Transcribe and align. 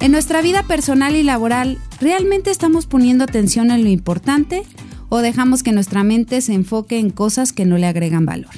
En 0.00 0.12
nuestra 0.12 0.42
vida 0.42 0.62
personal 0.62 1.16
y 1.16 1.22
laboral, 1.22 1.78
¿realmente 2.00 2.50
estamos 2.50 2.86
poniendo 2.86 3.24
atención 3.24 3.70
en 3.70 3.82
lo 3.82 3.88
importante 3.88 4.62
o 5.08 5.18
dejamos 5.18 5.62
que 5.62 5.72
nuestra 5.72 6.04
mente 6.04 6.40
se 6.42 6.52
enfoque 6.52 6.98
en 6.98 7.10
cosas 7.10 7.52
que 7.52 7.64
no 7.64 7.78
le 7.78 7.86
agregan 7.86 8.26
valor? 8.26 8.50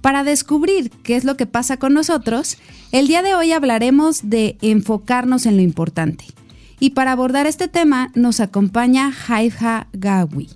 Para 0.00 0.24
descubrir 0.24 0.90
qué 1.02 1.16
es 1.16 1.24
lo 1.24 1.36
que 1.36 1.46
pasa 1.46 1.76
con 1.76 1.92
nosotros, 1.92 2.58
el 2.92 3.08
día 3.08 3.22
de 3.22 3.34
hoy 3.34 3.52
hablaremos 3.52 4.28
de 4.30 4.56
enfocarnos 4.62 5.46
en 5.46 5.56
lo 5.56 5.62
importante. 5.62 6.24
Y 6.80 6.90
para 6.90 7.12
abordar 7.12 7.46
este 7.46 7.68
tema 7.68 8.10
nos 8.14 8.40
acompaña 8.40 9.12
Haifa 9.28 9.86
Gawi, 9.92 10.48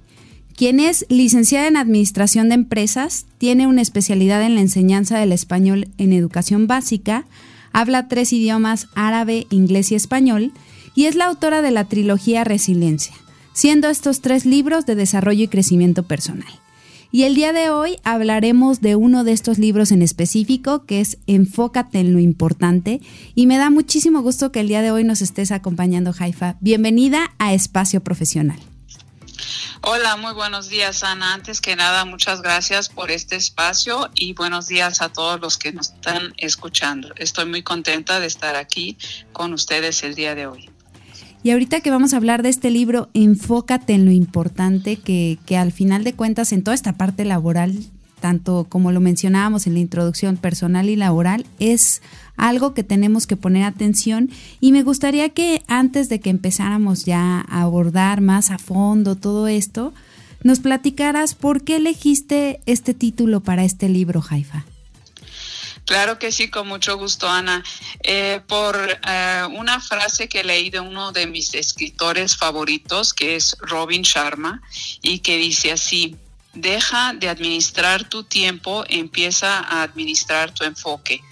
quien 0.56 0.80
es 0.80 1.06
licenciada 1.08 1.68
en 1.68 1.76
Administración 1.76 2.48
de 2.48 2.56
Empresas, 2.56 3.26
tiene 3.38 3.66
una 3.66 3.80
especialidad 3.80 4.42
en 4.42 4.56
la 4.56 4.60
enseñanza 4.60 5.18
del 5.18 5.32
español 5.32 5.88
en 5.98 6.12
educación 6.12 6.66
básica, 6.66 7.26
habla 7.72 8.08
tres 8.08 8.32
idiomas, 8.32 8.88
árabe, 8.94 9.46
inglés 9.50 9.92
y 9.92 9.94
español, 9.94 10.52
y 10.94 11.06
es 11.06 11.14
la 11.14 11.26
autora 11.26 11.62
de 11.62 11.70
la 11.70 11.84
trilogía 11.84 12.44
Resiliencia, 12.44 13.14
siendo 13.52 13.88
estos 13.88 14.20
tres 14.20 14.44
libros 14.46 14.86
de 14.86 14.94
desarrollo 14.94 15.44
y 15.44 15.48
crecimiento 15.48 16.02
personal. 16.02 16.52
Y 17.10 17.22
el 17.22 17.34
día 17.34 17.52
de 17.52 17.70
hoy 17.70 17.96
hablaremos 18.04 18.80
de 18.80 18.94
uno 18.94 19.24
de 19.24 19.32
estos 19.32 19.58
libros 19.58 19.92
en 19.92 20.02
específico, 20.02 20.84
que 20.84 21.00
es 21.00 21.18
Enfócate 21.26 22.00
en 22.00 22.12
lo 22.12 22.18
importante, 22.18 23.00
y 23.34 23.46
me 23.46 23.56
da 23.56 23.70
muchísimo 23.70 24.20
gusto 24.20 24.52
que 24.52 24.60
el 24.60 24.68
día 24.68 24.82
de 24.82 24.90
hoy 24.90 25.04
nos 25.04 25.22
estés 25.22 25.50
acompañando, 25.50 26.14
Haifa. 26.18 26.56
Bienvenida 26.60 27.30
a 27.38 27.54
Espacio 27.54 28.02
Profesional. 28.02 28.58
Hola, 29.82 30.16
muy 30.16 30.32
buenos 30.34 30.68
días, 30.68 31.04
Ana. 31.04 31.34
Antes 31.34 31.60
que 31.60 31.76
nada, 31.76 32.04
muchas 32.04 32.42
gracias 32.42 32.88
por 32.88 33.10
este 33.10 33.36
espacio 33.36 34.10
y 34.14 34.34
buenos 34.34 34.66
días 34.66 35.00
a 35.02 35.08
todos 35.08 35.40
los 35.40 35.56
que 35.56 35.72
nos 35.72 35.92
están 35.92 36.34
escuchando. 36.36 37.12
Estoy 37.16 37.46
muy 37.46 37.62
contenta 37.62 38.20
de 38.20 38.26
estar 38.26 38.56
aquí 38.56 38.96
con 39.32 39.52
ustedes 39.52 40.02
el 40.02 40.14
día 40.14 40.34
de 40.34 40.46
hoy. 40.46 40.70
Y 41.42 41.52
ahorita 41.52 41.80
que 41.80 41.90
vamos 41.90 42.12
a 42.12 42.16
hablar 42.16 42.42
de 42.42 42.48
este 42.48 42.70
libro, 42.70 43.08
enfócate 43.14 43.92
en 43.92 44.04
lo 44.04 44.10
importante 44.10 44.96
que, 44.96 45.38
que 45.46 45.56
al 45.56 45.72
final 45.72 46.02
de 46.02 46.14
cuentas 46.14 46.52
en 46.52 46.64
toda 46.64 46.74
esta 46.74 46.94
parte 46.94 47.24
laboral 47.24 47.78
tanto 48.20 48.66
como 48.68 48.92
lo 48.92 49.00
mencionábamos 49.00 49.66
en 49.66 49.74
la 49.74 49.80
introducción 49.80 50.36
personal 50.36 50.88
y 50.88 50.96
laboral, 50.96 51.46
es 51.58 52.02
algo 52.36 52.74
que 52.74 52.84
tenemos 52.84 53.26
que 53.26 53.36
poner 53.36 53.64
atención 53.64 54.30
y 54.60 54.72
me 54.72 54.82
gustaría 54.82 55.28
que 55.30 55.62
antes 55.66 56.08
de 56.08 56.20
que 56.20 56.30
empezáramos 56.30 57.04
ya 57.04 57.44
a 57.48 57.62
abordar 57.62 58.20
más 58.20 58.50
a 58.50 58.58
fondo 58.58 59.16
todo 59.16 59.48
esto, 59.48 59.92
nos 60.42 60.60
platicaras 60.60 61.34
por 61.34 61.64
qué 61.64 61.76
elegiste 61.76 62.60
este 62.66 62.94
título 62.94 63.40
para 63.40 63.64
este 63.64 63.88
libro, 63.88 64.20
Jaifa. 64.20 64.64
Claro 65.88 66.18
que 66.18 66.32
sí, 66.32 66.48
con 66.50 66.68
mucho 66.68 66.98
gusto, 66.98 67.26
Ana. 67.26 67.64
Eh, 68.02 68.42
por 68.46 68.76
eh, 68.76 69.42
una 69.56 69.80
frase 69.80 70.28
que 70.28 70.44
leí 70.44 70.68
de 70.68 70.80
uno 70.80 71.12
de 71.12 71.26
mis 71.26 71.54
escritores 71.54 72.36
favoritos, 72.36 73.14
que 73.14 73.36
es 73.36 73.56
Robin 73.60 74.02
Sharma, 74.02 74.60
y 75.00 75.20
que 75.20 75.38
dice 75.38 75.72
así, 75.72 76.14
Deja 76.54 77.12
de 77.12 77.28
administrar 77.28 78.08
tu 78.08 78.24
tiempo, 78.24 78.84
empieza 78.88 79.58
a 79.58 79.82
administrar 79.82 80.52
tu 80.52 80.64
enfoque. 80.64 81.22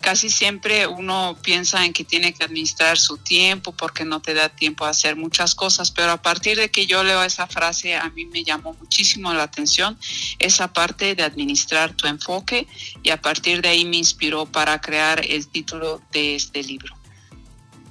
Casi 0.00 0.28
siempre 0.28 0.86
uno 0.86 1.36
piensa 1.42 1.84
en 1.84 1.92
que 1.92 2.04
tiene 2.04 2.34
que 2.34 2.44
administrar 2.44 2.98
su 2.98 3.16
tiempo 3.16 3.72
porque 3.72 4.04
no 4.04 4.20
te 4.20 4.34
da 4.34 4.48
tiempo 4.48 4.84
a 4.84 4.90
hacer 4.90 5.16
muchas 5.16 5.54
cosas, 5.54 5.90
pero 5.90 6.12
a 6.12 6.22
partir 6.22 6.56
de 6.58 6.70
que 6.70 6.86
yo 6.86 7.02
leo 7.02 7.22
esa 7.22 7.46
frase, 7.46 7.96
a 7.96 8.08
mí 8.10 8.26
me 8.26 8.44
llamó 8.44 8.74
muchísimo 8.74 9.32
la 9.32 9.44
atención 9.44 9.98
esa 10.38 10.72
parte 10.72 11.14
de 11.14 11.22
administrar 11.22 11.94
tu 11.94 12.06
enfoque 12.06 12.66
y 13.02 13.10
a 13.10 13.20
partir 13.20 13.62
de 13.62 13.68
ahí 13.70 13.84
me 13.84 13.96
inspiró 13.96 14.46
para 14.46 14.80
crear 14.80 15.24
el 15.26 15.48
título 15.48 16.02
de 16.12 16.36
este 16.36 16.62
libro. 16.62 16.95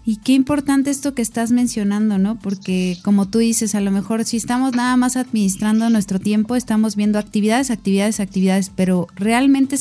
Y 0.08 0.18
qué 0.18 0.34
importante 0.34 0.92
esto 0.92 1.16
que 1.16 1.24
estás 1.24 1.52
mencionando, 1.52 2.20
¿no? 2.20 2.38
Porque 2.38 3.00
como 3.04 3.28
tú 3.28 3.40
dices, 3.40 3.74
a 3.74 3.82
lo 3.82 3.90
mejor 3.90 4.24
si 4.24 4.38
estamos 4.38 4.76
nada 4.76 4.96
más 4.98 5.16
administrando 5.16 5.90
nuestro 5.90 6.20
tiempo, 6.20 6.56
estamos 6.56 6.96
viendo 6.96 7.18
actividades, 7.18 7.72
actividades, 7.72 8.20
actividades, 8.20 8.72
pero 8.76 9.08
realmente 9.16 9.78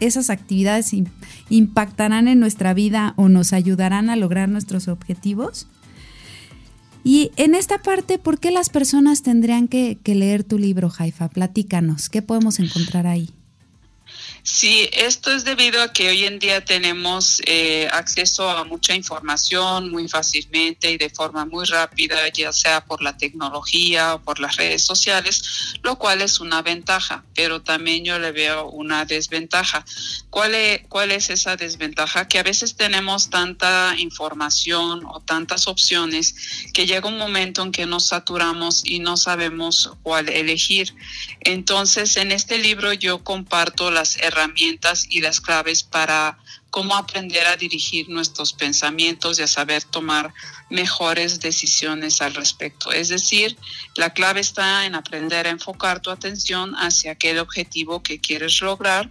esas 0.00 0.30
actividades 0.30 0.90
impactarán 1.50 2.26
en 2.26 2.40
nuestra 2.40 2.74
vida 2.74 3.14
o 3.16 3.28
nos 3.28 3.52
ayudarán 3.52 4.10
a 4.10 4.16
lograr 4.16 4.48
nuestros 4.48 4.88
objetivos. 4.88 5.68
Y 7.04 7.30
en 7.36 7.54
esta 7.54 7.80
parte, 7.80 8.18
¿por 8.18 8.40
qué 8.40 8.50
las 8.50 8.70
personas 8.70 9.22
tendrían 9.22 9.68
que, 9.68 9.98
que 10.02 10.16
leer 10.16 10.42
tu 10.42 10.58
libro, 10.58 10.90
Jaifa? 10.90 11.28
Platícanos, 11.28 12.10
¿qué 12.10 12.22
podemos 12.22 12.58
encontrar 12.58 13.06
ahí? 13.06 13.30
Sí, 14.52 14.90
esto 14.92 15.30
es 15.30 15.44
debido 15.44 15.80
a 15.80 15.92
que 15.92 16.08
hoy 16.08 16.24
en 16.24 16.40
día 16.40 16.62
tenemos 16.62 17.40
eh, 17.46 17.88
acceso 17.92 18.50
a 18.50 18.64
mucha 18.64 18.96
información 18.96 19.90
muy 19.90 20.08
fácilmente 20.08 20.90
y 20.90 20.98
de 20.98 21.08
forma 21.08 21.46
muy 21.46 21.64
rápida, 21.66 22.28
ya 22.28 22.52
sea 22.52 22.84
por 22.84 23.00
la 23.00 23.16
tecnología 23.16 24.16
o 24.16 24.22
por 24.22 24.40
las 24.40 24.56
redes 24.56 24.84
sociales, 24.84 25.76
lo 25.84 25.96
cual 25.96 26.20
es 26.20 26.40
una 26.40 26.62
ventaja, 26.62 27.24
pero 27.32 27.62
también 27.62 28.04
yo 28.04 28.18
le 28.18 28.32
veo 28.32 28.68
una 28.68 29.04
desventaja. 29.04 29.84
¿Cuál 30.30 30.56
es, 30.56 30.80
cuál 30.88 31.12
es 31.12 31.30
esa 31.30 31.56
desventaja? 31.56 32.26
Que 32.26 32.40
a 32.40 32.42
veces 32.42 32.74
tenemos 32.74 33.30
tanta 33.30 33.94
información 33.98 35.04
o 35.06 35.20
tantas 35.20 35.68
opciones 35.68 36.34
que 36.74 36.86
llega 36.86 37.08
un 37.08 37.18
momento 37.18 37.62
en 37.62 37.70
que 37.70 37.86
nos 37.86 38.06
saturamos 38.06 38.82
y 38.84 38.98
no 38.98 39.16
sabemos 39.16 39.92
cuál 40.02 40.28
elegir. 40.28 40.92
Entonces, 41.40 42.16
en 42.16 42.32
este 42.32 42.58
libro 42.58 42.92
yo 42.92 43.22
comparto 43.22 43.92
las 43.92 44.16
herramientas 44.16 44.39
y 45.08 45.20
las 45.20 45.40
claves 45.40 45.82
para 45.82 46.38
cómo 46.70 46.96
aprender 46.96 47.46
a 47.46 47.56
dirigir 47.56 48.08
nuestros 48.08 48.52
pensamientos 48.52 49.38
y 49.38 49.42
a 49.42 49.46
saber 49.46 49.82
tomar 49.82 50.32
mejores 50.70 51.40
decisiones 51.40 52.22
al 52.22 52.34
respecto. 52.34 52.92
Es 52.92 53.08
decir, 53.08 53.56
la 53.96 54.10
clave 54.10 54.40
está 54.40 54.86
en 54.86 54.94
aprender 54.94 55.46
a 55.46 55.50
enfocar 55.50 56.00
tu 56.00 56.10
atención 56.10 56.74
hacia 56.76 57.12
aquel 57.12 57.38
objetivo 57.38 58.02
que 58.02 58.20
quieres 58.20 58.60
lograr, 58.60 59.10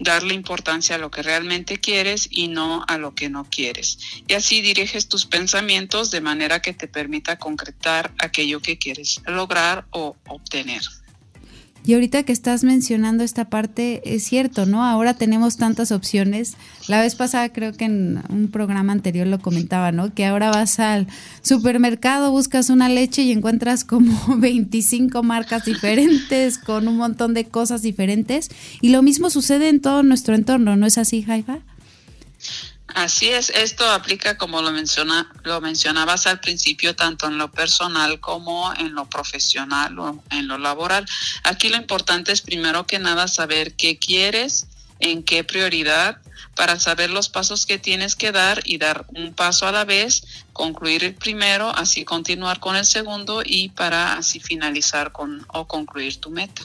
darle 0.00 0.34
importancia 0.34 0.96
a 0.96 0.98
lo 0.98 1.10
que 1.10 1.22
realmente 1.22 1.78
quieres 1.78 2.26
y 2.30 2.48
no 2.48 2.84
a 2.88 2.98
lo 2.98 3.14
que 3.14 3.28
no 3.28 3.44
quieres. 3.48 3.98
Y 4.26 4.34
así 4.34 4.60
diriges 4.60 5.08
tus 5.08 5.26
pensamientos 5.26 6.10
de 6.10 6.20
manera 6.20 6.60
que 6.60 6.72
te 6.72 6.88
permita 6.88 7.38
concretar 7.38 8.12
aquello 8.18 8.60
que 8.60 8.78
quieres 8.78 9.20
lograr 9.26 9.86
o 9.90 10.16
obtener. 10.26 10.82
Y 11.86 11.92
ahorita 11.92 12.22
que 12.22 12.32
estás 12.32 12.64
mencionando 12.64 13.24
esta 13.24 13.50
parte, 13.50 14.00
es 14.04 14.24
cierto, 14.24 14.64
¿no? 14.64 14.84
Ahora 14.84 15.12
tenemos 15.12 15.58
tantas 15.58 15.92
opciones. 15.92 16.56
La 16.88 17.02
vez 17.02 17.14
pasada 17.14 17.50
creo 17.50 17.74
que 17.74 17.84
en 17.84 18.22
un 18.30 18.48
programa 18.48 18.92
anterior 18.92 19.26
lo 19.26 19.38
comentaba, 19.38 19.92
¿no? 19.92 20.14
Que 20.14 20.24
ahora 20.24 20.50
vas 20.50 20.80
al 20.80 21.06
supermercado, 21.42 22.30
buscas 22.30 22.70
una 22.70 22.88
leche 22.88 23.22
y 23.22 23.32
encuentras 23.32 23.84
como 23.84 24.14
25 24.38 25.22
marcas 25.22 25.66
diferentes 25.66 26.56
con 26.56 26.88
un 26.88 26.96
montón 26.96 27.34
de 27.34 27.44
cosas 27.44 27.82
diferentes. 27.82 28.48
Y 28.80 28.88
lo 28.88 29.02
mismo 29.02 29.28
sucede 29.28 29.68
en 29.68 29.80
todo 29.80 30.02
nuestro 30.02 30.34
entorno, 30.34 30.76
¿no 30.76 30.86
es 30.86 30.96
así, 30.96 31.22
Jaifa? 31.22 31.58
Así 32.94 33.28
es, 33.28 33.50
esto 33.50 33.90
aplica 33.90 34.38
como 34.38 34.62
lo, 34.62 34.70
menciona, 34.70 35.28
lo 35.42 35.60
mencionabas 35.60 36.28
al 36.28 36.38
principio, 36.38 36.94
tanto 36.94 37.26
en 37.26 37.38
lo 37.38 37.50
personal 37.50 38.20
como 38.20 38.72
en 38.74 38.94
lo 38.94 39.06
profesional 39.06 39.98
o 39.98 40.22
en 40.30 40.46
lo 40.46 40.58
laboral. 40.58 41.04
Aquí 41.42 41.68
lo 41.70 41.76
importante 41.76 42.30
es 42.30 42.40
primero 42.40 42.86
que 42.86 43.00
nada 43.00 43.26
saber 43.26 43.74
qué 43.74 43.98
quieres, 43.98 44.68
en 45.00 45.24
qué 45.24 45.42
prioridad, 45.42 46.18
para 46.54 46.78
saber 46.78 47.10
los 47.10 47.28
pasos 47.28 47.66
que 47.66 47.78
tienes 47.78 48.14
que 48.14 48.30
dar 48.30 48.62
y 48.64 48.78
dar 48.78 49.06
un 49.16 49.34
paso 49.34 49.66
a 49.66 49.72
la 49.72 49.84
vez, 49.84 50.44
concluir 50.52 51.02
el 51.02 51.14
primero, 51.14 51.74
así 51.74 52.04
continuar 52.04 52.60
con 52.60 52.76
el 52.76 52.84
segundo 52.84 53.42
y 53.44 53.70
para 53.70 54.16
así 54.16 54.38
finalizar 54.38 55.10
con 55.10 55.44
o 55.48 55.66
concluir 55.66 56.18
tu 56.18 56.30
meta. 56.30 56.62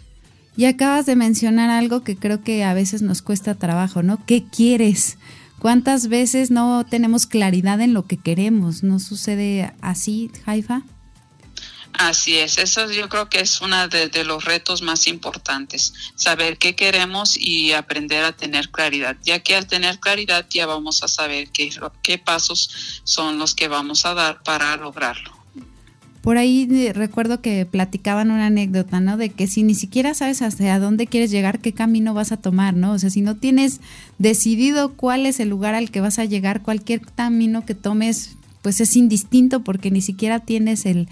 Y 0.55 0.65
acabas 0.65 1.07
de 1.07 1.15
mencionar 1.15 1.71
algo 1.71 2.03
que 2.03 2.17
creo 2.17 2.43
que 2.43 2.63
a 2.63 2.73
veces 2.73 3.01
nos 3.01 3.23
cuesta 3.23 3.55
trabajo, 3.55 4.03
¿no? 4.03 4.23
¿Qué 4.25 4.43
quieres? 4.43 5.17
¿Cuántas 5.59 6.07
veces 6.07 6.51
no 6.51 6.85
tenemos 6.89 7.25
claridad 7.25 7.81
en 7.81 7.93
lo 7.93 8.05
que 8.05 8.17
queremos? 8.17 8.81
¿No 8.81 8.99
sucede 8.99 9.73
así, 9.81 10.31
Haifa? 10.45 10.83
Así 11.93 12.37
es, 12.37 12.57
eso 12.59 12.89
yo 12.89 13.09
creo 13.09 13.29
que 13.29 13.41
es 13.41 13.59
uno 13.59 13.89
de, 13.89 14.23
los 14.23 14.45
retos 14.45 14.81
más 14.81 15.05
importantes, 15.07 15.93
saber 16.15 16.57
qué 16.57 16.73
queremos 16.73 17.35
y 17.35 17.73
aprender 17.73 18.23
a 18.23 18.31
tener 18.31 18.69
claridad, 18.69 19.17
ya 19.21 19.39
que 19.39 19.55
al 19.55 19.67
tener 19.67 19.99
claridad 19.99 20.45
ya 20.49 20.65
vamos 20.65 21.03
a 21.03 21.09
saber 21.09 21.49
qué, 21.49 21.69
qué 22.01 22.17
pasos 22.17 23.01
son 23.03 23.37
los 23.37 23.53
que 23.53 23.67
vamos 23.67 24.05
a 24.05 24.13
dar 24.13 24.41
para 24.43 24.77
lograrlo. 24.77 25.38
Por 26.21 26.37
ahí 26.37 26.67
eh, 26.69 26.93
recuerdo 26.93 27.41
que 27.41 27.65
platicaban 27.65 28.31
una 28.31 28.47
anécdota, 28.47 28.99
¿no? 28.99 29.17
De 29.17 29.29
que 29.29 29.47
si 29.47 29.63
ni 29.63 29.75
siquiera 29.75 30.13
sabes 30.13 30.41
hacia 30.41 30.79
dónde 30.79 31.07
quieres 31.07 31.31
llegar, 31.31 31.59
qué 31.59 31.73
camino 31.73 32.13
vas 32.13 32.31
a 32.31 32.37
tomar, 32.37 32.73
¿no? 32.73 32.93
O 32.93 32.99
sea, 32.99 33.09
si 33.09 33.21
no 33.21 33.37
tienes 33.37 33.79
decidido 34.17 34.93
cuál 34.93 35.25
es 35.25 35.39
el 35.39 35.49
lugar 35.49 35.75
al 35.75 35.91
que 35.91 36.01
vas 36.01 36.19
a 36.19 36.25
llegar, 36.25 36.61
cualquier 36.61 37.01
camino 37.01 37.65
que 37.65 37.75
tomes, 37.75 38.35
pues 38.61 38.81
es 38.81 38.95
indistinto 38.95 39.63
porque 39.63 39.91
ni 39.91 40.01
siquiera 40.01 40.39
tienes 40.39 40.85
el, 40.85 41.07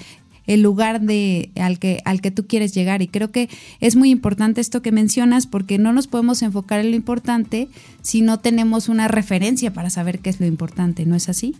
el 0.47 0.61
lugar 0.61 1.01
de, 1.01 1.51
al, 1.55 1.77
que, 1.77 2.01
al 2.05 2.21
que 2.21 2.31
tú 2.31 2.47
quieres 2.47 2.73
llegar. 2.73 3.01
Y 3.01 3.07
creo 3.07 3.31
que 3.31 3.49
es 3.79 3.95
muy 3.95 4.09
importante 4.09 4.61
esto 4.61 4.81
que 4.81 4.91
mencionas 4.91 5.45
porque 5.45 5.77
no 5.77 5.93
nos 5.93 6.07
podemos 6.07 6.41
enfocar 6.41 6.79
en 6.79 6.89
lo 6.91 6.95
importante 6.95 7.67
si 8.01 8.21
no 8.21 8.39
tenemos 8.39 8.89
una 8.89 9.07
referencia 9.07 9.71
para 9.71 9.89
saber 9.89 10.19
qué 10.19 10.29
es 10.29 10.39
lo 10.39 10.45
importante, 10.45 11.05
¿no 11.05 11.15
es 11.15 11.29
así? 11.29 11.55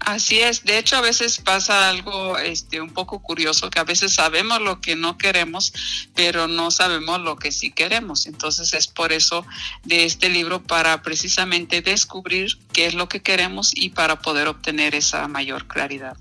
Así 0.00 0.40
es, 0.40 0.64
de 0.64 0.78
hecho 0.78 0.96
a 0.96 1.00
veces 1.00 1.38
pasa 1.38 1.88
algo 1.88 2.38
este 2.38 2.80
un 2.80 2.90
poco 2.90 3.20
curioso 3.20 3.70
que 3.70 3.78
a 3.78 3.84
veces 3.84 4.14
sabemos 4.14 4.60
lo 4.60 4.80
que 4.80 4.94
no 4.96 5.18
queremos, 5.18 5.72
pero 6.14 6.48
no 6.48 6.70
sabemos 6.70 7.20
lo 7.20 7.36
que 7.36 7.52
sí 7.52 7.72
queremos. 7.72 8.26
Entonces 8.26 8.72
es 8.74 8.86
por 8.86 9.12
eso 9.12 9.46
de 9.84 10.04
este 10.04 10.28
libro 10.28 10.62
para 10.62 11.02
precisamente 11.02 11.82
descubrir 11.82 12.58
qué 12.72 12.86
es 12.86 12.94
lo 12.94 13.08
que 13.08 13.22
queremos 13.22 13.72
y 13.74 13.90
para 13.90 14.20
poder 14.20 14.48
obtener 14.48 14.94
esa 14.94 15.26
mayor 15.28 15.66
claridad. 15.66 16.16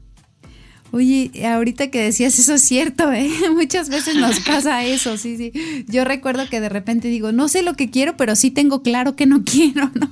Oye, 0.95 1.30
ahorita 1.45 1.92
que 1.92 2.00
decías 2.00 2.39
eso 2.39 2.53
es 2.53 2.62
cierto, 2.62 3.12
¿eh? 3.12 3.30
Muchas 3.51 3.89
veces 3.89 4.15
nos 4.15 4.39
pasa 4.39 4.86
eso, 4.86 5.18
sí, 5.18 5.36
sí. 5.36 5.83
Yo 5.89 6.06
recuerdo 6.06 6.47
que 6.47 6.62
de 6.62 6.69
repente 6.69 7.09
digo, 7.09 7.33
no 7.33 7.50
sé 7.50 7.63
lo 7.63 7.74
que 7.74 7.92
quiero, 7.92 8.15
pero 8.15 8.33
sí 8.38 8.50
tengo 8.50 8.81
claro 8.81 9.18
que 9.18 9.25
no 9.25 9.44
quiero, 9.45 9.92
¿no? 9.94 10.09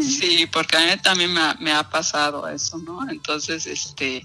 Sí, 0.00 0.48
porque 0.50 0.78
a 0.78 0.80
mí 0.80 1.02
también 1.02 1.34
me 1.60 1.72
ha, 1.72 1.90
pasado 1.90 2.48
eso, 2.48 2.78
¿no? 2.78 3.10
Entonces, 3.10 3.66
este, 3.66 4.24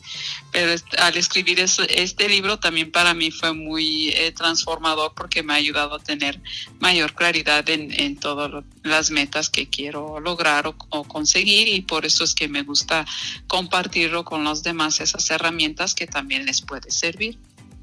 pero 0.52 0.72
al 1.00 1.18
escribir 1.18 1.60
este 1.60 2.30
libro 2.30 2.60
también 2.60 2.92
para 2.92 3.14
mí 3.14 3.32
fue 3.32 3.54
muy 3.54 4.10
eh, 4.10 4.32
transformador 4.32 5.14
porque 5.16 5.42
me 5.42 5.54
ha 5.54 5.56
ayudado 5.56 5.96
a 5.96 6.00
tener 6.00 6.40
mayor 6.80 7.14
claridad 7.16 7.68
en, 7.70 7.92
en 8.00 8.18
todas 8.18 8.64
las 8.84 9.10
metas 9.10 9.50
que 9.50 9.68
quiero 9.68 10.20
lograr 10.20 10.68
o 10.68 11.04
conseguir 11.06 11.68
y 11.68 11.82
por 11.82 12.06
eso 12.06 12.24
es 12.24 12.36
que 12.36 12.48
me 12.48 12.62
gusta 12.62 13.06
compartirlo 13.48 14.24
con 14.24 14.44
los 14.44 14.62
demás, 14.62 14.85
esas 14.88 15.30
herramientas 15.30 15.96
que 15.96 16.08
también 16.08 16.46
les 16.46 16.62
puede 16.62 16.92
servir. 16.92 17.38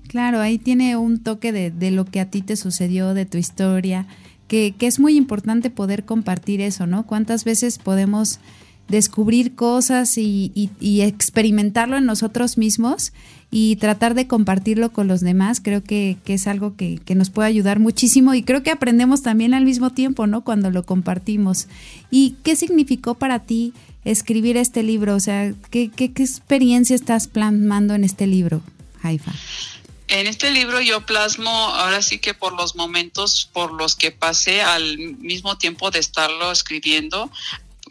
Claro, 0.09 0.41
ahí 0.41 0.59
tiene 0.59 0.97
un 0.97 1.23
toque 1.23 1.53
de, 1.53 1.71
de 1.71 1.91
lo 1.91 2.05
que 2.05 2.21
a 2.21 2.31
ti 2.31 2.43
te 2.43 2.57
sucedió, 2.57 3.15
de 3.15 3.27
tu 3.27 3.39
historia 3.39 4.07
que, 4.53 4.87
es 4.87 5.01
muy 5.01 5.17
importante 5.17 5.71
poder 5.71 6.05
compartir 6.05 6.61
eso, 6.61 6.87
¿no? 6.87 7.07
¿Cuántas 7.07 7.45
veces 7.45 7.79
podemos 7.79 8.39
descubrir 8.87 9.55
cosas 9.55 10.19
y, 10.19 10.71
experimentarlo 11.01 11.97
en 11.97 12.05
nosotros 12.05 12.59
mismos 12.59 13.15
y 13.51 13.77
tratar 13.77 14.15
de 14.15 14.27
compartirlo 14.27 14.93
con 14.93 15.09
los 15.09 15.23
demás, 15.23 15.63
creo 15.63 15.83
que, 15.83 16.19
es 16.27 16.47
algo 16.47 16.77
que, 16.77 17.01
nos 17.15 17.31
puede 17.31 17.49
ayudar 17.49 17.79
muchísimo 17.79 18.35
y 18.35 18.43
creo 18.43 18.63
que 18.63 18.71
aprendemos 18.71 19.23
también 19.23 19.55
al 19.55 19.65
mismo 19.65 19.91
tiempo, 19.91 20.27
¿no? 20.27 20.45
Cuando 20.45 20.71
lo 20.71 20.85
compartimos. 20.85 21.67
¿Y 22.11 22.37
qué 22.43 22.55
significó 22.55 23.15
para 23.15 23.39
ti 23.39 23.73
escribir 24.05 24.57
este 24.57 24.83
libro? 24.83 25.15
O 25.15 25.21
sea, 25.21 25.53
¿qué, 25.71 25.91
qué, 25.91 26.13
qué 26.13 26.23
experiencia 26.23 26.97
estás 26.97 27.29
plasmando 27.29 27.95
en 27.95 28.05
este 28.05 28.27
libro, 28.27 28.63
Haifa? 29.03 29.33
En 30.09 30.27
este 30.27 30.51
libro 30.51 30.81
yo 30.83 31.07
plasmo 31.07 31.49
ahora 31.49 32.03
sí 32.03 32.19
que 32.19 32.35
por 32.35 32.53
los 32.53 32.77
momentos 32.77 33.49
por 33.51 33.73
los 33.73 33.97
que 33.97 34.11
pasé 34.11 34.61
al 34.61 34.99
mismo 34.99 35.57
tiempo 35.57 35.91
de 35.91 36.01
estarlo 36.01 36.53
escribiendo, 36.53 37.31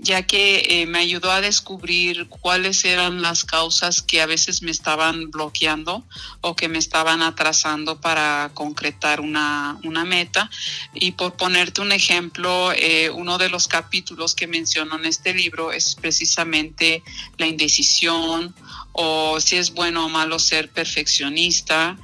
ya 0.01 0.23
que 0.23 0.65
eh, 0.67 0.87
me 0.87 0.97
ayudó 0.97 1.31
a 1.31 1.41
descubrir 1.41 2.27
cuáles 2.27 2.83
eran 2.85 3.21
las 3.21 3.45
causas 3.45 4.01
que 4.01 4.19
a 4.19 4.25
veces 4.25 4.63
me 4.63 4.71
estaban 4.71 5.29
bloqueando 5.29 6.03
o 6.41 6.55
que 6.55 6.67
me 6.67 6.79
estaban 6.79 7.21
atrasando 7.21 8.01
para 8.01 8.49
concretar 8.55 9.21
una, 9.21 9.77
meta. 10.05 10.49
Y 10.95 11.11
por 11.11 11.33
ponerte 11.33 11.81
un 11.81 11.91
ejemplo, 11.91 12.71
eh, 12.73 13.11
uno 13.11 13.37
de 13.37 13.49
los 13.49 13.67
capítulos 13.67 14.33
que 14.33 14.47
menciono 14.47 14.95
en 14.95 15.05
este 15.05 15.35
libro 15.35 15.71
es 15.71 15.93
precisamente 15.93 17.03
la 17.37 17.45
indecisión 17.45 18.55
o 18.93 19.39
si 19.39 19.57
es 19.57 19.71
bueno 19.71 20.07
o 20.07 20.09
malo 20.09 20.39
ser 20.39 20.71
perfeccionista 20.71 21.95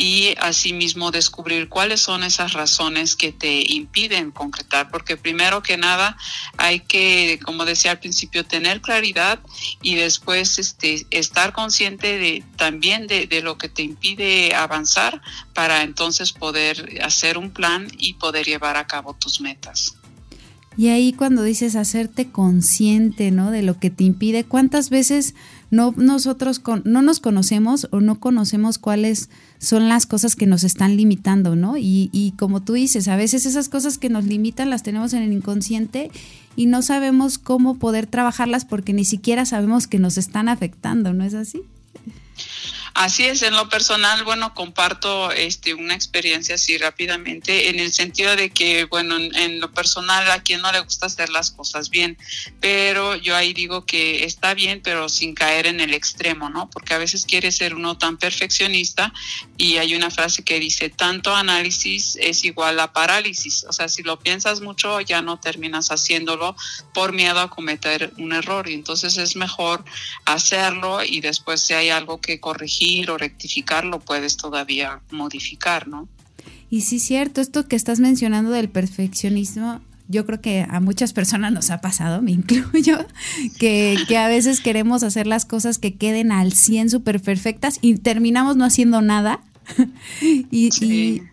y 0.00 0.36
asimismo 0.38 1.10
descubrir 1.10 1.68
cuáles 1.68 2.00
son 2.00 2.22
esas 2.22 2.52
razones 2.52 3.16
que 3.16 3.32
te 3.32 3.72
impiden 3.72 4.30
concretar, 4.30 4.92
porque 4.92 5.16
primero 5.16 5.60
que 5.60 5.76
nada 5.76 6.16
hay 6.56 6.78
que, 6.78 7.40
como 7.44 7.64
decía 7.64 7.90
al 7.90 7.98
principio, 7.98 8.44
tener 8.44 8.80
claridad 8.80 9.40
y 9.82 9.96
después 9.96 10.60
este, 10.60 11.04
estar 11.10 11.52
consciente 11.52 12.16
de, 12.16 12.44
también 12.54 13.08
de, 13.08 13.26
de 13.26 13.42
lo 13.42 13.58
que 13.58 13.68
te 13.68 13.82
impide 13.82 14.54
avanzar 14.54 15.20
para 15.52 15.82
entonces 15.82 16.32
poder 16.32 17.00
hacer 17.02 17.36
un 17.36 17.50
plan 17.50 17.88
y 17.98 18.14
poder 18.14 18.46
llevar 18.46 18.76
a 18.76 18.86
cabo 18.86 19.14
tus 19.14 19.40
metas. 19.40 19.96
Y 20.76 20.90
ahí 20.90 21.12
cuando 21.12 21.42
dices 21.42 21.74
hacerte 21.74 22.30
consciente, 22.30 23.32
¿no? 23.32 23.50
De 23.50 23.62
lo 23.62 23.80
que 23.80 23.90
te 23.90 24.04
impide, 24.04 24.44
¿cuántas 24.44 24.90
veces 24.90 25.34
no 25.70 25.92
nosotros 25.96 26.62
no 26.84 27.02
nos 27.02 27.20
conocemos 27.20 27.88
o 27.90 28.00
no 28.00 28.20
conocemos 28.20 28.78
cuáles 28.78 29.28
son 29.58 29.88
las 29.88 30.06
cosas 30.06 30.34
que 30.34 30.46
nos 30.46 30.64
están 30.64 30.96
limitando, 30.96 31.56
¿no? 31.56 31.76
Y, 31.76 32.10
y 32.12 32.32
como 32.32 32.62
tú 32.62 32.74
dices, 32.74 33.08
a 33.08 33.16
veces 33.16 33.46
esas 33.46 33.68
cosas 33.68 33.98
que 33.98 34.08
nos 34.08 34.24
limitan 34.24 34.70
las 34.70 34.82
tenemos 34.82 35.12
en 35.12 35.22
el 35.22 35.32
inconsciente 35.32 36.10
y 36.56 36.66
no 36.66 36.82
sabemos 36.82 37.38
cómo 37.38 37.76
poder 37.76 38.06
trabajarlas 38.06 38.64
porque 38.64 38.92
ni 38.92 39.04
siquiera 39.04 39.44
sabemos 39.44 39.86
que 39.86 39.98
nos 39.98 40.18
están 40.18 40.48
afectando, 40.48 41.12
¿no 41.12 41.24
es 41.24 41.34
así? 41.34 41.62
Así 42.98 43.26
es, 43.26 43.42
en 43.42 43.54
lo 43.54 43.68
personal, 43.68 44.24
bueno, 44.24 44.54
comparto 44.54 45.30
este, 45.30 45.72
una 45.72 45.94
experiencia 45.94 46.56
así 46.56 46.76
rápidamente, 46.78 47.68
en 47.68 47.78
el 47.78 47.92
sentido 47.92 48.34
de 48.34 48.50
que, 48.50 48.86
bueno, 48.86 49.16
en, 49.16 49.60
lo 49.60 49.70
personal 49.72 50.28
a 50.32 50.42
quien 50.42 50.62
no 50.62 50.72
le 50.72 50.80
gusta 50.80 51.06
hacer 51.06 51.28
las 51.28 51.52
cosas 51.52 51.90
bien, 51.90 52.18
pero 52.58 53.14
yo 53.14 53.36
ahí 53.36 53.52
digo 53.52 53.86
que 53.86 54.24
está 54.24 54.52
bien, 54.52 54.80
pero 54.82 55.08
sin 55.08 55.36
caer 55.36 55.68
en 55.68 55.78
el 55.80 55.94
extremo, 55.94 56.50
¿no? 56.50 56.70
Porque 56.70 56.92
a 56.92 56.98
veces 56.98 57.24
quiere 57.24 57.52
ser 57.52 57.76
uno 57.76 57.96
tan 57.96 58.16
perfeccionista 58.16 59.12
y 59.56 59.76
hay 59.76 59.94
una 59.94 60.10
frase 60.10 60.42
que 60.42 60.58
dice, 60.58 60.90
tanto 60.90 61.32
análisis 61.36 62.18
es 62.20 62.44
igual 62.44 62.80
a 62.80 62.92
parálisis, 62.92 63.64
o 63.68 63.72
sea, 63.72 63.88
si 63.88 64.02
lo 64.02 64.18
piensas 64.18 64.60
mucho 64.60 65.00
ya 65.02 65.22
no 65.22 65.38
terminas 65.38 65.92
haciéndolo 65.92 66.56
por 66.94 67.12
miedo 67.12 67.38
a 67.38 67.48
cometer 67.48 68.12
un 68.18 68.32
error. 68.32 68.68
Y 68.68 68.74
entonces 68.74 69.16
es 69.18 69.36
mejor 69.36 69.84
hacerlo 70.24 71.04
y 71.04 71.20
después 71.20 71.62
si 71.62 71.74
hay 71.74 71.90
algo 71.90 72.20
que 72.20 72.40
corregir, 72.40 72.87
o 73.08 73.18
rectificar, 73.18 73.84
lo 73.84 74.00
puedes 74.00 74.36
todavía 74.36 75.00
modificar, 75.10 75.88
¿no? 75.88 76.08
Y 76.70 76.82
sí, 76.82 76.98
cierto, 76.98 77.40
esto 77.40 77.66
que 77.66 77.76
estás 77.76 78.00
mencionando 78.00 78.50
del 78.50 78.68
perfeccionismo, 78.68 79.80
yo 80.08 80.24
creo 80.26 80.40
que 80.40 80.66
a 80.68 80.80
muchas 80.80 81.12
personas 81.12 81.52
nos 81.52 81.70
ha 81.70 81.80
pasado, 81.80 82.22
me 82.22 82.32
incluyo, 82.32 82.98
que, 83.58 83.96
que 84.06 84.18
a 84.18 84.28
veces 84.28 84.60
queremos 84.60 85.02
hacer 85.02 85.26
las 85.26 85.44
cosas 85.44 85.78
que 85.78 85.94
queden 85.94 86.32
al 86.32 86.52
100 86.52 86.90
súper 86.90 87.20
perfectas 87.20 87.78
y 87.80 87.96
terminamos 87.96 88.56
no 88.56 88.64
haciendo 88.64 89.02
nada. 89.02 89.40
y, 90.22 90.70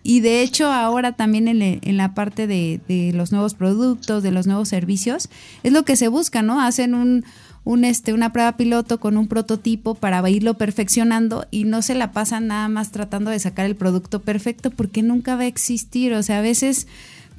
y, 0.03 0.19
de 0.19 0.41
hecho 0.41 0.69
ahora 0.69 1.13
también 1.13 1.47
en, 1.47 1.61
en 1.61 1.95
la 1.95 2.13
parte 2.13 2.47
de, 2.47 2.81
de, 2.85 3.13
los 3.13 3.31
nuevos 3.31 3.53
productos, 3.53 4.23
de 4.23 4.31
los 4.31 4.45
nuevos 4.45 4.67
servicios, 4.67 5.29
es 5.63 5.71
lo 5.71 5.85
que 5.85 5.95
se 5.95 6.09
busca, 6.09 6.41
¿no? 6.41 6.59
Hacen 6.59 6.95
un, 6.95 7.23
un, 7.65 7.83
este, 7.83 8.13
una 8.13 8.31
prueba 8.31 8.55
piloto 8.55 8.99
con 8.99 9.17
un 9.17 9.27
prototipo 9.27 9.95
para 9.95 10.27
irlo 10.29 10.53
perfeccionando 10.53 11.47
y 11.51 11.65
no 11.65 11.81
se 11.81 11.95
la 11.95 12.11
pasan 12.11 12.47
nada 12.47 12.69
más 12.69 12.91
tratando 12.91 13.31
de 13.31 13.39
sacar 13.39 13.65
el 13.65 13.75
producto 13.75 14.21
perfecto 14.21 14.71
porque 14.71 15.01
nunca 15.01 15.35
va 15.35 15.41
a 15.41 15.47
existir. 15.47 16.13
O 16.13 16.23
sea, 16.23 16.39
a 16.39 16.41
veces 16.41 16.87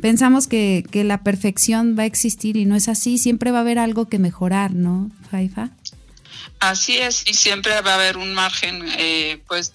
pensamos 0.03 0.49
que, 0.49 0.85
que 0.91 1.05
la 1.05 1.23
perfección 1.23 1.97
va 1.99 2.03
a 2.03 2.07
existir 2.07 2.57
y 2.57 2.67
no 2.67 2.75
es 2.75 2.89
así. 2.89 3.19
Siempre 3.19 3.53
va 3.53 3.59
a 3.59 3.61
haber 3.63 3.79
algo 3.79 4.09
que 4.09 4.19
mejorar, 4.19 4.75
¿no, 4.75 5.11
Faifa? 5.31 5.71
Así 6.59 6.97
es, 6.97 7.25
y 7.27 7.35
siempre 7.35 7.81
va 7.83 7.93
a 7.93 7.95
haber 7.95 8.17
un 8.17 8.35
margen, 8.35 8.83
eh, 8.99 9.43
pues 9.47 9.73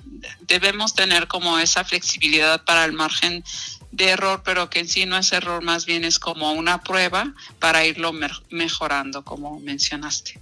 debemos 0.48 0.96
tener 0.96 1.28
como 1.28 1.60
esa 1.60 1.84
flexibilidad 1.84 2.64
para 2.64 2.86
el 2.86 2.94
margen 2.94 3.44
de 3.92 4.10
error, 4.10 4.42
pero 4.44 4.70
que 4.70 4.80
en 4.80 4.88
sí 4.88 5.06
no 5.06 5.18
es 5.18 5.32
error, 5.32 5.64
más 5.64 5.86
bien 5.86 6.06
es 6.06 6.20
como 6.20 6.54
una 6.54 6.82
prueba 6.82 7.34
para 7.60 7.86
irlo 7.86 8.14
mejorando, 8.50 9.24
como 9.24 9.60
mencionaste. 9.60 10.40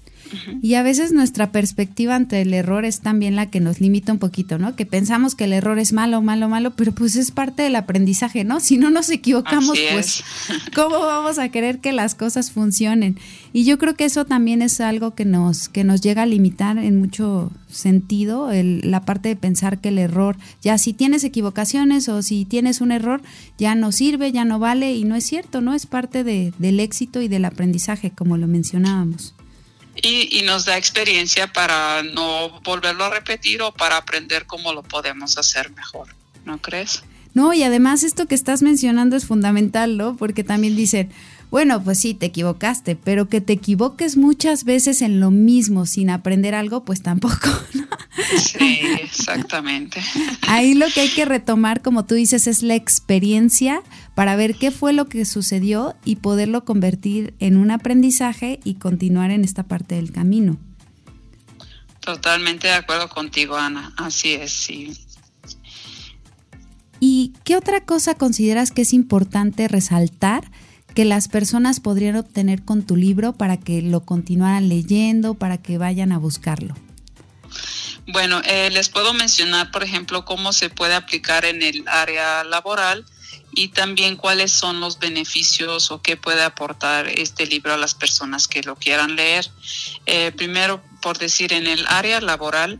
Y 0.62 0.76
a 0.76 0.84
veces 0.84 1.12
nuestra 1.12 1.52
perspectiva 1.52 2.16
ante 2.16 2.42
el 2.42 2.54
error 2.54 2.86
es 2.86 3.02
también 3.02 3.36
la 3.36 3.50
que 3.50 3.60
nos 3.60 3.80
limita 3.80 4.12
un 4.12 4.20
poquito, 4.20 4.58
¿no? 4.58 4.76
Que 4.76 4.86
pensamos 4.86 5.36
que 5.36 5.46
el 5.46 5.54
error 5.54 5.80
es 5.80 5.94
malo, 5.94 6.22
malo, 6.22 6.50
malo, 6.50 6.72
pero 6.72 6.92
pues 6.92 7.16
es 7.16 7.32
parte 7.32 7.64
del 7.64 7.76
aprendizaje, 7.76 8.44
¿no? 8.44 8.60
Si 8.60 8.78
no 8.78 8.92
nos 8.92 9.10
equivocamos, 9.10 9.78
pues 9.92 10.24
¿cómo 10.76 11.00
vamos 11.00 11.40
a 11.40 11.50
querer 11.50 11.80
que 11.80 11.94
las 11.94 12.16
cosas 12.16 12.52
funcionen? 12.52 13.18
Y 13.54 13.64
yo 13.64 13.78
creo 13.78 13.96
que 13.96 14.06
eso 14.06 14.26
también 14.26 14.62
es 14.62 14.80
algo 14.82 15.16
que 15.16 15.26
nos, 15.26 15.70
que 15.70 15.84
nos 15.84 16.02
llega 16.02 16.24
a 16.24 16.26
limitar 16.26 16.78
en 16.78 17.00
mucho 17.00 17.52
sentido, 17.70 18.52
el, 18.52 18.82
la 18.90 19.02
parte 19.02 19.30
de 19.30 19.36
pensar 19.36 19.80
que 19.80 19.90
el 19.90 19.98
error, 19.98 20.38
ya 20.62 20.78
si 20.78 20.94
tienes 20.94 21.24
equivocaciones 21.24 22.10
o 22.10 22.22
si 22.22 22.46
tienes 22.46 22.82
un 22.82 22.92
error, 22.92 23.22
ya 23.58 23.76
no 23.76 23.92
sirve, 23.92 24.32
ya 24.32 24.46
no 24.46 24.60
vale, 24.60 24.96
y 24.96 25.04
no 25.04 25.16
es 25.16 25.26
cierto, 25.26 25.62
¿no? 25.62 25.74
Es 25.74 25.86
parte 25.86 26.24
de, 26.24 26.54
del 26.58 26.80
éxito 26.80 27.22
y 27.22 27.28
del 27.28 27.46
aprendizaje, 27.46 28.12
como 28.12 28.38
lo 28.38 28.48
mencionábamos. 28.48 29.34
Y, 30.02 30.42
nos 30.44 30.66
da 30.66 30.78
experiencia 30.78 31.52
para 31.52 32.04
no 32.04 32.60
volverlo 32.62 33.06
a 33.06 33.10
repetir 33.10 33.62
o 33.62 33.72
para 33.72 33.98
aprender 33.98 34.46
cómo 34.46 34.74
lo 34.74 34.84
podemos 34.84 35.38
hacer 35.38 35.72
mejor, 35.72 36.08
¿no 36.46 36.58
crees? 36.60 37.04
No, 37.34 37.54
y 37.54 37.64
además 37.64 38.04
esto 38.04 38.26
que 38.26 38.36
estás 38.36 38.62
mencionando 38.62 39.16
es 39.16 39.26
fundamental, 39.26 39.98
¿no? 39.98 40.18
Porque 40.18 40.44
también 40.44 40.76
dicen, 40.76 41.12
bueno, 41.52 41.84
pues 41.84 42.00
sí, 42.00 42.14
te 42.14 42.28
equivocaste, 42.28 42.96
pero 42.96 43.28
que 43.28 43.42
te 43.42 43.54
equivoques 43.54 44.18
muchas 44.18 44.66
veces 44.66 45.02
en 45.02 45.20
lo 45.20 45.32
mismo 45.32 45.86
sin 45.86 46.10
aprender 46.10 46.54
algo, 46.54 46.84
pues 46.84 47.02
tampoco. 47.02 47.50
¿no? 47.74 47.88
Sí, 48.38 48.82
exactamente. 49.02 50.02
Ahí 50.48 50.74
lo 50.74 50.88
que 50.88 51.02
hay 51.02 51.10
que 51.10 51.26
retomar, 51.26 51.82
como 51.82 52.06
tú 52.06 52.16
dices, 52.16 52.48
es 52.48 52.62
la 52.62 52.76
experiencia 52.76 53.82
para 54.20 54.36
ver 54.36 54.56
qué 54.56 54.70
fue 54.70 54.92
lo 54.92 55.08
que 55.08 55.24
sucedió 55.24 55.96
y 56.04 56.18
poderlo 56.18 56.66
convertir 56.66 57.36
en 57.40 57.56
un 57.56 57.72
aprendizaje 57.72 58.60
y 58.66 58.74
continuar 58.74 59.32
en 59.32 59.46
esta 59.46 59.64
parte 59.64 59.96
del 59.96 60.12
camino. 60.12 60.58
Totalmente 62.02 62.68
de 62.68 62.74
acuerdo 62.74 63.08
contigo, 63.08 63.56
Ana. 63.56 63.94
Así 63.96 64.34
es, 64.34 64.52
sí. 64.52 64.92
¿Y 67.00 67.32
qué 67.46 67.56
otra 67.56 67.86
cosa 67.86 68.16
consideras 68.16 68.72
que 68.72 68.82
es 68.82 68.92
importante 68.92 69.70
resaltar 69.70 70.52
que 70.94 71.06
las 71.06 71.30
personas 71.30 71.80
podrían 71.80 72.18
obtener 72.18 72.66
con 72.66 72.86
tu 72.86 72.98
libro 72.98 73.32
para 73.32 73.56
que 73.56 73.82
lo 73.82 74.02
continuaran 74.02 74.68
leyendo, 74.68 75.36
para 75.36 75.60
que 75.60 75.78
vayan 75.78 76.12
a 76.12 76.18
buscarlo? 76.18 76.76
Bueno, 78.06 78.42
eh, 78.44 78.70
les 78.70 78.90
puedo 78.90 79.14
mencionar, 79.14 79.72
por 79.72 79.82
ejemplo, 79.82 80.26
cómo 80.26 80.52
se 80.52 80.70
puede 80.70 80.96
aplicar 80.96 81.46
en 81.46 81.62
el 81.62 81.88
área 81.88 82.44
laboral 82.44 83.06
y 83.52 83.70
también 83.70 84.16
cuáles 84.16 84.52
son 84.52 84.80
los 84.80 85.00
beneficios 85.00 85.92
o 85.92 86.02
qué 86.02 86.18
puede 86.18 86.44
aportar 86.44 87.08
este 87.08 87.46
libro 87.46 87.74
a 87.74 87.78
las 87.78 87.96
personas 87.96 88.48
que 88.48 88.64
lo 88.64 88.76
quieran 88.76 89.16
leer. 89.16 89.50
Eh, 90.06 90.32
primero, 90.36 90.84
por 91.02 91.18
decir, 91.18 91.54
en 91.54 91.68
el 91.68 91.86
área 91.88 92.22
laboral, 92.22 92.80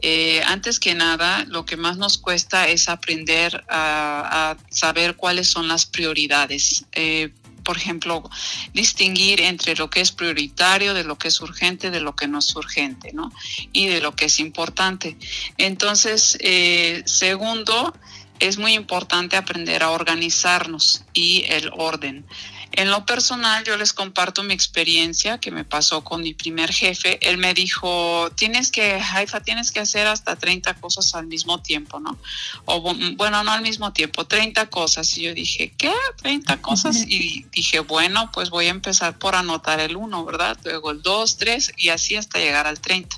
eh, 0.00 0.42
antes 0.46 0.80
que 0.80 0.94
nada, 0.94 1.44
lo 1.48 1.64
que 1.64 1.76
más 1.76 1.96
nos 1.96 2.18
cuesta 2.18 2.68
es 2.68 2.88
aprender 2.88 3.64
a, 3.68 4.56
saber 4.70 5.16
cuáles 5.16 5.48
son 5.48 5.68
las 5.68 5.86
prioridades 5.86 6.84
por 7.68 7.76
ejemplo, 7.76 8.22
distinguir 8.72 9.42
entre 9.42 9.76
lo 9.76 9.90
que 9.90 10.00
es 10.00 10.10
prioritario, 10.10 10.94
de 10.94 11.04
lo 11.04 11.18
que 11.18 11.28
es 11.28 11.38
urgente, 11.42 11.90
de 11.90 12.00
lo 12.00 12.16
que 12.16 12.26
no 12.26 12.38
es 12.38 12.56
urgente, 12.56 13.12
¿no? 13.12 13.30
Y 13.74 13.88
de 13.88 14.00
lo 14.00 14.16
que 14.16 14.24
es 14.24 14.40
importante. 14.40 15.18
Entonces, 15.58 16.38
eh, 16.40 17.02
segundo, 17.04 17.94
es 18.38 18.58
muy 18.58 18.74
importante 18.74 19.36
aprender 19.36 19.82
a 19.82 19.90
organizarnos 19.90 21.04
y 21.12 21.44
el 21.48 21.70
orden. 21.76 22.24
En 22.78 22.92
lo 22.92 23.04
personal, 23.04 23.64
yo 23.64 23.76
les 23.76 23.92
comparto 23.92 24.44
mi 24.44 24.54
experiencia 24.54 25.38
que 25.38 25.50
me 25.50 25.64
pasó 25.64 26.04
con 26.04 26.22
mi 26.22 26.32
primer 26.32 26.72
jefe. 26.72 27.18
Él 27.28 27.36
me 27.36 27.52
dijo, 27.52 28.30
tienes 28.36 28.70
que, 28.70 29.00
Haifa, 29.00 29.40
tienes 29.40 29.72
que 29.72 29.80
hacer 29.80 30.06
hasta 30.06 30.36
30 30.36 30.74
cosas 30.74 31.16
al 31.16 31.26
mismo 31.26 31.60
tiempo, 31.60 31.98
¿no? 31.98 32.16
O 32.66 32.80
bueno, 33.16 33.42
no 33.42 33.50
al 33.50 33.62
mismo 33.62 33.92
tiempo, 33.92 34.28
30 34.28 34.70
cosas. 34.70 35.18
Y 35.18 35.22
yo 35.22 35.34
dije, 35.34 35.74
¿qué? 35.76 35.92
30 36.22 36.62
cosas. 36.62 37.04
Y 37.08 37.46
dije, 37.50 37.80
bueno, 37.80 38.30
pues 38.32 38.48
voy 38.48 38.66
a 38.66 38.70
empezar 38.70 39.18
por 39.18 39.34
anotar 39.34 39.80
el 39.80 39.96
1, 39.96 40.24
¿verdad? 40.24 40.56
Luego 40.62 40.92
el 40.92 41.02
2, 41.02 41.36
3 41.36 41.72
y 41.78 41.88
así 41.88 42.14
hasta 42.14 42.38
llegar 42.38 42.68
al 42.68 42.78
30. 42.78 43.16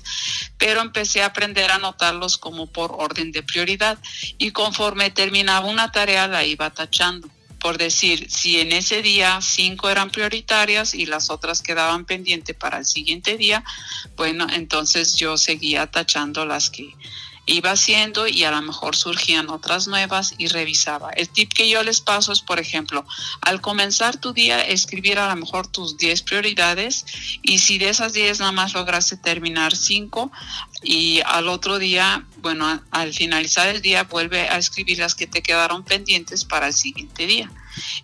Pero 0.57 0.81
empecé 0.81 1.21
a 1.21 1.27
aprender 1.27 1.69
a 1.69 1.75
anotarlos 1.75 2.39
como 2.39 2.65
por 2.65 2.93
orden 2.97 3.31
de 3.31 3.43
prioridad. 3.43 3.99
Y 4.39 4.49
conforme 4.53 5.11
terminaba 5.11 5.67
una 5.67 5.91
tarea, 5.91 6.27
la 6.27 6.43
iba 6.43 6.71
tachando 6.71 7.29
por 7.61 7.77
decir, 7.77 8.29
si 8.29 8.59
en 8.59 8.71
ese 8.71 9.01
día 9.03 9.39
cinco 9.41 9.89
eran 9.89 10.09
prioritarias 10.09 10.95
y 10.95 11.05
las 11.05 11.29
otras 11.29 11.61
quedaban 11.61 12.05
pendientes 12.05 12.55
para 12.55 12.79
el 12.79 12.85
siguiente 12.85 13.37
día, 13.37 13.63
bueno, 14.17 14.47
entonces 14.51 15.15
yo 15.15 15.37
seguía 15.37 15.85
tachando 15.87 16.45
las 16.45 16.71
que 16.71 16.93
iba 17.45 17.71
haciendo 17.71 18.27
y 18.27 18.43
a 18.43 18.51
lo 18.51 18.61
mejor 18.61 18.95
surgían 18.95 19.49
otras 19.49 19.87
nuevas 19.87 20.35
y 20.37 20.47
revisaba. 20.47 21.09
El 21.11 21.29
tip 21.29 21.53
que 21.53 21.69
yo 21.69 21.83
les 21.83 22.01
paso 22.01 22.31
es, 22.31 22.41
por 22.41 22.59
ejemplo, 22.59 23.05
al 23.41 23.61
comenzar 23.61 24.17
tu 24.17 24.33
día, 24.33 24.61
escribir 24.65 25.19
a 25.19 25.29
lo 25.29 25.35
mejor 25.35 25.67
tus 25.67 25.97
10 25.97 26.21
prioridades 26.23 27.05
y 27.41 27.59
si 27.59 27.77
de 27.77 27.89
esas 27.89 28.13
10 28.13 28.39
nada 28.39 28.51
más 28.51 28.73
lograste 28.73 29.17
terminar 29.17 29.75
5 29.75 30.31
y 30.83 31.21
al 31.25 31.47
otro 31.47 31.79
día, 31.79 32.25
bueno, 32.37 32.81
al 32.91 33.13
finalizar 33.13 33.67
el 33.67 33.81
día, 33.81 34.03
vuelve 34.03 34.49
a 34.49 34.57
escribir 34.57 34.99
las 34.99 35.15
que 35.15 35.27
te 35.27 35.41
quedaron 35.41 35.83
pendientes 35.83 36.45
para 36.45 36.67
el 36.67 36.73
siguiente 36.73 37.27
día 37.27 37.51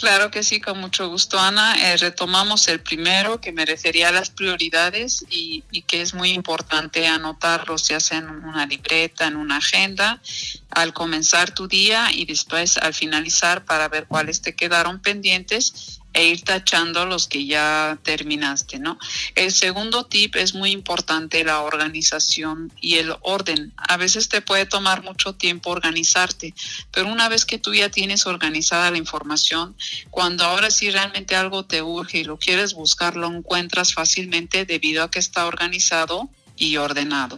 Claro 0.00 0.30
que 0.30 0.44
sí, 0.44 0.60
con 0.60 0.78
mucho 0.78 1.08
gusto, 1.08 1.40
Ana. 1.40 1.74
Eh, 1.74 1.96
retomamos 1.96 2.68
el 2.68 2.78
primero 2.78 3.40
que 3.40 3.50
me 3.50 3.66
refería 3.66 4.10
a 4.10 4.12
las 4.12 4.30
prioridades 4.30 5.24
y, 5.28 5.64
y, 5.72 5.82
que 5.82 6.02
es 6.02 6.14
muy 6.14 6.30
importante 6.30 7.08
anotarlos, 7.08 7.88
ya 7.88 7.98
sea 7.98 8.18
en 8.18 8.28
una 8.28 8.64
libreta, 8.64 9.26
en 9.26 9.34
una 9.34 9.56
agenda, 9.56 10.22
al 10.70 10.92
comenzar 10.92 11.52
tu 11.52 11.66
día 11.66 12.12
y 12.12 12.26
después 12.26 12.78
al 12.78 12.94
finalizar 12.94 13.64
para 13.64 13.88
ver 13.88 14.06
cuáles 14.06 14.40
te 14.40 14.54
quedaron 14.54 15.00
pendientes 15.00 15.97
e 16.18 16.26
ir 16.26 16.42
tachando 16.42 17.06
los 17.06 17.28
que 17.28 17.46
ya 17.46 17.96
terminaste, 18.02 18.80
¿no? 18.80 18.98
El 19.36 19.52
segundo 19.52 20.04
tip 20.06 20.34
es 20.34 20.52
muy 20.52 20.72
importante, 20.72 21.44
la 21.44 21.60
organización 21.60 22.72
y 22.80 22.96
el 22.96 23.14
orden. 23.20 23.72
A 23.76 23.96
veces 23.96 24.28
te 24.28 24.42
puede 24.42 24.66
tomar 24.66 25.04
mucho 25.04 25.36
tiempo 25.36 25.70
organizarte, 25.70 26.54
pero 26.90 27.06
una 27.06 27.28
vez 27.28 27.44
que 27.44 27.58
tú 27.58 27.72
ya 27.72 27.88
tienes 27.88 28.26
organizada 28.26 28.90
la 28.90 28.98
información, 28.98 29.76
cuando 30.10 30.42
ahora 30.42 30.72
sí 30.72 30.90
realmente 30.90 31.36
algo 31.36 31.64
te 31.66 31.82
urge 31.82 32.18
y 32.18 32.24
lo 32.24 32.36
quieres 32.36 32.74
buscar, 32.74 33.14
lo 33.14 33.28
encuentras 33.28 33.94
fácilmente 33.94 34.64
debido 34.64 35.04
a 35.04 35.12
que 35.12 35.20
está 35.20 35.46
organizado 35.46 36.28
y 36.56 36.78
ordenado. 36.78 37.36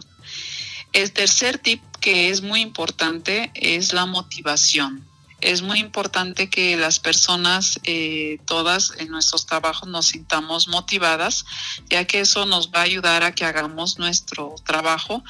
El 0.91 1.11
tercer 1.11 1.59
tip 1.59 1.83
que 1.99 2.31
es 2.31 2.41
muy 2.41 2.61
importante 2.61 3.51
es 3.53 3.93
la 3.93 4.07
motivación 4.07 5.10
es 5.41 5.61
muy 5.61 5.79
importante 5.79 6.49
que 6.49 6.77
las 6.77 6.99
personas, 6.99 7.79
eh, 7.83 8.39
todas 8.45 8.93
en 8.97 9.09
nuestros 9.09 9.45
trabajos, 9.45 9.89
nos 9.89 10.07
sintamos 10.07 10.67
motivadas, 10.67 11.45
ya 11.89 12.05
que 12.05 12.21
eso 12.21 12.45
nos 12.45 12.71
va 12.71 12.79
a 12.79 12.83
ayudar 12.83 13.23
a 13.23 13.33
que 13.33 13.45
hagamos 13.45 13.97
nuestro 13.97 14.55
trabajo 14.63 15.23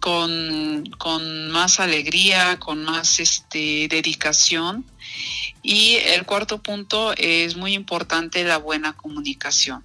con, 0.00 0.84
con 0.98 1.50
más 1.50 1.80
alegría, 1.80 2.58
con 2.58 2.84
más 2.84 3.20
este, 3.20 3.88
dedicación. 3.88 4.84
Y 5.62 5.96
el 5.96 6.26
cuarto 6.26 6.62
punto 6.62 7.14
es 7.16 7.56
muy 7.56 7.74
importante 7.74 8.44
la 8.44 8.58
buena 8.58 8.92
comunicación. 8.92 9.82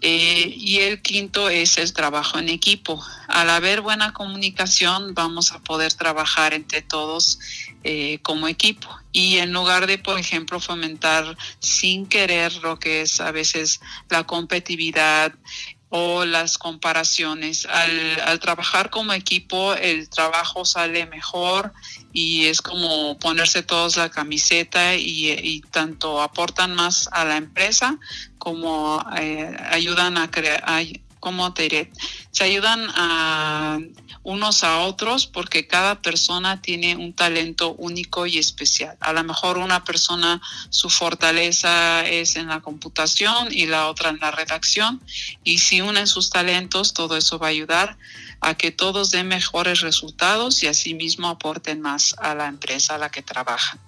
Eh, 0.00 0.54
y 0.56 0.78
el 0.78 1.02
quinto 1.02 1.48
es 1.48 1.76
el 1.78 1.92
trabajo 1.92 2.38
en 2.38 2.48
equipo. 2.48 3.04
Al 3.26 3.50
haber 3.50 3.80
buena 3.80 4.12
comunicación 4.12 5.14
vamos 5.14 5.52
a 5.52 5.60
poder 5.60 5.92
trabajar 5.94 6.54
entre 6.54 6.82
todos 6.82 7.40
eh, 7.84 8.18
como 8.22 8.48
equipo. 8.48 8.88
Y 9.12 9.38
en 9.38 9.52
lugar 9.52 9.86
de, 9.86 9.98
por 9.98 10.18
ejemplo, 10.18 10.60
fomentar 10.60 11.36
sin 11.58 12.06
querer 12.06 12.54
lo 12.56 12.78
que 12.78 13.02
es 13.02 13.20
a 13.20 13.32
veces 13.32 13.80
la 14.08 14.24
competitividad, 14.24 15.34
o 15.90 16.24
las 16.24 16.58
comparaciones. 16.58 17.66
Al, 17.66 18.40
trabajar 18.40 18.90
como 18.90 19.12
equipo, 19.12 19.74
el 19.74 20.08
trabajo 20.08 20.64
sale 20.64 21.06
mejor 21.06 21.72
y 22.12 22.46
es 22.46 22.62
como 22.62 23.18
ponerse 23.18 23.62
todos 23.62 23.96
la 23.96 24.10
camiseta 24.10 24.94
y, 24.96 25.62
tanto 25.70 26.22
aportan 26.22 26.74
más 26.74 27.08
a 27.12 27.24
la 27.24 27.36
empresa 27.36 27.98
como 28.38 29.04
eh, 29.18 29.56
ayudan 29.70 30.18
a 30.18 30.30
crear, 30.30 30.62
como 31.20 31.52
te 31.54 31.90
se 32.30 32.44
ayudan 32.44 32.88
unos 34.22 34.64
a 34.64 34.80
otros 34.80 35.26
porque 35.26 35.66
cada 35.66 36.00
persona 36.02 36.60
tiene 36.60 36.96
un 36.96 37.12
talento 37.12 37.74
único 37.74 38.26
y 38.26 38.38
especial. 38.38 38.96
A 39.00 39.12
lo 39.12 39.24
mejor 39.24 39.58
una 39.58 39.84
persona 39.84 40.40
su 40.70 40.90
fortaleza 40.90 42.06
es 42.06 42.36
en 42.36 42.48
la 42.48 42.60
computación 42.60 43.48
y 43.50 43.66
la 43.66 43.88
otra 43.88 44.10
en 44.10 44.18
la 44.18 44.30
redacción 44.30 45.00
y 45.44 45.58
si 45.58 45.80
unen 45.80 46.06
sus 46.06 46.30
talentos 46.30 46.94
todo 46.94 47.16
eso 47.16 47.38
va 47.38 47.48
a 47.48 47.50
ayudar 47.50 47.96
a 48.40 48.54
que 48.54 48.70
todos 48.70 49.10
den 49.10 49.28
mejores 49.28 49.80
resultados 49.80 50.62
y 50.62 50.66
asimismo 50.66 51.28
aporten 51.28 51.80
más 51.80 52.14
a 52.18 52.34
la 52.34 52.46
empresa 52.46 52.94
a 52.94 52.98
la 52.98 53.10
que 53.10 53.22
trabajan. 53.22 53.80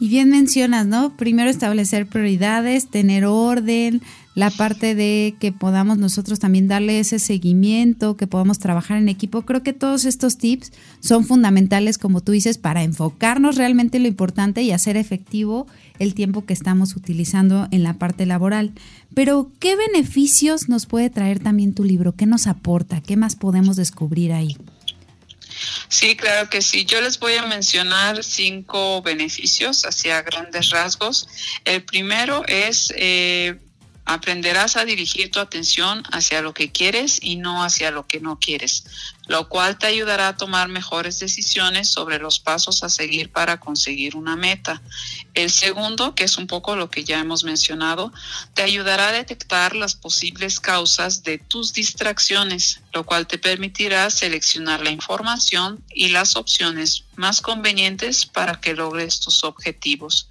Y 0.00 0.08
bien 0.08 0.30
mencionas, 0.30 0.86
¿no? 0.86 1.16
Primero 1.16 1.50
establecer 1.50 2.06
prioridades, 2.06 2.88
tener 2.88 3.24
orden, 3.24 4.00
la 4.38 4.50
parte 4.52 4.94
de 4.94 5.34
que 5.40 5.50
podamos 5.50 5.98
nosotros 5.98 6.38
también 6.38 6.68
darle 6.68 7.00
ese 7.00 7.18
seguimiento, 7.18 8.16
que 8.16 8.28
podamos 8.28 8.60
trabajar 8.60 8.96
en 8.96 9.08
equipo. 9.08 9.42
Creo 9.42 9.64
que 9.64 9.72
todos 9.72 10.04
estos 10.04 10.38
tips 10.38 10.70
son 11.00 11.26
fundamentales, 11.26 11.98
como 11.98 12.20
tú 12.20 12.30
dices, 12.30 12.56
para 12.56 12.84
enfocarnos 12.84 13.56
realmente 13.56 13.96
en 13.96 14.04
lo 14.04 14.08
importante 14.08 14.62
y 14.62 14.70
hacer 14.70 14.96
efectivo 14.96 15.66
el 15.98 16.14
tiempo 16.14 16.46
que 16.46 16.52
estamos 16.52 16.94
utilizando 16.94 17.66
en 17.72 17.82
la 17.82 17.94
parte 17.94 18.26
laboral. 18.26 18.70
Pero, 19.12 19.50
¿qué 19.58 19.74
beneficios 19.74 20.68
nos 20.68 20.86
puede 20.86 21.10
traer 21.10 21.40
también 21.40 21.74
tu 21.74 21.82
libro? 21.82 22.14
¿Qué 22.14 22.26
nos 22.26 22.46
aporta? 22.46 23.00
¿Qué 23.00 23.16
más 23.16 23.34
podemos 23.34 23.74
descubrir 23.74 24.32
ahí? 24.32 24.56
Sí, 25.88 26.14
claro 26.14 26.48
que 26.48 26.62
sí. 26.62 26.84
Yo 26.84 27.00
les 27.00 27.18
voy 27.18 27.34
a 27.34 27.46
mencionar 27.46 28.22
cinco 28.22 29.02
beneficios 29.02 29.84
hacia 29.84 30.22
grandes 30.22 30.70
rasgos. 30.70 31.26
El 31.64 31.82
primero 31.82 32.46
es 32.46 32.92
eh, 32.96 33.58
Aprenderás 34.08 34.78
a 34.78 34.86
dirigir 34.86 35.30
tu 35.30 35.38
atención 35.38 36.02
hacia 36.10 36.40
lo 36.40 36.54
que 36.54 36.72
quieres 36.72 37.18
y 37.20 37.36
no 37.36 37.62
hacia 37.62 37.90
lo 37.90 38.06
que 38.06 38.20
no 38.20 38.38
quieres, 38.38 38.84
lo 39.26 39.50
cual 39.50 39.76
te 39.76 39.86
ayudará 39.86 40.28
a 40.28 40.36
tomar 40.38 40.68
mejores 40.68 41.18
decisiones 41.18 41.90
sobre 41.90 42.18
los 42.18 42.40
pasos 42.40 42.82
a 42.82 42.88
seguir 42.88 43.30
para 43.30 43.60
conseguir 43.60 44.16
una 44.16 44.34
meta. 44.34 44.80
El 45.34 45.50
segundo, 45.50 46.14
que 46.14 46.24
es 46.24 46.38
un 46.38 46.46
poco 46.46 46.74
lo 46.74 46.88
que 46.88 47.04
ya 47.04 47.18
hemos 47.18 47.44
mencionado, 47.44 48.10
te 48.54 48.62
ayudará 48.62 49.08
a 49.08 49.12
detectar 49.12 49.76
las 49.76 49.94
posibles 49.94 50.58
causas 50.58 51.22
de 51.22 51.36
tus 51.36 51.74
distracciones, 51.74 52.80
lo 52.94 53.04
cual 53.04 53.26
te 53.26 53.36
permitirá 53.36 54.08
seleccionar 54.08 54.80
la 54.82 54.90
información 54.90 55.84
y 55.92 56.08
las 56.08 56.34
opciones 56.34 57.04
más 57.16 57.42
convenientes 57.42 58.24
para 58.24 58.58
que 58.58 58.72
logres 58.72 59.20
tus 59.20 59.44
objetivos. 59.44 60.30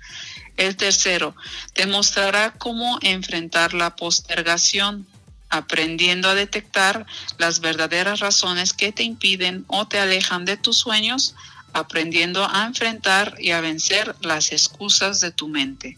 El 0.57 0.75
tercero, 0.75 1.35
te 1.73 1.85
mostrará 1.85 2.51
cómo 2.51 2.97
enfrentar 3.01 3.75
la 3.75 3.95
postergación, 3.95 5.07
aprendiendo 5.49 6.29
a 6.29 6.35
detectar 6.35 7.05
las 7.37 7.61
verdaderas 7.61 8.19
razones 8.19 8.73
que 8.73 8.91
te 8.91 9.03
impiden 9.03 9.65
o 9.67 9.87
te 9.87 9.99
alejan 9.99 10.45
de 10.45 10.57
tus 10.57 10.77
sueños, 10.77 11.35
aprendiendo 11.73 12.43
a 12.49 12.65
enfrentar 12.65 13.35
y 13.39 13.51
a 13.51 13.61
vencer 13.61 14.15
las 14.21 14.51
excusas 14.51 15.19
de 15.19 15.31
tu 15.31 15.47
mente. 15.47 15.97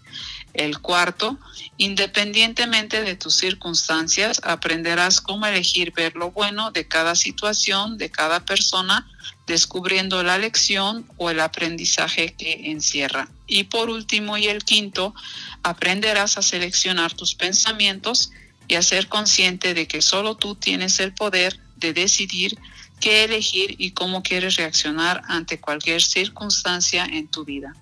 El 0.53 0.79
cuarto, 0.79 1.37
independientemente 1.77 3.01
de 3.01 3.15
tus 3.15 3.35
circunstancias, 3.35 4.41
aprenderás 4.43 5.21
cómo 5.21 5.45
elegir 5.45 5.93
ver 5.93 6.15
lo 6.15 6.31
bueno 6.31 6.71
de 6.71 6.85
cada 6.85 7.15
situación, 7.15 7.97
de 7.97 8.09
cada 8.09 8.43
persona, 8.43 9.07
descubriendo 9.47 10.21
la 10.21 10.37
lección 10.37 11.07
o 11.15 11.29
el 11.29 11.39
aprendizaje 11.39 12.33
que 12.33 12.71
encierra. 12.71 13.29
Y 13.49 13.63
por 13.65 13.89
último 13.89 14.37
y 14.37 14.45
el 14.45 14.63
quinto, 14.63 15.13
aprenderás 15.63 16.37
a 16.37 16.41
seleccionar 16.41 17.13
tus 17.13 17.35
pensamientos 17.35 18.31
y 18.67 18.75
a 18.75 18.83
ser 18.83 19.07
consciente 19.07 19.73
de 19.73 19.87
que 19.87 20.01
solo 20.01 20.37
tú 20.37 20.55
tienes 20.55 20.99
el 20.99 21.13
poder 21.13 21.59
de 21.77 21.91
decidir 21.91 22.57
qué 22.99 23.23
elegir 23.23 23.75
y 23.77 23.91
cómo 23.91 24.21
quieres 24.21 24.55
reaccionar 24.55 25.23
ante 25.27 25.59
cualquier 25.59 26.01
circunstancia 26.01 27.05
en 27.05 27.27
tu 27.27 27.43
vida. 27.43 27.75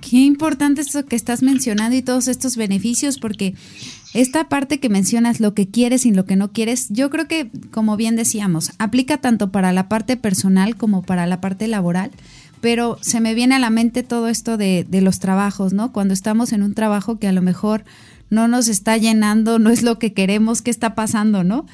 Qué 0.00 0.18
importante 0.18 0.80
esto 0.80 1.06
que 1.06 1.16
estás 1.16 1.42
mencionando 1.42 1.96
y 1.96 2.02
todos 2.02 2.28
estos 2.28 2.56
beneficios, 2.56 3.18
porque 3.18 3.54
esta 4.14 4.48
parte 4.48 4.80
que 4.80 4.88
mencionas, 4.88 5.40
lo 5.40 5.54
que 5.54 5.68
quieres 5.68 6.06
y 6.06 6.12
lo 6.12 6.26
que 6.26 6.36
no 6.36 6.52
quieres, 6.52 6.88
yo 6.90 7.08
creo 7.08 7.28
que, 7.28 7.50
como 7.70 7.96
bien 7.96 8.16
decíamos, 8.16 8.72
aplica 8.78 9.18
tanto 9.18 9.50
para 9.50 9.72
la 9.72 9.88
parte 9.88 10.16
personal 10.16 10.76
como 10.76 11.02
para 11.02 11.26
la 11.26 11.40
parte 11.40 11.68
laboral 11.68 12.10
pero 12.60 12.98
se 13.00 13.20
me 13.20 13.34
viene 13.34 13.54
a 13.54 13.58
la 13.58 13.70
mente 13.70 14.02
todo 14.02 14.28
esto 14.28 14.56
de, 14.56 14.86
de 14.88 15.00
los 15.00 15.18
trabajos, 15.18 15.72
¿no? 15.72 15.92
Cuando 15.92 16.14
estamos 16.14 16.52
en 16.52 16.62
un 16.62 16.74
trabajo 16.74 17.18
que 17.18 17.28
a 17.28 17.32
lo 17.32 17.42
mejor 17.42 17.84
no 18.30 18.48
nos 18.48 18.68
está 18.68 18.96
llenando, 18.96 19.58
no 19.58 19.70
es 19.70 19.82
lo 19.82 19.98
que 19.98 20.12
queremos, 20.12 20.62
¿qué 20.62 20.70
está 20.70 20.94
pasando, 20.94 21.44
no? 21.44 21.66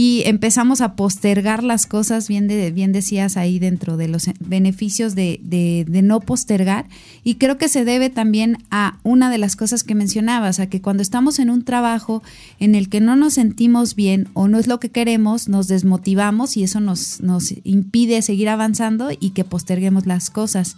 Y 0.00 0.22
empezamos 0.26 0.80
a 0.80 0.94
postergar 0.94 1.64
las 1.64 1.88
cosas, 1.88 2.28
bien, 2.28 2.46
bien 2.46 2.92
decías 2.92 3.36
ahí 3.36 3.58
dentro 3.58 3.96
de 3.96 4.06
los 4.06 4.30
beneficios 4.38 5.16
de, 5.16 5.40
de, 5.42 6.02
no 6.02 6.20
postergar. 6.20 6.86
Y 7.24 7.34
creo 7.34 7.58
que 7.58 7.68
se 7.68 7.84
debe 7.84 8.08
también 8.08 8.58
a 8.70 9.00
una 9.02 9.28
de 9.28 9.38
las 9.38 9.56
cosas 9.56 9.82
que 9.82 9.96
mencionabas, 9.96 10.60
a 10.60 10.68
que 10.68 10.80
cuando 10.80 11.02
estamos 11.02 11.40
en 11.40 11.50
un 11.50 11.64
trabajo 11.64 12.22
en 12.60 12.76
el 12.76 12.88
que 12.88 13.00
no 13.00 13.16
nos 13.16 13.34
sentimos 13.34 13.96
bien 13.96 14.28
o 14.34 14.46
no 14.46 14.60
es 14.60 14.68
lo 14.68 14.78
que 14.78 14.90
queremos, 14.92 15.48
nos 15.48 15.66
desmotivamos 15.66 16.56
y 16.56 16.62
eso 16.62 16.78
nos, 16.78 17.20
nos 17.20 17.52
impide 17.64 18.22
seguir 18.22 18.50
avanzando 18.50 19.08
y 19.18 19.30
que 19.30 19.42
posterguemos 19.42 20.06
las 20.06 20.30
cosas. 20.30 20.76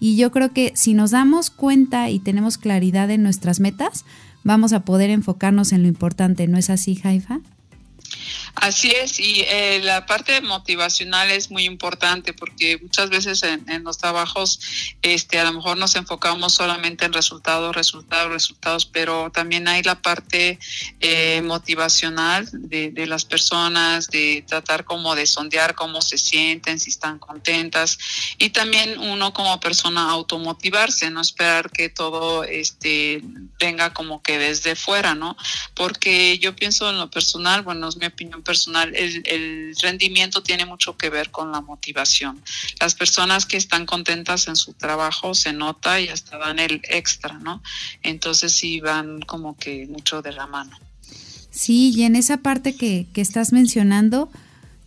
Y 0.00 0.16
yo 0.16 0.32
creo 0.32 0.52
que 0.52 0.72
si 0.74 0.94
nos 0.94 1.12
damos 1.12 1.50
cuenta 1.50 2.10
y 2.10 2.18
tenemos 2.18 2.58
claridad 2.58 3.08
en 3.12 3.22
nuestras 3.22 3.60
metas, 3.60 4.04
vamos 4.42 4.72
a 4.72 4.80
poder 4.80 5.10
enfocarnos 5.10 5.70
en 5.70 5.82
lo 5.82 5.88
importante. 5.88 6.48
¿No 6.48 6.58
es 6.58 6.70
así, 6.70 6.96
Jaifa? 6.96 7.38
Así 8.60 8.90
es, 8.90 9.20
y 9.20 9.42
eh, 9.46 9.80
la 9.84 10.04
parte 10.04 10.40
motivacional 10.40 11.30
es 11.30 11.48
muy 11.50 11.64
importante 11.64 12.32
porque 12.32 12.78
muchas 12.78 13.08
veces 13.08 13.44
en, 13.44 13.84
los 13.84 13.98
trabajos 13.98 14.58
este, 15.02 15.38
a 15.38 15.44
lo 15.44 15.52
mejor 15.52 15.76
nos 15.76 15.94
enfocamos 15.94 16.54
solamente 16.54 17.04
en 17.04 17.12
resultados, 17.12 17.74
resultados, 17.76 18.32
resultados, 18.32 18.86
pero 18.86 19.30
también 19.30 19.68
hay 19.68 19.84
la 19.84 20.02
parte 20.02 20.58
eh, 20.98 21.40
motivacional 21.42 22.48
de, 22.52 23.06
las 23.06 23.24
personas, 23.24 24.08
de 24.08 24.44
tratar 24.46 24.84
como 24.84 25.14
de 25.14 25.26
sondear 25.26 25.76
cómo 25.76 26.02
se 26.02 26.18
sienten, 26.18 26.80
si 26.80 26.90
están 26.90 27.20
contentas, 27.20 27.96
y 28.38 28.50
también 28.50 28.98
uno 28.98 29.32
como 29.32 29.60
persona 29.60 30.10
automotivarse, 30.10 31.10
no 31.10 31.20
esperar 31.20 31.70
que 31.70 31.90
todo 31.90 32.42
este, 32.42 33.22
venga 33.60 33.94
como 33.94 34.20
que 34.20 34.38
desde 34.38 34.74
fuera, 34.74 35.14
¿no? 35.14 35.36
Porque 35.74 36.38
yo 36.40 36.56
pienso 36.56 36.90
en 36.90 36.98
lo 36.98 37.08
personal, 37.08 37.62
bueno, 37.62 37.88
es 37.88 37.96
mi 37.96 38.06
opinión 38.06 38.42
personal, 38.48 38.96
el, 38.96 39.76
rendimiento 39.82 40.42
tiene 40.42 40.64
mucho 40.64 40.96
que 40.96 41.10
ver 41.10 41.30
con 41.30 41.52
la 41.52 41.60
motivación. 41.60 42.40
Las 42.80 42.94
personas 42.94 43.44
que 43.44 43.58
están 43.58 43.84
contentas 43.84 44.48
en 44.48 44.56
su 44.56 44.72
trabajo 44.72 45.34
se 45.34 45.52
nota 45.52 46.00
y 46.00 46.08
hasta 46.08 46.38
dan 46.38 46.58
el 46.58 46.80
extra, 46.88 47.38
¿no? 47.40 47.62
Entonces 48.02 48.52
sí 48.52 48.80
van 48.80 49.20
como 49.20 49.54
que 49.54 49.86
mucho 49.86 50.22
de 50.22 50.32
la 50.32 50.46
mano. 50.46 50.78
Sí, 51.50 51.92
y 51.94 52.04
en 52.04 52.16
esa 52.16 52.38
parte 52.38 52.74
que, 52.74 53.06
que 53.12 53.20
estás 53.20 53.52
mencionando, 53.52 54.30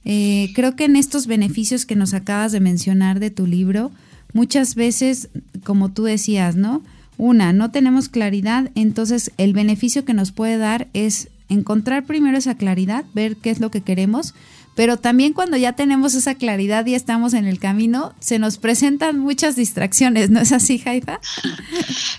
eh, 0.05 0.51
creo 0.55 0.75
que 0.75 0.85
en 0.85 0.95
estos 0.95 1.27
beneficios 1.27 1.85
que 1.85 1.95
nos 1.95 2.15
acabas 2.15 2.51
de 2.51 2.61
mencionar 2.61 3.19
de 3.19 3.29
tu 3.29 3.45
libro, 3.45 3.91
muchas 4.33 4.73
veces, 4.73 5.29
como 5.63 5.93
tú 5.93 6.05
decías, 6.05 6.55
¿no? 6.55 6.81
Una, 7.19 7.53
no 7.53 7.69
tenemos 7.69 8.09
claridad, 8.09 8.71
entonces 8.73 9.31
el 9.37 9.53
beneficio 9.53 10.03
que 10.03 10.15
nos 10.15 10.31
puede 10.31 10.57
dar 10.57 10.87
es 10.93 11.29
encontrar 11.51 12.05
primero 12.05 12.37
esa 12.37 12.55
claridad, 12.55 13.05
ver 13.13 13.37
qué 13.37 13.49
es 13.49 13.59
lo 13.59 13.71
que 13.71 13.81
queremos, 13.81 14.33
pero 14.73 14.97
también 14.97 15.33
cuando 15.33 15.57
ya 15.57 15.73
tenemos 15.73 16.13
esa 16.13 16.35
claridad 16.35 16.85
y 16.85 16.95
estamos 16.95 17.33
en 17.33 17.45
el 17.45 17.59
camino, 17.59 18.15
se 18.21 18.39
nos 18.39 18.57
presentan 18.57 19.19
muchas 19.19 19.57
distracciones, 19.57 20.29
¿no 20.29 20.39
es 20.39 20.53
así, 20.53 20.79
Jaifa? 20.79 21.19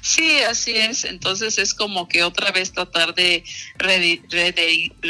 Sí, 0.02 0.38
así 0.48 0.72
es. 0.72 1.04
Entonces 1.04 1.58
es 1.58 1.72
como 1.72 2.08
que 2.08 2.22
otra 2.22 2.52
vez 2.52 2.72
tratar 2.72 3.14
de 3.14 3.42
redirigir, 3.78 5.00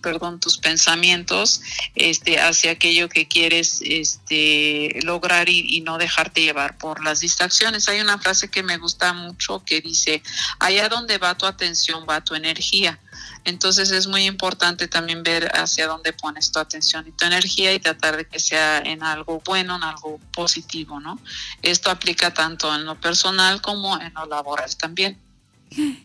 perdón, 0.00 0.38
tus 0.38 0.58
pensamientos 0.58 1.62
este, 1.96 2.38
hacia 2.38 2.70
aquello 2.72 3.08
que 3.08 3.26
quieres 3.26 3.82
este, 3.84 5.00
lograr 5.02 5.48
y, 5.48 5.76
y 5.76 5.80
no 5.80 5.98
dejarte 5.98 6.42
llevar 6.42 6.78
por 6.78 7.02
las 7.02 7.20
distracciones. 7.20 7.88
Hay 7.88 8.00
una 8.00 8.18
frase 8.18 8.48
que 8.48 8.62
me 8.62 8.76
gusta 8.76 9.12
mucho 9.12 9.64
que 9.64 9.80
dice, 9.80 10.22
allá 10.60 10.88
donde 10.88 11.18
va 11.18 11.36
tu 11.36 11.46
atención, 11.46 12.06
va 12.08 12.22
tu 12.22 12.36
energía. 12.36 13.00
Entonces 13.44 13.90
es 13.90 14.06
muy 14.06 14.24
importante 14.24 14.88
también 14.88 15.22
ver 15.22 15.50
hacia 15.54 15.86
dónde 15.86 16.12
pones 16.12 16.52
tu 16.52 16.58
atención 16.58 17.06
y 17.08 17.12
tu 17.12 17.24
energía 17.24 17.74
y 17.74 17.80
tratar 17.80 18.16
de 18.16 18.24
que 18.24 18.38
sea 18.38 18.78
en 18.78 19.02
algo 19.02 19.42
bueno, 19.44 19.76
en 19.76 19.82
algo 19.82 20.20
positivo, 20.32 21.00
¿no? 21.00 21.18
Esto 21.62 21.90
aplica 21.90 22.32
tanto 22.32 22.74
en 22.74 22.84
lo 22.84 23.00
personal 23.00 23.60
como 23.60 24.00
en 24.00 24.12
lo 24.14 24.26
laboral 24.26 24.74
también. 24.76 25.18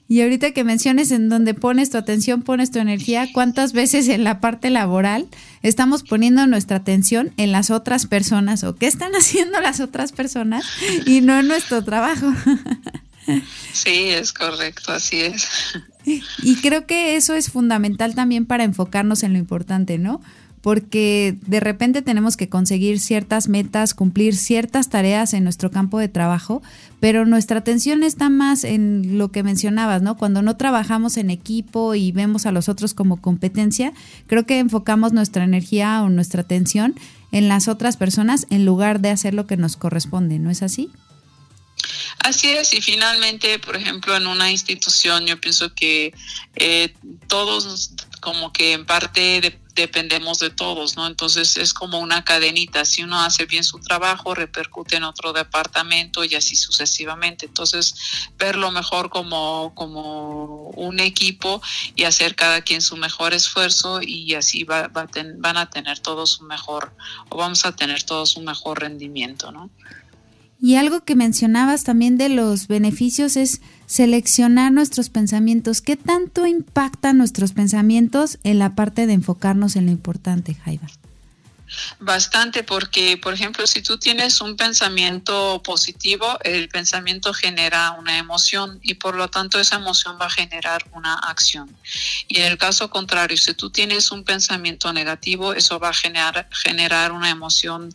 Y 0.08 0.22
ahorita 0.22 0.52
que 0.52 0.64
menciones 0.64 1.12
en 1.12 1.30
dónde 1.30 1.54
pones 1.54 1.90
tu 1.90 1.98
atención, 1.98 2.42
pones 2.42 2.72
tu 2.72 2.80
energía, 2.80 3.28
¿cuántas 3.34 3.74
veces 3.74 4.08
en 4.08 4.24
la 4.24 4.40
parte 4.40 4.70
laboral 4.70 5.28
estamos 5.62 6.04
poniendo 6.04 6.48
nuestra 6.48 6.78
atención 6.78 7.34
en 7.38 7.52
las 7.52 7.70
otras 7.70 8.06
personas 8.06 8.64
o 8.64 8.76
qué 8.76 8.88
están 8.88 9.12
haciendo 9.16 9.60
las 9.60 9.80
otras 9.80 10.12
personas 10.12 10.66
y 11.06 11.22
no 11.22 11.40
en 11.40 11.48
nuestro 11.48 11.84
trabajo? 11.84 12.28
Sí, 13.74 14.08
es 14.08 14.32
correcto, 14.32 14.94
así 14.94 15.20
es. 15.20 15.50
Y 16.42 16.56
creo 16.62 16.86
que 16.86 17.18
eso 17.18 17.34
es 17.36 17.52
fundamental 17.52 18.16
también 18.16 18.46
para 18.46 18.64
enfocarnos 18.64 19.24
en 19.24 19.34
lo 19.34 19.40
importante, 19.40 19.98
¿no? 19.98 20.22
Porque 20.62 21.38
de 21.46 21.60
repente 21.60 22.02
tenemos 22.02 22.36
que 22.36 22.50
conseguir 22.50 23.00
ciertas 23.00 23.48
metas, 23.48 23.94
cumplir 23.94 24.36
ciertas 24.36 24.90
tareas 24.90 25.34
en 25.34 25.44
nuestro 25.44 25.70
campo 25.70 26.00
de 26.00 26.08
trabajo, 26.08 26.62
pero 27.00 27.26
nuestra 27.26 27.60
atención 27.60 28.04
está 28.04 28.30
más 28.30 28.64
en 28.64 29.18
lo 29.18 29.32
que 29.32 29.44
mencionabas, 29.44 30.02
¿no? 30.02 30.18
Cuando 30.18 30.42
no 30.42 30.58
trabajamos 30.58 31.18
en 31.18 31.30
equipo 31.30 31.94
y 31.94 32.12
vemos 32.12 32.46
a 32.46 32.52
los 32.52 32.70
otros 32.70 32.94
como 32.94 33.22
competencia, 33.22 33.94
creo 34.26 34.46
que 34.46 34.60
enfocamos 34.60 35.14
nuestra 35.14 35.44
energía 35.44 36.02
o 36.04 36.10
nuestra 36.10 36.42
atención 36.42 36.96
en 37.32 37.50
las 37.50 37.68
otras 37.68 37.98
personas 37.98 38.48
en 38.50 38.66
lugar 38.66 39.02
de 39.02 39.10
hacer 39.10 39.34
lo 39.34 39.46
que 39.46 39.58
nos 39.58 39.76
corresponde, 39.76 40.40
¿no 40.40 40.50
es 40.50 40.64
así? 40.64 40.90
Así 42.20 42.50
es, 42.50 42.74
y 42.74 42.82
finalmente, 42.82 43.60
por 43.60 43.76
ejemplo, 43.76 44.16
en 44.16 44.28
una 44.28 44.52
institución 44.52 45.26
yo 45.26 45.40
pienso 45.40 45.74
que 45.74 46.14
eh, 46.56 46.94
todos 47.28 47.92
como 48.20 48.52
que 48.52 48.74
en 48.74 48.86
parte 48.86 49.60
dependemos 49.76 50.40
de 50.40 50.50
todos, 50.50 50.98
¿no? 50.98 51.06
Entonces 51.06 51.56
es 51.56 51.74
como 51.74 52.00
una 52.00 52.26
cadenita, 52.26 52.84
si 52.84 53.04
uno 53.04 53.22
hace 53.22 53.46
bien 53.46 53.64
su 53.64 53.80
trabajo, 53.80 54.34
repercute 54.34 54.98
en 54.98 55.04
otro 55.04 55.34
departamento 55.34 56.24
y 56.24 56.34
así 56.34 56.56
sucesivamente. 56.56 57.46
Entonces, 57.46 57.96
verlo 58.38 58.72
mejor 58.72 59.10
como, 59.10 59.74
como 59.76 60.70
un 60.72 61.00
equipo 61.00 61.62
y 61.96 62.04
hacer 62.04 62.36
cada 62.36 62.62
quien 62.62 62.82
su 62.82 62.98
mejor 62.98 63.34
esfuerzo 63.34 64.02
y 64.02 64.34
así 64.34 64.64
va, 64.64 64.90
van 64.90 65.58
a 65.58 65.70
tener 65.70 66.00
todos 66.00 66.40
un 66.40 66.48
mejor, 66.48 66.94
o 67.30 67.38
vamos 67.38 67.64
a 67.66 67.76
tener 67.76 68.02
todos 68.04 68.36
un 68.36 68.46
mejor 68.46 68.82
rendimiento, 68.82 69.52
¿no? 69.52 69.70
Y 70.60 70.76
algo 70.76 71.02
que 71.02 71.16
mencionabas 71.16 71.84
también 71.84 72.18
de 72.18 72.30
los 72.30 72.68
beneficios 72.68 73.38
es 73.38 73.62
seleccionar 73.86 74.72
nuestros 74.72 75.10
pensamientos. 75.10 75.82
¿Qué 75.82 75.96
tanto 75.96 76.48
impactan 76.48 77.18
nuestros 77.18 77.54
pensamientos 77.54 78.40
en 78.44 78.58
la 78.58 78.74
parte 78.74 79.06
de 79.06 79.14
enfocarnos 79.14 79.76
en 79.76 79.86
lo 79.86 79.92
importante, 79.92 80.56
Jaiba? 80.56 80.88
Bastante, 82.00 82.64
porque, 82.64 83.18
por 83.18 83.34
ejemplo, 83.34 83.68
si 83.68 83.82
tú 83.82 83.98
tienes 83.98 84.40
un 84.42 84.56
pensamiento 84.56 85.62
positivo, 85.64 86.38
el 86.44 86.70
pensamiento 86.70 87.34
genera 87.34 87.92
una 87.92 88.18
emoción 88.18 88.80
y 88.82 88.96
por 88.96 89.16
lo 89.16 89.30
tanto 89.30 89.60
esa 89.60 89.76
emoción 89.76 90.18
va 90.20 90.28
a 90.28 90.30
generar 90.30 90.86
una 90.94 91.16
acción. 91.16 91.76
Y 92.28 92.40
en 92.40 92.46
el 92.46 92.58
caso 92.58 92.90
contrario, 92.90 93.38
si 93.38 93.54
tú 93.54 93.70
tienes 93.70 94.12
un 94.12 94.24
pensamiento 94.24 94.94
negativo, 94.94 95.54
eso 95.54 95.80
va 95.80 95.90
a 95.90 95.94
generar, 95.94 96.48
generar 96.52 97.12
una 97.12 97.30
emoción 97.30 97.90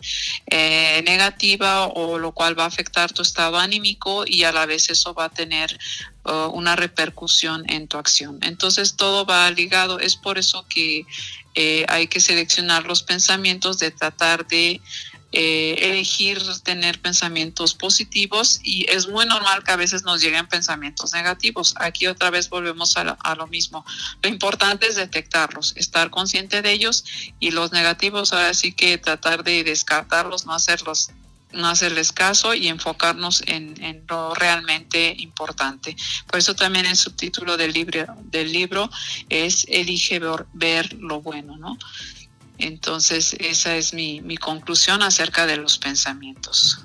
eh, 0.46 1.02
negativa 1.06 1.87
o 1.87 2.18
lo 2.18 2.32
cual 2.32 2.58
va 2.58 2.64
a 2.64 2.68
afectar 2.68 3.12
tu 3.12 3.22
estado 3.22 3.58
anímico 3.58 4.24
y 4.26 4.44
a 4.44 4.52
la 4.52 4.66
vez 4.66 4.90
eso 4.90 5.14
va 5.14 5.26
a 5.26 5.28
tener 5.28 5.78
uh, 6.24 6.48
una 6.52 6.76
repercusión 6.76 7.64
en 7.68 7.88
tu 7.88 7.98
acción. 7.98 8.38
Entonces 8.42 8.96
todo 8.96 9.24
va 9.24 9.50
ligado, 9.50 9.98
es 9.98 10.16
por 10.16 10.38
eso 10.38 10.66
que 10.68 11.04
eh, 11.54 11.84
hay 11.88 12.06
que 12.06 12.20
seleccionar 12.20 12.84
los 12.84 13.02
pensamientos, 13.02 13.78
de 13.78 13.90
tratar 13.90 14.46
de 14.46 14.80
eh, 15.34 15.88
elegir 15.88 16.42
tener 16.62 17.00
pensamientos 17.00 17.74
positivos 17.74 18.60
y 18.62 18.84
es 18.90 19.08
muy 19.08 19.24
normal 19.24 19.64
que 19.64 19.72
a 19.72 19.76
veces 19.76 20.02
nos 20.02 20.20
lleguen 20.20 20.46
pensamientos 20.46 21.14
negativos. 21.14 21.74
Aquí 21.78 22.06
otra 22.06 22.28
vez 22.28 22.50
volvemos 22.50 22.98
a 22.98 23.34
lo, 23.34 23.46
mismo. 23.46 23.82
Lo 24.22 24.28
importante 24.28 24.86
es 24.86 24.96
detectarlos, 24.96 25.72
estar 25.76 26.10
consciente 26.10 26.60
de 26.60 26.72
ellos 26.72 27.04
y 27.40 27.50
los 27.50 27.72
negativos 27.72 28.34
ahora 28.34 28.52
sí 28.52 28.72
que 28.72 28.98
tratar 28.98 29.42
de 29.42 29.64
descartarlos, 29.64 30.44
no 30.44 30.52
hacerlos 30.52 31.10
no 31.52 31.68
hacerles 31.68 32.12
caso 32.12 32.54
y 32.54 32.68
enfocarnos 32.68 33.42
en, 33.46 34.04
lo 34.08 34.34
realmente 34.34 35.14
importante. 35.18 35.96
Por 36.26 36.38
eso 36.38 36.54
también 36.54 36.86
el 36.86 36.96
subtítulo 36.96 37.56
del 37.56 37.72
libro, 37.72 38.06
del 38.24 38.52
libro 38.52 38.90
es 39.28 39.66
Elige 39.68 40.20
ver, 40.52 40.92
lo 40.94 41.20
bueno, 41.20 41.56
¿no? 41.56 41.78
Entonces, 42.58 43.34
esa 43.40 43.76
es 43.76 43.94
mi, 43.94 44.20
mi 44.20 44.36
conclusión 44.36 45.02
acerca 45.02 45.46
de 45.46 45.56
los 45.56 45.78
pensamientos. 45.78 46.78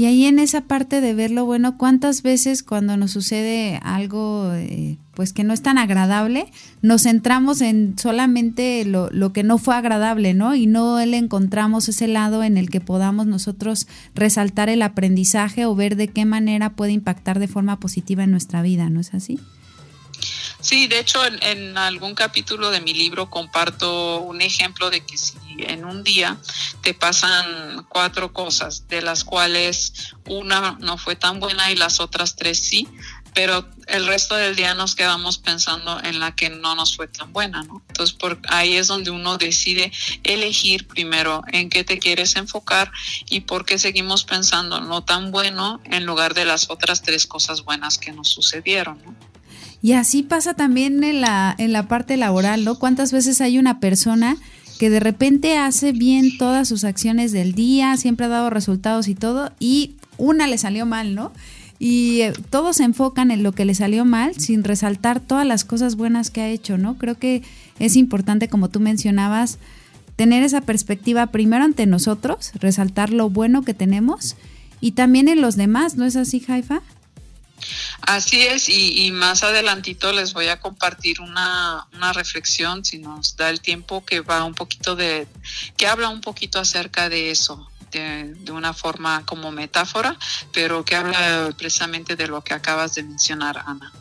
Y 0.00 0.06
ahí 0.06 0.24
en 0.24 0.38
esa 0.38 0.62
parte 0.62 1.02
de 1.02 1.12
ver 1.12 1.30
lo 1.30 1.44
bueno, 1.44 1.76
¿cuántas 1.76 2.22
veces 2.22 2.62
cuando 2.62 2.96
nos 2.96 3.10
sucede 3.10 3.78
algo 3.82 4.50
eh, 4.54 4.96
pues 5.12 5.34
que 5.34 5.44
no 5.44 5.52
es 5.52 5.60
tan 5.60 5.76
agradable, 5.76 6.46
nos 6.80 7.02
centramos 7.02 7.60
en 7.60 7.98
solamente 7.98 8.86
lo, 8.86 9.10
lo, 9.10 9.34
que 9.34 9.42
no 9.42 9.58
fue 9.58 9.74
agradable, 9.74 10.32
¿no? 10.32 10.54
Y 10.54 10.66
no 10.66 11.04
le 11.04 11.18
encontramos 11.18 11.86
ese 11.90 12.08
lado 12.08 12.42
en 12.42 12.56
el 12.56 12.70
que 12.70 12.80
podamos 12.80 13.26
nosotros 13.26 13.86
resaltar 14.14 14.70
el 14.70 14.80
aprendizaje 14.80 15.66
o 15.66 15.74
ver 15.74 15.96
de 15.96 16.08
qué 16.08 16.24
manera 16.24 16.70
puede 16.70 16.92
impactar 16.92 17.38
de 17.38 17.48
forma 17.48 17.78
positiva 17.78 18.24
en 18.24 18.30
nuestra 18.30 18.62
vida, 18.62 18.88
¿no 18.88 19.00
es 19.00 19.12
así? 19.12 19.38
Sí, 20.60 20.88
de 20.88 20.98
hecho 20.98 21.20
en, 21.24 21.78
algún 21.78 22.14
capítulo 22.14 22.70
de 22.70 22.80
mi 22.80 22.92
libro 22.92 23.30
comparto 23.30 24.18
un 24.20 24.42
ejemplo 24.42 24.90
de 24.90 25.04
que 25.04 25.16
si 25.16 25.38
en 25.60 25.84
un 25.84 26.04
día 26.04 26.38
te 26.82 26.92
pasan 26.92 27.86
cuatro 27.88 28.32
cosas, 28.32 28.86
de 28.88 29.00
las 29.00 29.24
cuales 29.24 30.14
una 30.26 30.76
no 30.80 30.98
fue 30.98 31.16
tan 31.16 31.40
buena 31.40 31.70
y 31.70 31.76
las 31.76 31.98
otras 31.98 32.36
tres 32.36 32.58
sí, 32.60 32.86
pero 33.34 33.66
el 33.86 34.06
resto 34.06 34.34
del 34.34 34.54
día 34.54 34.74
nos 34.74 34.94
quedamos 34.94 35.38
pensando 35.38 35.98
en 36.02 36.20
la 36.20 36.34
que 36.34 36.50
no 36.50 36.74
nos 36.74 36.96
fue 36.96 37.08
tan 37.08 37.32
buena, 37.32 37.62
¿no? 37.62 37.82
Entonces 37.88 38.14
por 38.14 38.38
ahí 38.48 38.76
es 38.76 38.86
donde 38.86 39.10
uno 39.10 39.38
decide 39.38 39.92
elegir 40.24 40.86
primero 40.86 41.42
en 41.52 41.70
qué 41.70 41.84
te 41.84 41.98
quieres 41.98 42.36
enfocar 42.36 42.92
y 43.30 43.40
por 43.40 43.64
qué 43.64 43.78
seguimos 43.78 44.24
pensando 44.24 44.80
no 44.80 45.04
tan 45.04 45.30
bueno 45.30 45.80
en 45.84 46.04
lugar 46.04 46.34
de 46.34 46.44
las 46.44 46.68
otras 46.68 47.00
tres 47.02 47.26
cosas 47.26 47.64
buenas 47.64 47.96
que 47.96 48.12
nos 48.12 48.28
sucedieron, 48.28 49.00
¿no? 49.04 49.29
Y 49.82 49.92
así 49.92 50.22
pasa 50.22 50.54
también 50.54 51.02
en 51.04 51.20
la, 51.20 51.54
en 51.56 51.72
la 51.72 51.88
parte 51.88 52.16
laboral, 52.16 52.64
¿no? 52.64 52.78
¿Cuántas 52.78 53.12
veces 53.12 53.40
hay 53.40 53.58
una 53.58 53.80
persona 53.80 54.36
que 54.78 54.90
de 54.90 55.00
repente 55.00 55.58
hace 55.58 55.92
bien 55.92 56.38
todas 56.38 56.68
sus 56.68 56.84
acciones 56.84 57.32
del 57.32 57.52
día, 57.54 57.96
siempre 57.96 58.26
ha 58.26 58.30
dado 58.30 58.50
resultados 58.50 59.08
y 59.08 59.14
todo, 59.14 59.52
y 59.58 59.96
una 60.16 60.46
le 60.46 60.58
salió 60.58 60.86
mal, 60.86 61.14
¿no? 61.14 61.32
Y 61.78 62.20
eh, 62.20 62.32
todos 62.50 62.76
se 62.76 62.84
enfocan 62.84 63.30
en 63.30 63.42
lo 63.42 63.52
que 63.52 63.64
le 63.64 63.74
salió 63.74 64.04
mal 64.04 64.34
sin 64.36 64.64
resaltar 64.64 65.20
todas 65.20 65.46
las 65.46 65.64
cosas 65.64 65.96
buenas 65.96 66.30
que 66.30 66.42
ha 66.42 66.48
hecho, 66.48 66.78
¿no? 66.78 66.98
Creo 66.98 67.18
que 67.18 67.42
es 67.78 67.96
importante, 67.96 68.48
como 68.48 68.68
tú 68.68 68.80
mencionabas, 68.80 69.58
tener 70.16 70.42
esa 70.42 70.60
perspectiva 70.60 71.28
primero 71.28 71.64
ante 71.64 71.86
nosotros, 71.86 72.52
resaltar 72.60 73.10
lo 73.10 73.30
bueno 73.30 73.62
que 73.62 73.72
tenemos 73.72 74.36
y 74.80 74.92
también 74.92 75.28
en 75.28 75.40
los 75.40 75.56
demás, 75.56 75.96
¿no 75.96 76.04
es 76.04 76.16
así, 76.16 76.40
Jaifa? 76.40 76.82
Así 78.02 78.42
es, 78.42 78.68
y, 78.68 79.10
más 79.12 79.42
adelantito 79.42 80.12
les 80.12 80.32
voy 80.32 80.48
a 80.48 80.60
compartir 80.60 81.20
una, 81.20 81.86
una, 81.94 82.12
reflexión, 82.12 82.84
si 82.84 82.98
nos 82.98 83.36
da 83.36 83.50
el 83.50 83.60
tiempo, 83.60 84.04
que 84.04 84.20
va 84.20 84.44
un 84.44 84.54
poquito 84.54 84.96
de, 84.96 85.26
que 85.76 85.86
habla 85.86 86.08
un 86.08 86.20
poquito 86.20 86.58
acerca 86.58 87.08
de 87.08 87.30
eso, 87.30 87.68
de, 87.90 88.34
de, 88.34 88.52
una 88.52 88.72
forma 88.72 89.24
como 89.26 89.50
metáfora, 89.50 90.16
pero 90.52 90.84
que 90.84 90.96
habla 90.96 91.50
precisamente 91.56 92.16
de 92.16 92.26
lo 92.26 92.42
que 92.42 92.54
acabas 92.54 92.94
de 92.94 93.02
mencionar, 93.02 93.62
Ana. 93.66 93.92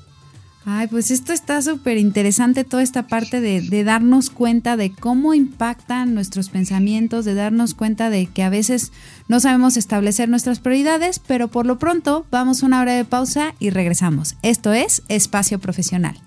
Ay, 0.65 0.87
pues 0.87 1.09
esto 1.09 1.31
está 1.31 1.61
súper 1.61 1.97
interesante, 1.97 2.63
toda 2.63 2.83
esta 2.83 3.07
parte 3.07 3.39
de, 3.39 3.83
darnos 3.83 4.29
cuenta 4.29 4.75
de 4.75 4.91
cómo 4.91 5.33
impactan 5.33 6.13
nuestros 6.13 6.49
pensamientos, 6.49 7.23
de 7.23 7.33
darnos 7.33 7.73
cuenta 7.73 8.09
de 8.09 8.27
que 8.27 8.43
a 8.43 8.49
veces 8.49 8.91
no 9.27 9.39
sabemos 9.39 9.77
establecer 9.77 10.27
nuestras 10.27 10.59
prioridades, 10.59 11.19
pero 11.19 11.47
por 11.47 11.65
lo 11.65 11.79
pronto 11.79 12.25
vamos 12.29 12.61
a 12.61 12.65
una 12.65 12.81
hora 12.81 12.93
de 12.93 13.05
pausa 13.05 13.55
y 13.57 13.69
regresamos. 13.69 14.35
Esto 14.41 14.73
es 14.73 15.01
Espacio 15.07 15.59
Profesional. 15.59 16.19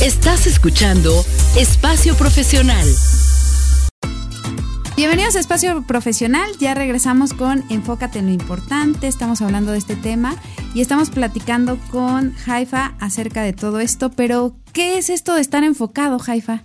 Estás 0.00 0.46
escuchando 0.46 1.12
Espacio 1.56 2.16
Profesional. 2.16 2.86
Bienvenidos 5.00 5.34
a 5.34 5.40
Espacio 5.40 5.82
Profesional, 5.86 6.50
ya 6.58 6.74
regresamos 6.74 7.32
con 7.32 7.64
Enfócate 7.70 8.18
en 8.18 8.26
lo 8.26 8.32
importante, 8.32 9.08
estamos 9.08 9.40
hablando 9.40 9.72
de 9.72 9.78
este 9.78 9.96
tema 9.96 10.36
y 10.74 10.82
estamos 10.82 11.08
platicando 11.08 11.78
con 11.90 12.34
Jaifa 12.34 12.96
acerca 13.00 13.42
de 13.42 13.54
todo 13.54 13.80
esto, 13.80 14.10
pero 14.10 14.56
¿qué 14.74 14.98
es 14.98 15.08
esto 15.08 15.34
de 15.34 15.40
estar 15.40 15.64
enfocado, 15.64 16.18
Jaifa? 16.18 16.64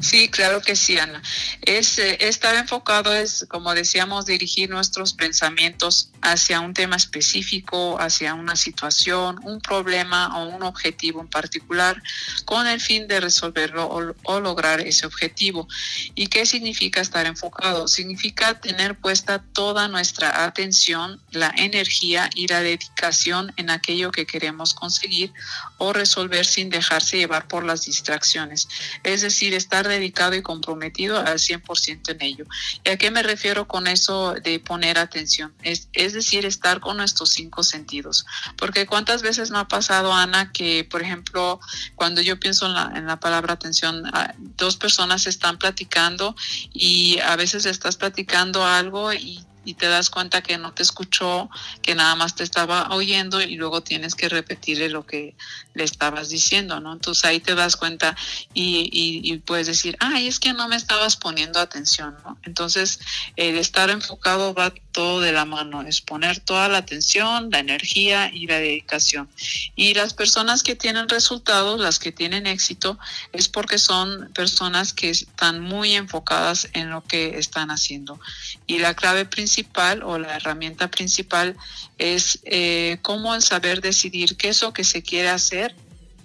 Sí, 0.00 0.28
claro 0.28 0.60
que 0.60 0.76
sí, 0.76 0.98
Ana. 0.98 1.22
Es, 1.62 1.98
eh, 1.98 2.18
estar 2.20 2.54
enfocado 2.54 3.14
es, 3.14 3.46
como 3.48 3.74
decíamos, 3.74 4.26
dirigir 4.26 4.68
nuestros 4.68 5.14
pensamientos 5.14 6.10
hacia 6.22 6.60
un 6.60 6.74
tema 6.74 6.96
específico, 6.96 7.98
hacia 8.00 8.34
una 8.34 8.56
situación, 8.56 9.40
un 9.42 9.60
problema 9.60 10.38
o 10.38 10.48
un 10.48 10.62
objetivo 10.62 11.20
en 11.20 11.28
particular, 11.28 12.02
con 12.44 12.66
el 12.66 12.80
fin 12.80 13.08
de 13.08 13.20
resolverlo 13.20 13.86
o, 13.86 14.14
o 14.24 14.40
lograr 14.40 14.80
ese 14.80 15.06
objetivo. 15.06 15.66
¿Y 16.14 16.26
qué 16.26 16.44
significa 16.44 17.00
estar 17.00 17.26
enfocado? 17.26 17.88
Significa 17.88 18.60
tener 18.60 18.96
puesta 18.96 19.42
toda 19.52 19.88
nuestra 19.88 20.44
atención, 20.44 21.20
la 21.30 21.52
energía 21.56 22.28
y 22.34 22.48
la 22.48 22.60
dedicación 22.60 23.52
en 23.56 23.70
aquello 23.70 24.10
que 24.10 24.26
queremos 24.26 24.74
conseguir 24.74 25.32
o 25.78 25.92
resolver 25.92 26.44
sin 26.44 26.70
dejarse 26.70 27.18
llevar 27.18 27.48
por 27.48 27.64
las 27.64 27.86
distracciones. 27.86 28.68
Es 29.02 29.22
decir, 29.22 29.54
estar 29.54 29.85
dedicado 29.88 30.34
y 30.34 30.42
comprometido 30.42 31.18
al 31.18 31.38
100% 31.38 32.10
en 32.10 32.22
ello. 32.22 32.44
¿Y 32.84 32.90
a 32.90 32.96
qué 32.96 33.10
me 33.10 33.22
refiero 33.22 33.66
con 33.66 33.86
eso 33.86 34.34
de 34.34 34.60
poner 34.60 34.98
atención? 34.98 35.54
Es, 35.62 35.88
es 35.92 36.12
decir, 36.12 36.46
estar 36.46 36.80
con 36.80 36.96
nuestros 36.96 37.30
cinco 37.30 37.62
sentidos. 37.62 38.26
Porque 38.56 38.86
cuántas 38.86 39.22
veces 39.22 39.50
no 39.50 39.58
ha 39.58 39.68
pasado, 39.68 40.12
Ana, 40.12 40.52
que, 40.52 40.84
por 40.84 41.02
ejemplo, 41.02 41.60
cuando 41.94 42.20
yo 42.20 42.38
pienso 42.38 42.66
en 42.66 43.06
la, 43.06 43.20
palabra 43.20 43.54
atención, 43.54 44.02
ah, 44.12 44.34
dos 44.38 44.76
personas 44.76 45.26
están 45.26 45.58
platicando 45.58 46.36
y 46.72 47.18
a 47.20 47.36
veces 47.36 47.66
estás 47.66 47.96
platicando 47.96 48.64
algo 48.64 49.12
y 49.12 49.74
te 49.74 49.88
das 49.88 50.10
cuenta 50.10 50.42
que 50.42 50.58
no 50.58 50.72
te 50.72 50.82
escuchó, 50.82 51.50
que 51.82 51.94
nada 51.94 52.14
más 52.14 52.36
te 52.36 52.44
estaba 52.44 52.88
oyendo 52.94 53.40
y 53.40 53.56
luego 53.56 53.82
tienes 53.82 54.14
que 54.14 54.28
repetirle 54.28 54.88
lo 54.88 55.04
que 55.04 55.34
le 55.76 55.84
estabas 55.84 56.30
diciendo, 56.30 56.80
¿no? 56.80 56.94
Entonces 56.94 57.24
ahí 57.24 57.40
te 57.40 57.54
das 57.54 57.76
cuenta 57.76 58.16
y, 58.54 59.36
puedes 59.44 59.66
decir, 59.66 59.96
ay, 60.00 60.26
es 60.26 60.40
que 60.40 60.52
no 60.52 60.66
me 60.68 60.76
estabas 60.76 61.16
poniendo 61.16 61.60
atención, 61.60 62.16
¿no? 62.24 62.38
Entonces 62.42 62.98
el 63.36 63.56
estar 63.56 63.90
enfocado 63.90 64.54
va 64.54 64.72
todo 64.92 65.20
de 65.20 65.32
la 65.32 65.44
mano, 65.44 65.82
es 65.82 66.00
poner 66.00 66.40
toda 66.40 66.68
la 66.68 66.78
atención, 66.78 67.50
la 67.50 67.58
energía 67.58 68.30
y 68.32 68.46
la 68.46 68.58
dedicación. 68.58 69.28
Y 69.76 69.92
las 69.92 70.14
personas 70.14 70.62
que 70.62 70.74
tienen 70.74 71.08
resultados, 71.08 71.78
las 71.78 71.98
que 71.98 72.12
tienen 72.12 72.46
éxito, 72.46 72.98
es 73.32 73.48
porque 73.48 73.78
son 73.78 74.32
personas 74.32 74.94
que 74.94 75.10
están 75.10 75.60
muy 75.60 75.92
enfocadas 75.92 76.68
en 76.72 76.90
lo 76.90 77.04
que 77.04 77.38
están 77.38 77.70
haciendo. 77.70 78.18
Y 78.66 78.78
la 78.78 78.94
clave 78.94 79.26
principal 79.26 80.02
o 80.02 80.18
la 80.18 80.36
herramienta 80.36 80.88
principal 80.88 81.56
es 81.98 82.40
eh, 82.44 82.98
cómo 83.02 83.38
saber 83.40 83.80
decidir 83.80 84.36
qué 84.36 84.48
es 84.48 84.62
lo 84.62 84.72
que 84.72 84.84
se 84.84 85.02
quiere 85.02 85.28
hacer 85.28 85.65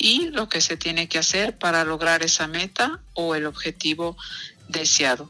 y 0.01 0.29
lo 0.31 0.49
que 0.49 0.61
se 0.61 0.77
tiene 0.77 1.07
que 1.07 1.19
hacer 1.19 1.57
para 1.57 1.83
lograr 1.85 2.23
esa 2.23 2.47
meta 2.47 2.99
o 3.13 3.35
el 3.35 3.45
objetivo 3.45 4.17
deseado 4.67 5.29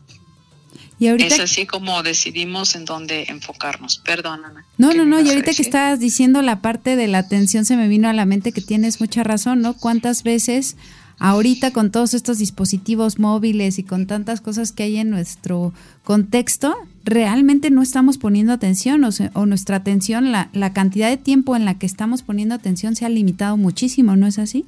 es 1.01 1.39
así 1.39 1.65
como 1.65 2.03
decidimos 2.03 2.75
en 2.75 2.85
dónde 2.85 3.25
enfocarnos. 3.29 3.97
Perdóname. 3.99 4.61
No, 4.77 4.93
no, 4.93 5.05
no. 5.05 5.19
Y 5.19 5.29
ahorita 5.29 5.53
que 5.53 5.61
estabas 5.61 5.99
diciendo 5.99 6.41
la 6.41 6.61
parte 6.61 6.95
de 6.95 7.07
la 7.07 7.19
atención, 7.19 7.65
se 7.65 7.75
me 7.75 7.87
vino 7.87 8.07
a 8.07 8.13
la 8.13 8.25
mente 8.25 8.51
que 8.51 8.61
tienes 8.61 8.99
mucha 8.99 9.23
razón, 9.23 9.61
¿no? 9.61 9.75
¿Cuántas 9.75 10.23
veces 10.23 10.75
ahorita 11.21 11.71
con 11.71 11.91
todos 11.91 12.15
estos 12.15 12.39
dispositivos 12.39 13.19
móviles 13.19 13.77
y 13.77 13.83
con 13.83 14.07
tantas 14.07 14.41
cosas 14.41 14.71
que 14.71 14.83
hay 14.83 14.97
en 14.97 15.11
nuestro 15.11 15.71
contexto, 16.03 16.75
realmente 17.05 17.69
no 17.69 17.83
estamos 17.83 18.17
poniendo 18.17 18.51
atención 18.51 19.03
o, 19.03 19.09
o 19.33 19.45
nuestra 19.45 19.77
atención, 19.77 20.31
la, 20.31 20.49
la 20.51 20.73
cantidad 20.73 21.09
de 21.09 21.17
tiempo 21.17 21.55
en 21.55 21.63
la 21.63 21.75
que 21.75 21.85
estamos 21.85 22.23
poniendo 22.23 22.55
atención 22.55 22.95
se 22.95 23.05
ha 23.05 23.09
limitado 23.09 23.55
muchísimo, 23.55 24.15
¿no 24.15 24.25
es 24.25 24.39
así? 24.39 24.65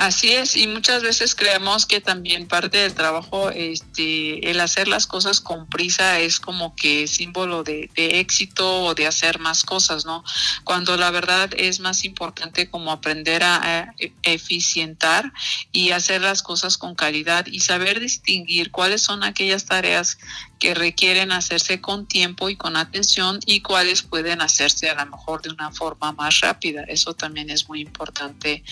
Así 0.00 0.30
es, 0.30 0.56
y 0.56 0.66
muchas 0.66 1.02
veces 1.02 1.34
creemos 1.34 1.84
que 1.84 2.00
también 2.00 2.48
parte 2.48 2.78
del 2.78 2.94
trabajo, 2.94 3.50
este, 3.50 4.50
el 4.50 4.58
hacer 4.60 4.88
las 4.88 5.06
cosas 5.06 5.42
con 5.42 5.68
prisa 5.68 6.20
es 6.20 6.40
como 6.40 6.74
que 6.74 7.06
símbolo 7.06 7.64
de, 7.64 7.90
éxito 7.94 8.84
o 8.84 8.94
de 8.94 9.06
hacer 9.06 9.40
más 9.40 9.62
cosas, 9.62 10.06
¿no? 10.06 10.24
Cuando 10.64 10.96
la 10.96 11.10
verdad 11.10 11.50
es 11.54 11.80
más 11.80 12.06
importante 12.06 12.70
como 12.70 12.92
aprender 12.92 13.42
a, 13.44 13.94
eficientar 14.22 15.34
y 15.70 15.90
hacer 15.90 16.22
las 16.22 16.42
cosas 16.42 16.78
con 16.78 16.94
calidad 16.94 17.44
y 17.44 17.60
saber 17.60 18.00
distinguir 18.00 18.70
cuáles 18.70 19.02
son 19.02 19.22
aquellas 19.22 19.66
tareas 19.66 20.16
que 20.60 20.74
requieren 20.74 21.32
hacerse 21.32 21.80
con 21.80 22.06
tiempo 22.06 22.50
y 22.50 22.54
con 22.54 22.76
atención 22.76 23.40
y 23.46 23.62
cuáles 23.62 24.02
pueden 24.02 24.42
hacerse 24.42 24.90
a 24.90 25.04
lo 25.04 25.10
mejor 25.10 25.42
de 25.42 25.50
una 25.50 25.72
forma 25.72 26.12
más 26.12 26.40
rápida. 26.40 26.82
Eso 26.82 27.14
también 27.14 27.50
es 27.50 27.68
muy 27.68 27.80
importante 27.80 28.62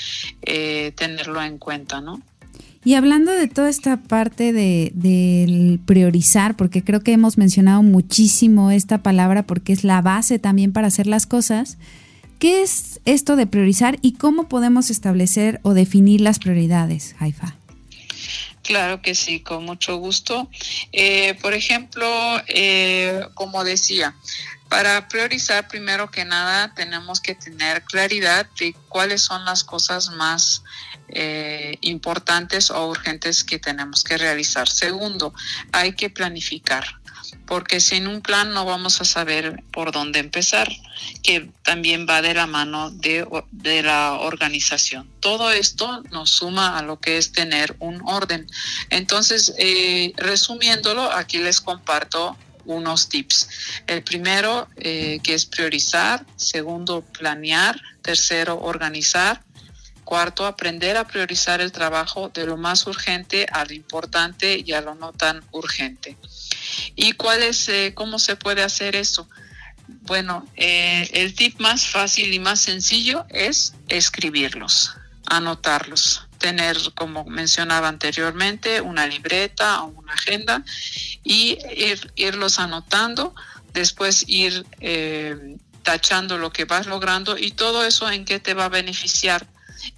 eh, 0.43 0.93
tenerlo 0.95 1.43
en 1.43 1.59
cuenta, 1.59 2.01
¿no? 2.01 2.21
Y 2.85 2.95
hablando 2.95 3.33
de 3.33 3.49
toda 3.49 3.71
esta 3.71 3.97
parte 3.97 4.53
de, 4.53 4.93
del 4.95 5.81
priorizar, 5.85 6.57
porque 6.57 6.85
creo 6.85 7.01
que 7.01 7.13
hemos 7.13 7.39
mencionado 7.39 7.83
muchísimo 7.83 8.71
esta 8.71 9.03
palabra 9.03 9.43
porque 9.43 9.73
es 9.73 9.83
la 9.83 10.01
base 10.03 10.39
también 10.39 10.73
para 10.73 10.89
hacer 10.89 11.07
las 11.07 11.27
cosas, 11.27 11.79
¿qué 12.39 12.63
es 12.63 13.01
esto 13.07 13.35
de 13.35 13.47
priorizar 13.47 13.99
y 14.03 14.13
cómo 14.13 14.49
podemos 14.49 14.91
establecer 14.91 15.59
o 15.63 15.75
definir 15.75 16.21
las 16.21 16.39
prioridades, 16.39 17.17
Haifa? 17.19 17.57
Claro 18.63 19.01
que 19.01 19.15
sí, 19.15 19.41
con 19.41 19.65
mucho 19.65 19.97
gusto. 19.97 20.49
Eh, 20.93 21.35
por 21.41 21.55
ejemplo, 21.55 22.07
eh, 22.49 23.27
como 23.35 23.65
decía, 23.65 24.15
para 24.69 25.09
priorizar, 25.09 25.67
primero 25.69 26.11
que 26.11 26.25
nada, 26.25 26.75
tenemos 26.75 27.21
que 27.21 27.35
tener 27.35 27.83
claridad 27.85 28.47
de 28.59 28.75
cuáles 28.89 29.23
son 29.23 29.45
las 29.45 29.65
cosas 29.65 30.11
más 30.11 30.63
eh, 31.09 31.79
importantes 31.81 32.71
o 32.71 32.89
urgentes 32.89 33.45
que 33.45 33.59
tenemos 33.59 34.05
que 34.05 34.19
realizar. 34.19 34.69
Segundo, 34.69 35.33
hay 35.73 35.93
que 35.93 36.11
planificar 36.11 36.98
porque 37.47 37.81
sin 37.81 38.07
un 38.07 38.21
plan 38.21 38.53
no 38.53 38.65
vamos 38.65 39.01
a 39.01 39.05
saber 39.05 39.63
por 39.73 39.93
dónde 39.93 40.19
empezar, 40.19 40.69
que 41.23 41.51
también 41.65 42.07
va 42.09 42.23
de 42.23 42.35
la 42.35 42.47
mano 42.47 42.91
de, 42.91 43.27
la 43.83 44.15
organización. 44.15 45.09
Todo 45.21 45.51
esto 45.51 46.03
nos 46.11 46.31
suma 46.31 46.79
a 46.79 46.83
lo 46.83 47.01
que 47.01 47.19
es 47.19 47.33
tener 47.33 47.77
un 47.79 48.03
orden. 48.05 48.47
Entonces, 48.91 49.55
eh, 49.59 50.13
resumiéndolo, 50.17 51.11
aquí 51.13 51.39
les 51.39 51.61
comparto 51.61 52.37
unos 52.69 53.09
tips. 53.09 53.49
El 53.87 54.03
primero, 54.03 54.69
eh, 54.77 55.21
que 55.23 55.35
es 55.35 55.47
priorizar. 55.47 56.25
Segundo, 56.37 57.03
planear. 57.03 57.81
Tercero, 58.03 58.61
organizar. 58.61 59.43
Cuarto, 60.05 60.47
aprender 60.47 60.97
a 60.97 61.07
priorizar 61.07 61.61
el 61.61 61.73
trabajo 61.73 62.31
de 62.31 62.47
lo 62.47 62.57
más 62.57 62.87
urgente 62.87 63.47
a 63.53 63.65
lo 63.67 63.75
importante 63.75 64.63
y 64.65 64.73
a 64.73 64.81
lo 64.81 64.95
no 64.95 65.13
tan 65.13 65.43
urgente. 65.53 66.17
¿Y 66.97 67.13
cuál 67.13 67.43
es, 67.43 67.69
eh, 67.69 67.93
cómo 67.95 68.19
se 68.19 68.37
puede 68.37 68.63
hacer 68.63 68.97
eso? 68.97 69.29
Bueno, 70.03 70.47
eh, 70.57 71.09
el 71.13 71.35
tip 71.35 71.61
más 71.61 71.87
fácil 71.87 72.33
y 72.33 72.39
más 72.39 72.61
sencillo 72.61 73.25
es 73.31 73.75
escribirlos, 73.89 74.93
anotarlos, 75.27 76.29
tener, 76.39 76.77
como 76.95 77.25
mencionaba 77.25 77.89
anteriormente, 77.89 78.81
una 78.81 79.07
libreta 79.07 79.83
o 79.83 79.89
una 79.89 80.13
agenda 80.13 80.63
y 81.25 81.59
irlos 82.17 82.59
anotando, 82.59 83.35
después 83.73 84.25
ir 84.27 84.67
eh, 84.81 85.57
tachando 85.83 86.39
lo 86.39 86.53
que 86.53 86.65
vas 86.65 86.87
logrando 86.87 87.39
y 87.39 87.51
todo 87.53 87.85
eso 87.85 88.11
en 88.11 88.25
qué 88.25 88.39
te 88.41 88.55
va 88.55 88.67
a 88.67 88.69
beneficiar 88.69 89.47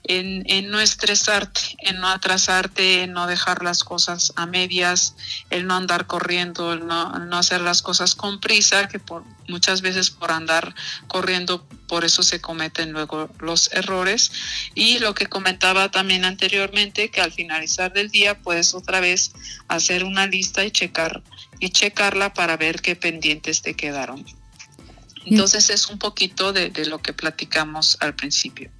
en, 0.04 0.70
no 0.70 0.80
estresarte, 0.80 1.60
en 1.78 2.00
no 2.00 2.08
atrasarte, 2.08 3.02
en 3.04 3.12
no 3.12 3.26
dejar 3.26 3.62
las 3.62 3.84
cosas 3.84 4.32
a 4.36 4.46
medias, 4.46 5.14
el 5.50 5.66
no 5.66 5.74
andar 5.76 6.06
corriendo, 6.06 6.72
el 6.72 6.86
no, 6.86 7.18
no 7.18 7.38
hacer 7.38 7.60
las 7.60 7.82
cosas 7.82 8.14
con 8.14 8.40
prisa, 8.40 8.88
que 8.88 8.98
por, 8.98 9.24
muchas 9.48 9.82
veces 9.82 10.10
por 10.10 10.32
andar 10.32 10.74
corriendo, 11.06 11.66
por 11.86 12.04
eso 12.04 12.22
se 12.22 12.40
cometen 12.40 12.92
luego 12.92 13.30
los 13.40 13.72
errores. 13.72 14.32
Y 14.74 14.98
lo 14.98 15.14
que 15.14 15.26
comentaba 15.26 15.90
también 15.90 16.24
anteriormente, 16.24 17.10
que 17.10 17.20
al 17.20 17.32
finalizar 17.32 17.92
del 17.92 18.10
día 18.10 18.38
puedes 18.38 18.74
otra 18.74 19.00
vez 19.00 19.32
hacer 19.68 20.04
una 20.04 20.26
lista 20.26 20.64
y 20.64 20.70
checar 20.70 21.22
y 21.58 21.70
checarla 21.70 22.32
para 22.32 22.56
ver 22.56 22.80
qué 22.80 22.96
pendientes 22.96 23.62
te 23.62 23.74
quedaron. 23.74 24.24
Entonces 25.26 25.68
es 25.68 25.88
un 25.88 25.98
poquito 25.98 26.52
de 26.52 26.86
lo 26.86 26.98
que 27.00 27.12
platicamos 27.12 27.98
al 28.00 28.14
principio. 28.14 28.70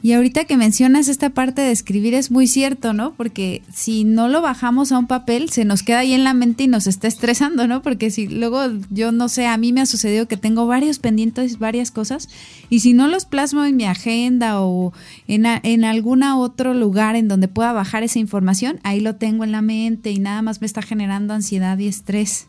Y 0.00 0.12
ahorita 0.12 0.44
que 0.44 0.56
mencionas 0.56 1.08
esta 1.08 1.30
parte 1.30 1.60
de 1.60 1.72
escribir 1.72 2.14
es 2.14 2.30
muy 2.30 2.46
cierto, 2.46 2.92
¿no? 2.92 3.14
Porque 3.14 3.62
si 3.72 4.04
no 4.04 4.28
lo 4.28 4.40
bajamos 4.40 4.92
a 4.92 4.98
un 4.98 5.08
papel, 5.08 5.50
se 5.50 5.64
nos 5.64 5.82
queda 5.82 6.00
ahí 6.00 6.12
en 6.12 6.22
la 6.22 6.34
mente 6.34 6.64
y 6.64 6.68
nos 6.68 6.86
está 6.86 7.08
estresando, 7.08 7.66
¿no? 7.66 7.82
Porque 7.82 8.10
si 8.10 8.28
luego, 8.28 8.60
yo 8.90 9.10
no 9.10 9.28
sé, 9.28 9.46
a 9.46 9.56
mí 9.56 9.72
me 9.72 9.80
ha 9.80 9.86
sucedido 9.86 10.28
que 10.28 10.36
tengo 10.36 10.66
varios 10.66 11.00
pendientes, 11.00 11.58
varias 11.58 11.90
cosas, 11.90 12.28
y 12.70 12.80
si 12.80 12.92
no 12.92 13.08
los 13.08 13.24
plasmo 13.24 13.64
en 13.64 13.76
mi 13.76 13.86
agenda 13.86 14.60
o 14.60 14.92
en, 15.26 15.46
en 15.46 15.84
algún 15.84 16.22
otro 16.22 16.74
lugar 16.74 17.16
en 17.16 17.26
donde 17.26 17.48
pueda 17.48 17.72
bajar 17.72 18.02
esa 18.02 18.18
información, 18.18 18.78
ahí 18.84 19.00
lo 19.00 19.16
tengo 19.16 19.44
en 19.44 19.52
la 19.52 19.62
mente 19.62 20.10
y 20.10 20.18
nada 20.18 20.42
más 20.42 20.60
me 20.60 20.66
está 20.66 20.82
generando 20.82 21.34
ansiedad 21.34 21.76
y 21.78 21.88
estrés. 21.88 22.46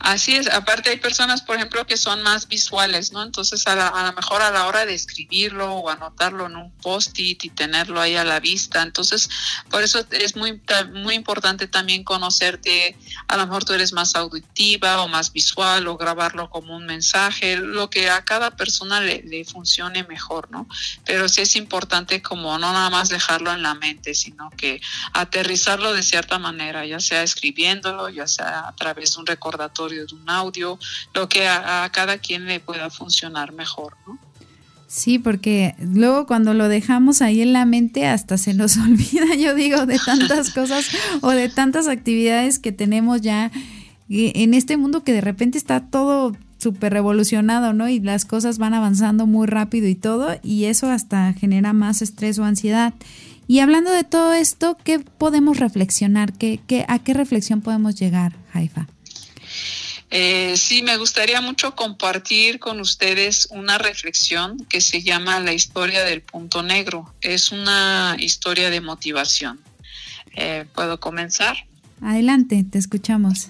Así 0.00 0.36
es, 0.36 0.48
aparte 0.48 0.90
hay 0.90 0.98
personas, 0.98 1.42
por 1.42 1.56
ejemplo, 1.56 1.84
que 1.86 1.96
son 1.96 2.22
más 2.22 2.46
visuales, 2.46 3.12
¿no? 3.12 3.22
Entonces 3.22 3.66
a, 3.66 3.74
lo 3.74 4.12
mejor 4.12 4.42
a 4.42 4.50
la 4.50 4.66
hora 4.66 4.86
de 4.86 4.94
escribirlo 4.94 5.74
o 5.74 5.90
anotarlo 5.90 6.46
en 6.46 6.56
un 6.56 6.70
post-it 6.70 7.44
y 7.44 7.50
tenerlo 7.50 8.00
ahí 8.00 8.14
a 8.14 8.24
la 8.24 8.38
vista, 8.38 8.82
entonces 8.82 9.28
por 9.70 9.82
eso 9.82 10.04
es 10.10 10.36
muy, 10.36 10.60
muy 10.92 11.14
importante 11.14 11.66
también 11.66 12.04
conocerte, 12.04 12.96
a 13.26 13.36
lo 13.36 13.46
mejor 13.46 13.64
tú 13.64 13.72
eres 13.72 13.92
más 13.92 14.14
auditiva 14.14 15.02
o 15.02 15.08
más 15.08 15.32
visual 15.32 15.88
o 15.88 15.96
grabarlo 15.96 16.48
como 16.48 16.76
un 16.76 16.86
mensaje, 16.86 17.56
lo 17.56 17.90
que 17.90 18.08
a 18.08 18.24
cada 18.24 18.52
persona 18.52 19.00
le, 19.00 19.22
le 19.24 19.44
funcione 19.44 20.04
mejor, 20.04 20.50
¿no? 20.50 20.68
Pero 21.04 21.28
sí 21.28 21.40
es 21.40 21.56
importante 21.56 22.22
como 22.22 22.56
no 22.58 22.72
nada 22.72 22.90
más 22.90 23.08
dejarlo 23.08 23.52
en 23.52 23.62
la 23.62 23.74
mente, 23.74 24.14
sino 24.14 24.50
que 24.50 24.80
aterrizarlo 25.12 25.92
de 25.92 26.02
cierta 26.02 26.38
manera, 26.38 26.86
ya 26.86 27.00
sea 27.00 27.22
escribiéndolo, 27.22 28.08
ya 28.08 28.28
sea 28.28 28.68
a 28.68 28.76
través 28.76 29.14
de 29.14 29.20
un 29.20 29.26
recordatorio 29.26 29.87
de 29.96 30.14
un 30.14 30.28
audio, 30.28 30.78
lo 31.14 31.28
que 31.28 31.46
a, 31.46 31.88
cada 31.92 32.18
quien 32.18 32.46
le 32.46 32.60
pueda 32.60 32.90
funcionar 32.90 33.52
mejor, 33.52 33.94
¿no? 34.06 34.18
Sí, 34.86 35.18
porque 35.18 35.74
luego 35.80 36.26
cuando 36.26 36.54
lo 36.54 36.66
dejamos 36.68 37.20
ahí 37.20 37.42
en 37.42 37.52
la 37.52 37.66
mente 37.66 38.06
hasta 38.06 38.38
se 38.38 38.54
nos 38.54 38.76
olvida, 38.78 39.34
yo 39.34 39.54
digo, 39.54 39.86
de 39.86 39.98
tantas 39.98 40.50
cosas 40.54 40.88
o 41.20 41.30
de 41.30 41.48
tantas 41.48 41.88
actividades 41.88 42.58
que 42.58 42.72
tenemos 42.72 43.20
ya 43.20 43.50
en 44.08 44.54
este 44.54 44.78
mundo 44.78 45.04
que 45.04 45.12
de 45.12 45.20
repente 45.20 45.58
está 45.58 45.80
todo 45.90 46.34
súper 46.58 46.92
revolucionado, 46.92 47.72
¿no? 47.72 47.88
Y 47.88 48.00
las 48.00 48.24
cosas 48.24 48.58
van 48.58 48.74
avanzando 48.74 49.26
muy 49.26 49.46
rápido 49.46 49.86
y 49.86 49.94
todo, 49.94 50.38
y 50.42 50.64
eso 50.64 50.90
hasta 50.90 51.32
genera 51.32 51.72
más 51.72 52.02
estrés 52.02 52.38
o 52.38 52.44
ansiedad. 52.44 52.94
Y 53.46 53.60
hablando 53.60 53.90
de 53.90 54.04
todo 54.04 54.34
esto, 54.34 54.76
¿qué 54.84 54.98
podemos 54.98 55.58
reflexionar? 55.58 56.32
¿Qué, 56.34 56.60
qué, 56.66 56.84
¿A 56.88 56.98
qué 56.98 57.14
reflexión 57.14 57.62
podemos 57.62 57.98
llegar, 57.98 58.34
Haifa? 58.52 58.88
Eh, 60.10 60.56
sí, 60.56 60.82
me 60.82 60.96
gustaría 60.96 61.40
mucho 61.40 61.74
compartir 61.74 62.58
con 62.58 62.80
ustedes 62.80 63.48
una 63.50 63.76
reflexión 63.76 64.64
que 64.66 64.80
se 64.80 65.02
llama 65.02 65.38
La 65.40 65.52
historia 65.52 66.04
del 66.04 66.22
punto 66.22 66.62
negro. 66.62 67.14
Es 67.20 67.52
una 67.52 68.16
historia 68.18 68.70
de 68.70 68.80
motivación. 68.80 69.60
Eh, 70.34 70.64
¿Puedo 70.74 70.98
comenzar? 70.98 71.56
Adelante, 72.00 72.64
te 72.70 72.78
escuchamos. 72.78 73.48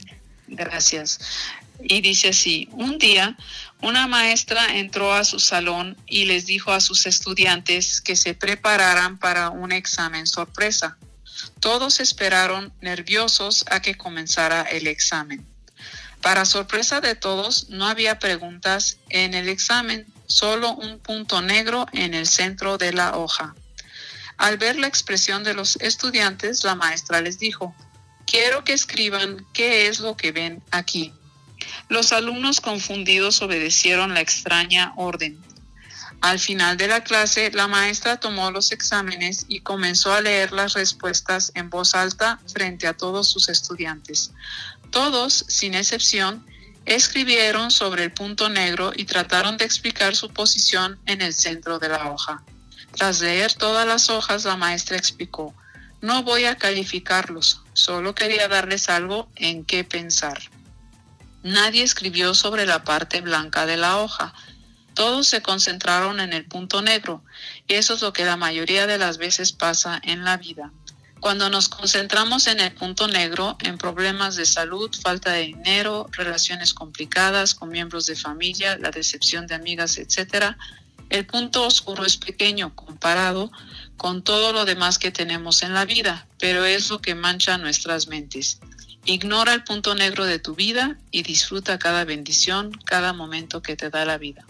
Gracias. 0.49 1.21
Y 1.81 2.01
dice 2.01 2.31
así, 2.31 2.69
un 2.73 2.99
día 2.99 3.37
una 3.81 4.09
maestra 4.09 4.77
entró 4.79 5.13
a 5.13 5.23
su 5.23 5.39
salón 5.39 5.97
y 6.07 6.25
les 6.25 6.47
dijo 6.47 6.73
a 6.73 6.81
sus 6.81 7.07
estudiantes 7.07 8.01
que 8.01 8.17
se 8.17 8.35
prepararan 8.35 9.19
para 9.19 9.51
un 9.51 9.71
examen 9.71 10.27
sorpresa. 10.27 10.99
Todos 11.61 12.01
esperaron 12.01 12.73
nerviosos 12.81 13.65
a 13.71 13.81
que 13.81 13.95
comenzara 13.95 14.63
el 14.63 14.89
examen. 14.89 15.47
Para 16.23 16.45
sorpresa 16.45 17.01
de 17.01 17.15
todos, 17.15 17.69
no 17.69 17.87
había 17.87 18.19
preguntas 18.19 18.99
en 19.09 19.35
el 19.35 19.49
examen, 19.49 20.07
solo 20.27 20.75
un 20.75 20.99
punto 20.99 21.41
negro 21.43 21.87
en 21.93 22.15
el 22.15 22.27
centro 22.27 22.77
de 22.77 22.93
la 22.93 23.17
hoja. 23.17 23.55
Al 24.37 24.57
ver 24.57 24.79
la 24.79 24.87
expresión 24.87 25.43
de 25.43 25.55
los 25.55 25.77
estudiantes, 25.77 26.65
la 26.65 26.75
maestra 26.75 27.21
les 27.21 27.39
dijo, 27.39 27.75
quiero 28.27 28.63
que 28.63 28.73
escriban 28.73 29.45
qué 29.53 29.89
es 29.89 30.01
lo 30.01 30.17
que 30.17 30.33
ven 30.33 30.63
aquí. 30.71 31.13
Los 31.89 32.13
alumnos 32.13 32.61
confundidos 32.61 33.43
obedecieron 33.43 34.15
la 34.15 34.21
extraña 34.21 34.93
orden. 34.97 35.41
Al 36.21 36.41
final 36.41 36.77
de 36.77 36.89
la 36.89 37.05
clase, 37.05 37.51
la 37.53 37.69
maestra 37.69 38.19
tomó 38.19 38.51
los 38.51 38.73
exámenes 38.73 39.47
y 39.49 39.61
comenzó 39.61 40.13
a 40.13 40.21
leer 40.21 40.53
las 40.53 40.73
respuestas 40.73 41.53
en 41.55 41.71
voz 41.71 41.95
alta 41.95 42.41
frente 42.53 42.89
a 42.89 42.97
todos 42.97 43.29
sus 43.29 43.49
estudiantes. 43.49 44.33
Todos, 44.91 45.45
sin 45.49 45.75
excepción, 45.75 46.47
escribieron 46.87 47.71
sobre 47.71 48.05
el 48.05 48.13
punto 48.13 48.49
negro 48.49 48.93
y 48.97 49.05
trataron 49.05 49.57
de 49.59 49.65
explicar 49.65 50.17
su 50.17 50.31
posición 50.31 50.99
en 51.07 51.21
el 51.21 51.35
centro 51.35 51.79
de 51.79 51.89
la 51.89 52.11
hoja. 52.11 52.43
Tras 52.97 53.21
leer 53.21 53.53
todas 53.53 53.87
las 53.87 54.09
hojas, 54.09 54.45
la 54.45 54.57
maestra 54.57 54.97
explicó, 54.97 55.55
no 56.01 56.23
voy 56.23 56.45
a 56.45 56.57
calificarlos, 56.57 57.63
solo 57.73 58.15
quería 58.15 58.49
darles 58.49 58.89
algo 58.89 59.29
en 59.37 59.65
qué 59.65 59.85
pensar. 59.85 60.41
Nadie 61.43 61.83
escribió 61.83 62.35
sobre 62.35 62.67
la 62.67 62.85
parte 62.85 63.21
blanca 63.21 63.67
de 63.67 63.77
la 63.77 63.99
hoja. 63.99 64.33
Todos 64.95 65.29
se 65.29 65.43
concentraron 65.43 66.21
en 66.21 66.33
el 66.33 66.45
punto 66.45 66.83
negro, 66.83 67.23
y 67.67 67.75
eso 67.75 67.95
es 67.95 68.03
lo 68.03 68.13
que 68.13 68.25
la 68.25 68.37
mayoría 68.37 68.87
de 68.87 68.99
las 68.99 69.19
veces 69.19 69.53
pasa 69.53 70.01
en 70.03 70.25
la 70.25 70.37
vida. 70.37 70.73
Cuando 71.21 71.51
nos 71.51 71.69
concentramos 71.69 72.47
en 72.47 72.61
el 72.61 72.73
punto 72.73 73.09
negro, 73.09 73.57
en 73.61 73.77
problemas 73.77 74.37
de 74.37 74.47
salud, 74.47 74.91
falta 75.03 75.33
de 75.33 75.47
dinero, 75.47 76.09
relaciones 76.13 76.73
complicadas 76.73 77.55
con 77.55 77.71
miembros 77.71 78.07
de 78.07 78.15
familia, 78.15 78.79
la 78.79 78.91
decepción 78.91 79.47
de 79.47 79.57
amigas, 79.57 79.99
etc., 79.99 80.55
el 81.11 81.27
punto 81.27 81.67
oscuro 81.67 82.05
es 82.05 82.19
pequeño 82.19 82.75
comparado 82.75 83.51
con 83.97 84.23
todo 84.23 84.53
lo 84.53 84.65
demás 84.65 84.99
que 84.99 85.11
tenemos 85.11 85.63
en 85.63 85.73
la 85.73 85.87
vida, 85.87 86.27
pero 86.39 86.65
es 86.65 86.91
lo 86.91 87.01
que 87.01 87.15
mancha 87.15 87.59
nuestras 87.59 88.09
mentes. 88.09 88.61
Ignora 89.05 89.55
el 89.55 89.65
punto 89.65 89.95
negro 89.95 90.27
de 90.27 90.39
tu 90.39 90.55
vida 90.55 90.99
y 91.11 91.23
disfruta 91.23 91.79
cada 91.79 92.05
bendición, 92.05 92.73
cada 92.85 93.13
momento 93.13 93.63
que 93.63 93.75
te 93.75 93.89
da 93.89 94.05
la 94.05 94.19
vida. 94.19 94.45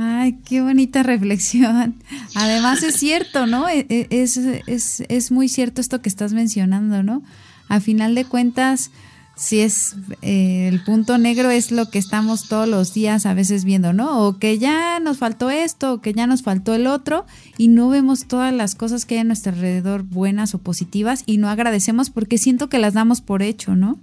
Ay, 0.00 0.38
qué 0.44 0.62
bonita 0.62 1.02
reflexión. 1.02 1.96
Además 2.36 2.84
es 2.84 2.94
cierto, 2.94 3.46
¿no? 3.46 3.68
E, 3.68 3.84
e, 3.88 4.06
es, 4.10 4.36
es, 4.36 5.02
es, 5.08 5.32
muy 5.32 5.48
cierto 5.48 5.80
esto 5.80 6.00
que 6.00 6.08
estás 6.08 6.32
mencionando, 6.32 7.02
¿no? 7.02 7.24
A 7.68 7.80
final 7.80 8.14
de 8.14 8.24
cuentas, 8.24 8.92
si 9.34 9.58
es 9.58 9.96
eh, 10.22 10.68
el 10.68 10.84
punto 10.84 11.18
negro 11.18 11.50
es 11.50 11.72
lo 11.72 11.90
que 11.90 11.98
estamos 11.98 12.48
todos 12.48 12.68
los 12.68 12.94
días 12.94 13.26
a 13.26 13.34
veces 13.34 13.64
viendo, 13.64 13.92
¿no? 13.92 14.24
O 14.24 14.38
que 14.38 14.60
ya 14.60 15.00
nos 15.00 15.18
faltó 15.18 15.50
esto, 15.50 15.94
o 15.94 16.00
que 16.00 16.12
ya 16.12 16.28
nos 16.28 16.42
faltó 16.42 16.76
el 16.76 16.86
otro, 16.86 17.26
y 17.56 17.66
no 17.66 17.88
vemos 17.88 18.26
todas 18.26 18.54
las 18.54 18.76
cosas 18.76 19.04
que 19.04 19.16
hay 19.16 19.22
a 19.22 19.24
nuestro 19.24 19.52
alrededor 19.52 20.04
buenas 20.04 20.54
o 20.54 20.58
positivas 20.58 21.24
y 21.26 21.38
no 21.38 21.48
agradecemos 21.48 22.10
porque 22.10 22.38
siento 22.38 22.68
que 22.68 22.78
las 22.78 22.94
damos 22.94 23.20
por 23.20 23.42
hecho, 23.42 23.74
¿no? 23.74 23.98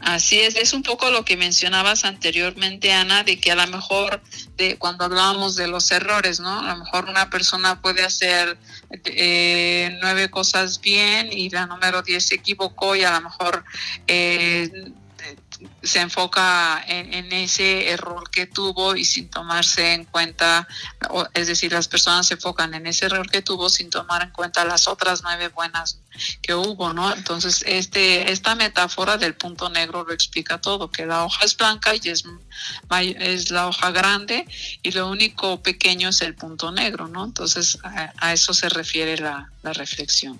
Así 0.00 0.38
es, 0.40 0.54
es 0.54 0.72
un 0.72 0.82
poco 0.82 1.10
lo 1.10 1.24
que 1.24 1.36
mencionabas 1.36 2.04
anteriormente, 2.04 2.92
Ana, 2.92 3.24
de 3.24 3.38
que 3.40 3.50
a 3.50 3.56
lo 3.56 3.66
mejor 3.66 4.20
de 4.56 4.78
cuando 4.78 5.04
hablábamos 5.04 5.56
de 5.56 5.66
los 5.66 5.90
errores, 5.90 6.40
¿no? 6.40 6.60
A 6.60 6.74
lo 6.74 6.84
mejor 6.84 7.06
una 7.06 7.30
persona 7.30 7.80
puede 7.80 8.04
hacer 8.04 8.56
eh, 8.90 9.98
nueve 10.00 10.30
cosas 10.30 10.80
bien 10.80 11.30
y 11.32 11.50
la 11.50 11.66
número 11.66 12.02
diez 12.02 12.26
se 12.26 12.36
equivocó 12.36 12.94
y 12.94 13.02
a 13.02 13.12
lo 13.12 13.22
mejor 13.22 13.64
eh, 14.06 14.70
se 15.82 16.00
enfoca 16.00 16.82
en, 16.86 17.32
ese 17.32 17.90
error 17.90 18.30
que 18.30 18.46
tuvo 18.46 18.96
y 18.96 19.04
sin 19.04 19.28
tomarse 19.28 19.92
en 19.92 20.04
cuenta, 20.04 20.68
es 21.34 21.46
decir, 21.46 21.72
las 21.72 21.88
personas 21.88 22.26
se 22.26 22.34
enfocan 22.34 22.74
en 22.74 22.86
ese 22.86 23.06
error 23.06 23.30
que 23.30 23.42
tuvo 23.42 23.68
sin 23.68 23.90
tomar 23.90 24.22
en 24.22 24.30
cuenta 24.30 24.64
las 24.64 24.86
otras 24.88 25.22
nueve 25.22 25.48
buenas 25.48 26.00
que 26.42 26.54
hubo, 26.54 26.92
¿no? 26.92 27.12
Entonces, 27.12 27.64
este, 27.66 28.30
esta 28.32 28.54
metáfora 28.54 29.16
del 29.16 29.34
punto 29.34 29.68
negro 29.70 30.04
lo 30.04 30.12
explica 30.12 30.60
todo, 30.60 30.90
que 30.90 31.06
la 31.06 31.24
hoja 31.24 31.44
es 31.44 31.56
blanca 31.56 31.94
y 31.94 32.08
es, 32.08 32.24
es 33.18 33.50
la 33.50 33.68
hoja 33.68 33.90
grande 33.90 34.46
y 34.82 34.92
lo 34.92 35.08
único 35.08 35.62
pequeño 35.62 36.08
es 36.08 36.22
el 36.22 36.34
punto 36.34 36.72
negro, 36.72 37.08
¿no? 37.08 37.24
Entonces, 37.24 37.78
a, 37.82 38.32
eso 38.32 38.52
se 38.54 38.68
refiere 38.68 39.16
la, 39.18 39.50
la 39.62 39.72
reflexión. 39.72 40.38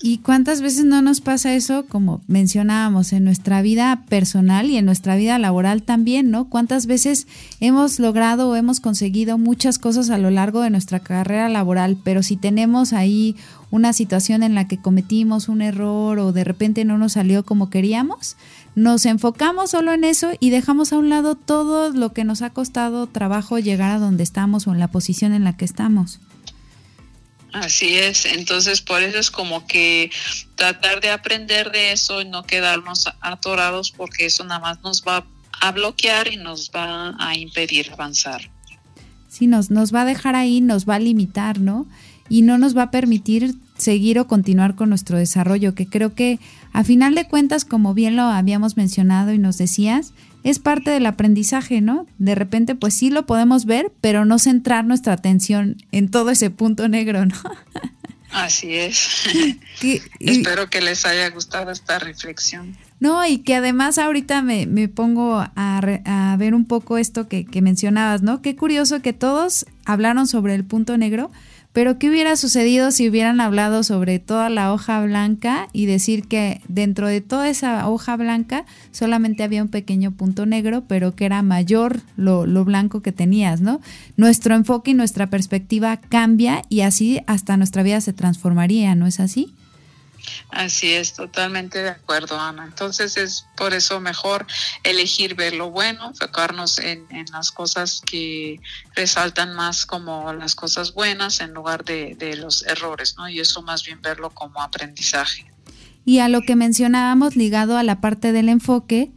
¿Y 0.00 0.18
cuántas 0.18 0.60
veces 0.60 0.84
no 0.84 1.02
nos 1.02 1.20
pasa 1.20 1.54
eso, 1.54 1.84
como 1.86 2.20
mencionábamos, 2.28 3.12
en 3.12 3.24
nuestra 3.24 3.62
vida 3.62 4.04
personal 4.08 4.70
y 4.70 4.76
en 4.76 4.84
nuestra 4.84 5.16
vida 5.16 5.40
laboral 5.40 5.82
también, 5.82 6.30
¿no? 6.30 6.48
¿Cuántas 6.48 6.86
veces 6.86 7.26
hemos 7.58 7.98
logrado 7.98 8.48
o 8.48 8.54
hemos 8.54 8.78
conseguido 8.78 9.38
muchas 9.38 9.80
cosas 9.80 10.10
a 10.10 10.18
lo 10.18 10.30
largo 10.30 10.60
de 10.60 10.70
nuestra 10.70 11.00
carrera 11.00 11.48
laboral, 11.48 11.98
pero 12.04 12.22
si 12.22 12.36
tenemos 12.36 12.92
ahí 12.92 13.34
una 13.72 13.92
situación 13.92 14.44
en 14.44 14.54
la 14.54 14.68
que 14.68 14.78
cometimos 14.78 15.48
un 15.48 15.62
error 15.62 16.20
o 16.20 16.32
de 16.32 16.44
repente 16.44 16.84
no 16.84 16.96
nos 16.96 17.14
salió 17.14 17.44
como 17.44 17.68
queríamos, 17.68 18.36
nos 18.76 19.04
enfocamos 19.04 19.70
solo 19.70 19.92
en 19.92 20.04
eso 20.04 20.30
y 20.38 20.50
dejamos 20.50 20.92
a 20.92 20.98
un 20.98 21.10
lado 21.10 21.34
todo 21.34 21.90
lo 21.92 22.12
que 22.12 22.22
nos 22.22 22.42
ha 22.42 22.50
costado 22.50 23.08
trabajo 23.08 23.58
llegar 23.58 23.90
a 23.90 23.98
donde 23.98 24.22
estamos 24.22 24.68
o 24.68 24.72
en 24.72 24.78
la 24.78 24.88
posición 24.88 25.32
en 25.32 25.42
la 25.42 25.56
que 25.56 25.64
estamos. 25.64 26.20
Así 27.52 27.96
es, 27.96 28.26
entonces 28.26 28.82
por 28.82 29.02
eso 29.02 29.18
es 29.18 29.30
como 29.30 29.66
que 29.66 30.10
tratar 30.54 31.00
de 31.00 31.10
aprender 31.10 31.72
de 31.72 31.92
eso 31.92 32.20
y 32.20 32.26
no 32.26 32.44
quedarnos 32.44 33.08
atorados 33.20 33.90
porque 33.90 34.26
eso 34.26 34.44
nada 34.44 34.60
más 34.60 34.82
nos 34.82 35.02
va 35.02 35.24
a 35.60 35.72
bloquear 35.72 36.32
y 36.32 36.36
nos 36.36 36.70
va 36.70 37.16
a 37.18 37.36
impedir 37.36 37.90
avanzar. 37.92 38.50
Sí, 39.28 39.46
nos, 39.46 39.70
nos 39.70 39.94
va 39.94 40.02
a 40.02 40.04
dejar 40.04 40.36
ahí, 40.36 40.60
nos 40.60 40.88
va 40.88 40.96
a 40.96 40.98
limitar, 40.98 41.58
¿no? 41.58 41.86
Y 42.28 42.42
no 42.42 42.58
nos 42.58 42.76
va 42.76 42.84
a 42.84 42.90
permitir 42.90 43.54
seguir 43.78 44.18
o 44.18 44.26
continuar 44.26 44.74
con 44.74 44.90
nuestro 44.90 45.16
desarrollo, 45.16 45.74
que 45.74 45.86
creo 45.86 46.14
que 46.14 46.38
a 46.72 46.84
final 46.84 47.14
de 47.14 47.26
cuentas, 47.26 47.64
como 47.64 47.94
bien 47.94 48.16
lo 48.16 48.22
habíamos 48.22 48.76
mencionado 48.76 49.32
y 49.32 49.38
nos 49.38 49.56
decías, 49.56 50.12
es 50.44 50.58
parte 50.58 50.90
del 50.90 51.06
aprendizaje, 51.06 51.80
¿no? 51.80 52.06
De 52.18 52.34
repente, 52.34 52.74
pues 52.74 52.94
sí 52.94 53.10
lo 53.10 53.26
podemos 53.26 53.64
ver, 53.64 53.92
pero 54.00 54.24
no 54.24 54.38
centrar 54.38 54.84
nuestra 54.84 55.12
atención 55.14 55.76
en 55.92 56.10
todo 56.10 56.30
ese 56.30 56.50
punto 56.50 56.88
negro, 56.88 57.26
¿no? 57.26 57.34
Así 58.30 58.74
es. 58.74 59.26
Espero 60.20 60.68
que 60.68 60.80
les 60.80 61.06
haya 61.06 61.30
gustado 61.30 61.70
esta 61.70 61.98
reflexión. 61.98 62.76
No, 63.00 63.24
y 63.26 63.38
que 63.38 63.54
además 63.54 63.96
ahorita 63.96 64.42
me, 64.42 64.66
me 64.66 64.88
pongo 64.88 65.36
a, 65.36 65.52
a, 65.54 66.36
ver 66.36 66.54
un 66.54 66.64
poco 66.64 66.98
esto 66.98 67.28
que, 67.28 67.46
que 67.46 67.62
mencionabas, 67.62 68.22
¿no? 68.22 68.42
Qué 68.42 68.54
curioso 68.54 69.00
que 69.00 69.12
todos 69.12 69.66
hablaron 69.84 70.26
sobre 70.26 70.54
el 70.54 70.64
punto 70.64 70.98
negro, 70.98 71.30
pero 71.78 71.96
¿qué 71.96 72.10
hubiera 72.10 72.34
sucedido 72.34 72.90
si 72.90 73.08
hubieran 73.08 73.40
hablado 73.40 73.84
sobre 73.84 74.18
toda 74.18 74.50
la 74.50 74.72
hoja 74.72 75.00
blanca 75.00 75.68
y 75.72 75.86
decir 75.86 76.26
que 76.26 76.60
dentro 76.66 77.06
de 77.06 77.20
toda 77.20 77.48
esa 77.48 77.88
hoja 77.88 78.16
blanca 78.16 78.66
solamente 78.90 79.44
había 79.44 79.62
un 79.62 79.68
pequeño 79.68 80.10
punto 80.10 80.44
negro, 80.44 80.82
pero 80.88 81.14
que 81.14 81.24
era 81.24 81.40
mayor 81.42 82.00
lo, 82.16 82.46
lo 82.46 82.64
blanco 82.64 83.00
que 83.00 83.12
tenías, 83.12 83.60
¿no? 83.60 83.80
Nuestro 84.16 84.56
enfoque 84.56 84.90
y 84.90 84.94
nuestra 84.94 85.30
perspectiva 85.30 85.98
cambia 85.98 86.62
y 86.68 86.80
así 86.80 87.20
hasta 87.28 87.56
nuestra 87.56 87.84
vida 87.84 88.00
se 88.00 88.12
transformaría, 88.12 88.96
¿no 88.96 89.06
es 89.06 89.20
así? 89.20 89.54
Así 90.50 90.92
es, 90.92 91.14
totalmente 91.14 91.82
de 91.82 91.90
acuerdo, 91.90 92.40
Ana. 92.40 92.64
Entonces 92.64 93.16
es 93.16 93.46
por 93.56 93.74
eso 93.74 94.00
mejor 94.00 94.46
elegir 94.82 95.34
ver 95.34 95.54
lo 95.54 95.70
bueno, 95.70 96.08
enfocarnos 96.08 96.78
en, 96.78 97.06
las 97.32 97.52
cosas 97.52 98.02
que 98.04 98.60
resaltan 98.94 99.54
más 99.54 99.86
como 99.86 100.32
las 100.32 100.54
cosas 100.54 100.94
buenas 100.94 101.40
en 101.40 101.52
lugar 101.52 101.84
de, 101.84 102.16
los 102.38 102.64
errores, 102.66 103.16
¿no? 103.16 103.28
Y 103.28 103.40
eso 103.40 103.62
más 103.62 103.84
bien 103.84 104.00
verlo 104.02 104.30
como 104.30 104.60
aprendizaje. 104.60 105.46
Y 106.04 106.20
a 106.20 106.28
lo 106.28 106.42
que 106.42 106.56
mencionábamos 106.56 107.36
ligado 107.36 107.76
a 107.76 107.82
la 107.82 108.00
parte 108.00 108.32
del 108.32 108.48
enfoque, 108.48 109.12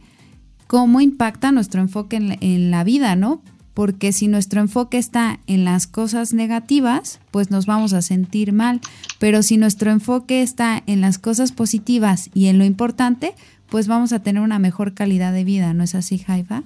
cómo 0.66 1.00
impacta 1.00 1.52
nuestro 1.52 1.80
enfoque 1.80 2.16
en, 2.16 2.38
en 2.42 2.70
la 2.70 2.84
vida, 2.84 3.16
¿no? 3.16 3.42
Porque 3.74 4.12
si 4.12 4.28
nuestro 4.28 4.60
enfoque 4.60 4.98
está 4.98 5.40
en 5.46 5.64
las 5.64 5.86
cosas 5.86 6.32
negativas, 6.32 7.20
pues 7.30 7.50
nos 7.50 7.66
vamos 7.66 7.92
a 7.92 8.02
sentir 8.02 8.52
mal, 8.52 8.80
pero 9.18 9.42
si 9.42 9.56
nuestro 9.56 9.90
enfoque 9.90 10.42
está 10.42 10.82
en 10.86 11.00
las 11.00 11.18
cosas 11.18 11.52
positivas 11.52 12.30
y 12.34 12.48
en 12.48 12.58
lo 12.58 12.64
importante, 12.64 13.34
pues 13.68 13.86
vamos 13.86 14.12
a 14.12 14.22
tener 14.22 14.42
una 14.42 14.58
mejor 14.58 14.94
calidad 14.94 15.32
de 15.32 15.44
vida, 15.44 15.72
¿no 15.72 15.84
es 15.84 15.94
así, 15.94 16.18
Jaifa? 16.18 16.62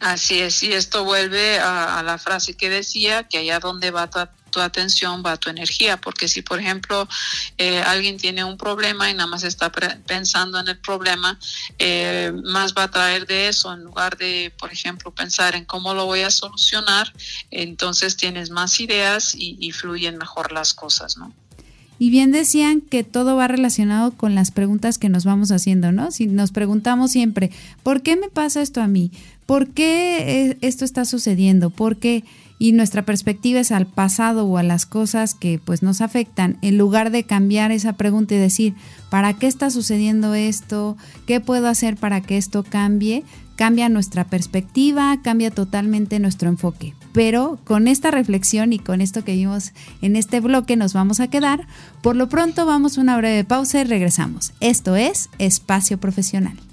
Así 0.00 0.38
es, 0.38 0.62
y 0.62 0.72
esto 0.72 1.04
vuelve 1.04 1.58
a, 1.58 2.02
la 2.04 2.18
frase 2.18 2.54
que 2.54 2.70
decía, 2.70 3.24
que 3.24 3.38
allá 3.38 3.58
donde 3.58 3.90
va 3.90 4.08
tu, 4.08 4.18
tu, 4.50 4.60
atención 4.60 5.22
va 5.24 5.36
tu 5.36 5.50
energía, 5.50 5.96
porque 6.00 6.28
si 6.28 6.42
por 6.42 6.60
ejemplo 6.60 7.08
eh, 7.56 7.80
alguien 7.80 8.16
tiene 8.16 8.44
un 8.44 8.56
problema 8.56 9.10
y 9.10 9.14
nada 9.14 9.26
más 9.26 9.44
está 9.44 9.70
pensando 9.70 10.58
en 10.58 10.68
el 10.68 10.78
problema, 10.78 11.38
eh, 11.78 12.32
más 12.44 12.74
va 12.74 12.84
a 12.84 12.90
traer 12.90 13.26
de 13.26 13.48
eso 13.48 13.72
en 13.72 13.84
lugar 13.84 14.16
de, 14.16 14.52
por 14.58 14.72
ejemplo, 14.72 15.10
pensar 15.10 15.54
en 15.54 15.64
cómo 15.64 15.94
lo 15.94 16.06
voy 16.06 16.20
a 16.20 16.30
solucionar, 16.30 17.12
entonces 17.50 18.16
tienes 18.16 18.50
más 18.50 18.80
ideas 18.80 19.34
y, 19.34 19.56
y 19.60 19.72
fluyen 19.72 20.18
mejor 20.18 20.52
las 20.52 20.74
cosas, 20.74 21.16
¿no? 21.16 21.32
Y 22.00 22.10
bien 22.10 22.30
decían 22.30 22.80
que 22.80 23.02
todo 23.02 23.34
va 23.34 23.48
relacionado 23.48 24.12
con 24.12 24.34
las 24.34 24.52
preguntas 24.52 24.98
que 24.98 25.08
nos 25.08 25.24
vamos 25.24 25.50
haciendo, 25.50 25.90
¿no? 25.90 26.12
Si 26.12 26.28
nos 26.28 26.52
preguntamos 26.52 27.10
siempre, 27.10 27.50
¿por 27.82 28.02
qué 28.02 28.16
me 28.16 28.28
pasa 28.28 28.62
esto 28.62 28.80
a 28.80 28.86
mí? 28.86 29.10
¿Por 29.46 29.68
qué 29.70 30.50
eh, 30.50 30.58
esto 30.60 30.84
está 30.84 31.04
sucediendo? 31.04 31.70
¿Por 31.70 31.96
qué? 31.96 32.22
Y 32.58 32.72
nuestra 32.72 33.04
perspectiva 33.04 33.60
es 33.60 33.70
al 33.70 33.86
pasado 33.86 34.46
o 34.46 34.58
a 34.58 34.62
las 34.62 34.86
cosas 34.86 35.34
que 35.34 35.60
pues 35.64 35.82
nos 35.82 36.00
afectan, 36.00 36.58
en 36.62 36.78
lugar 36.78 37.10
de 37.10 37.24
cambiar 37.24 37.70
esa 37.70 37.94
pregunta 37.94 38.34
y 38.34 38.38
decir, 38.38 38.74
¿para 39.10 39.34
qué 39.34 39.46
está 39.46 39.70
sucediendo 39.70 40.34
esto? 40.34 40.96
¿Qué 41.26 41.40
puedo 41.40 41.68
hacer 41.68 41.96
para 41.96 42.20
que 42.20 42.36
esto 42.36 42.64
cambie? 42.64 43.24
Cambia 43.56 43.88
nuestra 43.88 44.24
perspectiva, 44.24 45.20
cambia 45.22 45.50
totalmente 45.50 46.18
nuestro 46.18 46.48
enfoque 46.48 46.94
pero 47.18 47.58
con 47.64 47.88
esta 47.88 48.12
reflexión 48.12 48.72
y 48.72 48.78
con 48.78 49.00
esto 49.00 49.24
que 49.24 49.34
vimos 49.34 49.72
en 50.02 50.14
este 50.14 50.38
bloque 50.38 50.76
nos 50.76 50.92
vamos 50.92 51.18
a 51.18 51.26
quedar. 51.26 51.66
Por 52.00 52.14
lo 52.14 52.28
pronto 52.28 52.64
vamos 52.64 52.96
a 52.96 53.00
una 53.00 53.16
breve 53.16 53.42
pausa 53.42 53.80
y 53.80 53.84
regresamos. 53.84 54.52
Esto 54.60 54.94
es 54.94 55.28
Espacio 55.38 55.98
Profesional. 55.98 56.67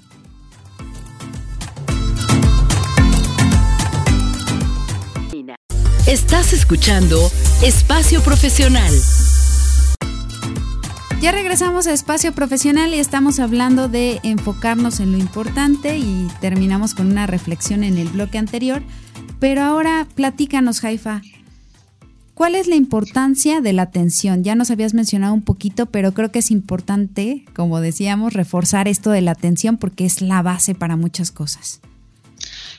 Estás 6.06 6.52
escuchando 6.52 7.18
Espacio 7.62 8.22
Profesional. 8.22 8.92
Ya 11.20 11.32
regresamos 11.32 11.86
a 11.86 11.92
Espacio 11.92 12.32
Profesional 12.32 12.94
y 12.94 12.98
estamos 12.98 13.40
hablando 13.40 13.88
de 13.88 14.20
enfocarnos 14.22 15.00
en 15.00 15.12
lo 15.12 15.18
importante 15.18 15.98
y 15.98 16.28
terminamos 16.40 16.94
con 16.94 17.10
una 17.10 17.26
reflexión 17.26 17.82
en 17.82 17.98
el 17.98 18.08
bloque 18.08 18.38
anterior 18.38 18.82
pero 19.38 19.62
ahora 19.62 20.06
platícanos, 20.14 20.80
Jaifa. 20.80 21.22
¿Cuál 22.34 22.54
es 22.54 22.66
la 22.66 22.76
importancia 22.76 23.60
de 23.60 23.72
la 23.72 23.82
atención? 23.82 24.44
Ya 24.44 24.54
nos 24.54 24.70
habías 24.70 24.92
mencionado 24.94 25.32
un 25.32 25.42
poquito, 25.42 25.86
pero 25.86 26.12
creo 26.12 26.30
que 26.30 26.40
es 26.40 26.50
importante, 26.50 27.44
como 27.54 27.80
decíamos, 27.80 28.34
reforzar 28.34 28.88
esto 28.88 29.10
de 29.10 29.22
la 29.22 29.32
atención 29.32 29.78
porque 29.78 30.04
es 30.04 30.20
la 30.20 30.42
base 30.42 30.74
para 30.74 30.96
muchas 30.96 31.30
cosas. 31.30 31.80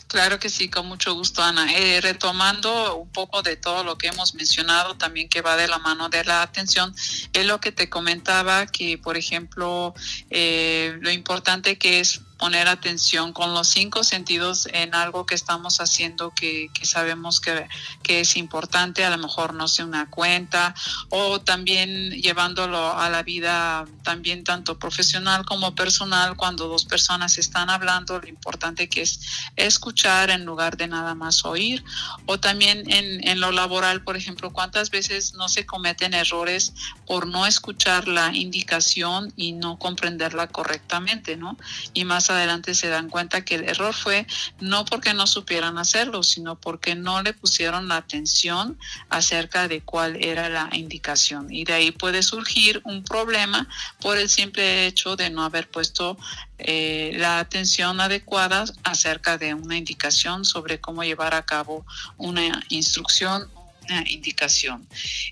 Claro 0.07 0.39
que 0.39 0.49
sí, 0.49 0.69
con 0.69 0.87
mucho 0.87 1.13
gusto, 1.13 1.43
Ana. 1.43 1.73
Eh, 1.73 1.99
retomando 1.99 2.95
un 2.95 3.09
poco 3.09 3.41
de 3.41 3.57
todo 3.57 3.83
lo 3.83 3.97
que 3.97 4.07
hemos 4.07 4.35
mencionado, 4.35 4.95
también 4.95 5.27
que 5.27 5.41
va 5.41 5.57
de 5.57 5.67
la 5.67 5.79
mano 5.79 6.07
de 6.07 6.23
la 6.23 6.41
atención, 6.41 6.95
es 7.33 7.45
lo 7.45 7.59
que 7.59 7.73
te 7.73 7.89
comentaba, 7.89 8.67
que 8.67 8.97
por 8.97 9.17
ejemplo, 9.17 9.93
eh, 10.29 10.97
lo 11.01 11.11
importante 11.11 11.77
que 11.77 11.99
es 11.99 12.21
poner 12.37 12.67
atención 12.67 13.33
con 13.33 13.53
los 13.53 13.67
cinco 13.67 14.03
sentidos 14.03 14.67
en 14.71 14.93
algo 14.93 15.25
que 15.25 15.35
estamos 15.35 15.81
haciendo 15.81 16.31
que, 16.31 16.69
sabemos 16.83 17.41
que, 17.41 17.67
es 18.07 18.37
importante, 18.37 19.03
a 19.03 19.09
lo 19.09 19.17
mejor 19.17 19.53
no 19.53 19.67
sé, 19.67 19.83
una 19.83 20.09
cuenta 20.09 20.73
o 21.09 21.41
también 21.41 22.11
llevándolo 22.11 22.97
a 22.97 23.09
la 23.09 23.21
vida 23.23 23.85
también 24.03 24.43
tanto 24.43 24.79
profesional 24.79 25.45
como 25.45 25.75
personal 25.75 26.37
cuando 26.37 26.67
dos 26.67 26.85
personas 26.85 27.37
están 27.37 27.69
hablando, 27.69 28.19
lo 28.19 28.27
importante 28.27 28.87
que 28.87 29.01
es 29.01 29.19
escuchar 29.55 30.29
en 30.29 30.45
lugar 30.45 30.77
de 30.77 30.87
nada 30.87 31.15
más 31.15 31.43
oír 31.43 31.83
o 32.25 32.39
también 32.39 32.89
en, 32.91 33.27
en 33.27 33.39
lo 33.39 33.51
laboral, 33.51 34.03
por 34.03 34.15
ejemplo, 34.15 34.51
cuántas 34.53 34.89
veces 34.89 35.33
no 35.33 35.49
se 35.49 35.65
cometen 35.65 36.13
errores 36.13 36.73
por 37.05 37.27
no 37.27 37.45
escuchar 37.45 38.07
la 38.07 38.33
indicación 38.33 39.33
y 39.35 39.51
no 39.51 39.77
comprenderla 39.77 40.47
correctamente, 40.47 41.35
¿no? 41.35 41.57
Y 41.93 42.05
más 42.05 42.26
adelante 42.29 42.73
se 42.73 42.87
dan 42.87 43.09
cuenta 43.09 43.43
que 43.43 43.55
el 43.55 43.69
error 43.69 43.93
fue 43.93 44.27
no 44.59 44.85
porque 44.85 45.13
no 45.13 45.27
supieran 45.27 45.77
hacerlo, 45.77 46.23
sino 46.23 46.59
porque 46.59 46.95
no 46.95 47.21
le 47.21 47.33
pusieron 47.33 47.87
la 47.87 47.97
atención 47.97 48.77
acerca 49.09 49.67
de 49.67 49.81
cuál 49.81 50.17
era 50.23 50.49
la 50.49 50.69
indicación. 50.73 51.51
Y 51.51 51.63
de 51.63 51.73
ahí 51.73 51.91
puede 51.91 52.23
surgir 52.23 52.81
un 52.83 53.03
problema 53.03 53.67
por 54.01 54.17
el 54.17 54.29
simple 54.29 54.87
hecho 54.87 55.15
de 55.15 55.29
no 55.29 55.43
haber 55.43 55.69
puesto 55.69 56.17
eh, 56.59 57.13
la 57.17 57.39
atención 57.39 57.99
adecuada 58.01 58.65
acerca 58.83 59.37
de 59.37 59.53
una 59.53 59.77
indicación 59.77 60.45
sobre 60.45 60.79
cómo 60.79 61.03
llevar 61.03 61.33
a 61.33 61.45
cabo 61.45 61.85
una 62.17 62.63
instrucción 62.69 63.49
una 63.89 64.03
indicación. 64.09 64.87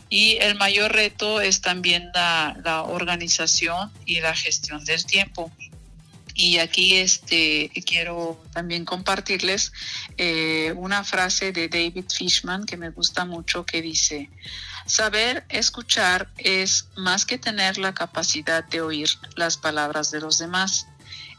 Y 0.10 0.38
el 0.38 0.56
mayor 0.56 0.94
reto 0.94 1.42
es 1.42 1.62
también 1.62 2.10
la, 2.14 2.58
la 2.64 2.84
organización 2.84 3.92
y 4.06 4.22
la 4.22 4.36
gestión 4.36 4.84
del 4.86 5.06
tiempo. 5.06 5.52
Y 6.38 6.58
aquí 6.58 6.98
este, 6.98 7.72
quiero 7.86 8.44
también 8.52 8.84
compartirles 8.84 9.72
eh, 10.18 10.74
una 10.76 11.06
frase 11.06 11.54
de 11.54 11.70
David 11.70 12.08
Fishman 12.14 12.66
que 12.66 12.76
me 12.76 12.90
gusta 12.90 13.24
mucho 13.24 13.66
que 13.66 13.82
dice, 13.82 14.30
saber 14.86 15.46
escuchar 15.48 16.30
es 16.38 16.90
más 16.98 17.26
que 17.26 17.38
tener 17.38 17.78
la 17.78 17.94
capacidad 17.94 18.66
de 18.66 18.82
oír 18.82 19.10
las 19.38 19.56
palabras 19.56 20.12
de 20.12 20.20
los 20.20 20.38
demás. 20.38 20.88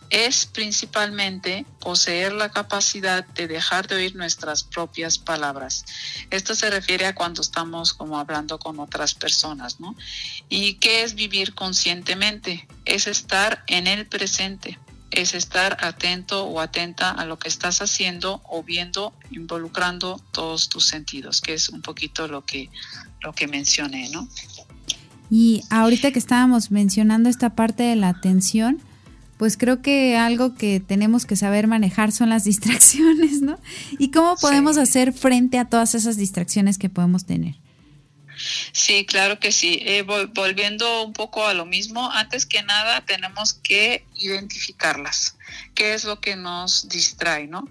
Es 0.09 0.47
principalmente 0.47 1.67
poseer 1.81 2.33
la 2.33 2.51
capacidad 2.51 3.27
de 3.27 3.49
dejar 3.49 3.89
de 3.89 3.97
oír 3.97 4.17
nuestras 4.17 4.63
propias 4.63 5.19
palabras. 5.19 5.85
Esto 6.31 6.55
se 6.55 6.71
refiere 6.71 7.05
a 7.05 7.15
cuando 7.15 7.43
estamos 7.43 7.93
como 7.93 8.19
hablando 8.19 8.59
con 8.59 8.81
otras 8.81 9.15
personas, 9.15 9.79
¿no? 9.79 9.95
¿Y 10.49 10.75
qué 10.75 11.03
es 11.03 11.17
vivir 11.17 11.55
conscientemente? 11.55 12.67
Es 12.87 13.09
estar 13.09 13.63
en 13.67 13.89
el 13.89 14.07
presente 14.07 14.79
es 15.11 15.35
estar 15.35 15.77
atento 15.81 16.45
o 16.45 16.61
atenta 16.61 17.11
a 17.11 17.25
lo 17.25 17.39
que 17.39 17.49
estás 17.49 17.81
haciendo 17.81 18.43
o 18.45 18.63
viendo, 18.63 19.13
involucrando 19.31 20.21
todos 20.33 20.69
tus 20.69 20.87
sentidos, 20.87 21.41
que 21.41 21.55
es 21.55 21.69
un 21.69 21.83
poquito 21.83 22.29
lo 22.29 22.45
que, 22.45 22.71
lo 23.23 23.33
que 23.33 23.47
mencioné, 23.47 24.09
¿no? 24.11 24.29
Y 25.31 25.63
ahorita 25.71 26.13
que 26.13 26.19
estábamos 26.19 26.71
mencionando 26.71 27.29
esta 27.29 27.51
parte 27.51 27.83
de 27.83 27.97
la 27.97 28.09
atención, 28.09 28.81
pues 29.39 29.57
creo 29.57 29.83
que 29.83 30.17
algo 30.17 30.55
que 30.55 30.81
tenemos 30.81 31.27
que 31.27 31.37
saber 31.37 31.67
manejar 31.67 32.13
son 32.13 32.31
las 32.31 32.45
distracciones, 32.45 33.43
¿no? 33.43 33.59
Y 33.99 34.11
cómo 34.11 34.37
podemos 34.37 34.77
hacer 34.77 35.13
frente 35.13 35.59
a 35.59 35.67
todas 35.67 35.95
esas 35.95 36.17
distracciones 36.17 36.79
que 36.79 36.89
podemos 36.89 37.25
tener. 37.27 37.57
Sí, 38.73 39.07
claro 39.07 39.39
que 39.39 39.53
sí. 39.53 39.81
Eh, 39.83 40.03
volviendo 40.03 41.03
un 41.05 41.13
poco 41.13 41.47
a 41.47 41.55
lo 41.55 41.67
mismo, 41.67 42.11
antes 42.13 42.47
que 42.47 42.63
nada 42.63 43.05
tenemos 43.05 43.55
que 43.55 44.05
identificarlas. 44.17 45.36
¿Qué 45.75 45.95
es 45.95 46.05
lo 46.05 46.21
que 46.21 46.37
nos 46.37 46.89
distrae, 46.89 47.47
no? 47.47 47.69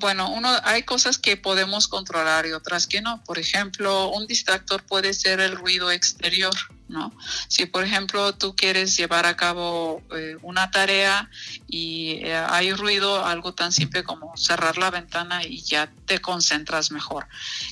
bueno, 0.00 0.30
uno, 0.30 0.50
hay 0.64 0.82
cosas 0.82 1.18
que 1.18 1.36
podemos 1.36 1.88
controlar 1.88 2.46
y 2.46 2.52
otras 2.52 2.86
que 2.86 3.00
no. 3.00 3.22
Por 3.24 3.38
ejemplo, 3.38 4.08
un 4.08 4.26
distractor 4.26 4.82
puede 4.82 5.14
ser 5.14 5.40
el 5.40 5.56
ruido 5.56 5.90
exterior. 5.90 6.54
¿no? 6.88 7.12
Si 7.48 7.66
por 7.66 7.84
ejemplo 7.84 8.34
tú 8.34 8.54
quieres 8.54 8.96
llevar 8.96 9.26
a 9.26 9.36
cabo 9.36 10.02
eh, 10.14 10.36
una 10.42 10.70
tarea 10.70 11.28
y 11.66 12.20
eh, 12.22 12.36
hay 12.36 12.72
ruido, 12.72 13.24
algo 13.24 13.54
tan 13.54 13.72
simple 13.72 14.04
como 14.04 14.36
cerrar 14.36 14.78
la 14.78 14.90
ventana 14.90 15.44
y 15.44 15.62
ya 15.62 15.90
te 16.06 16.20
concentras 16.20 16.90
mejor. 16.90 17.26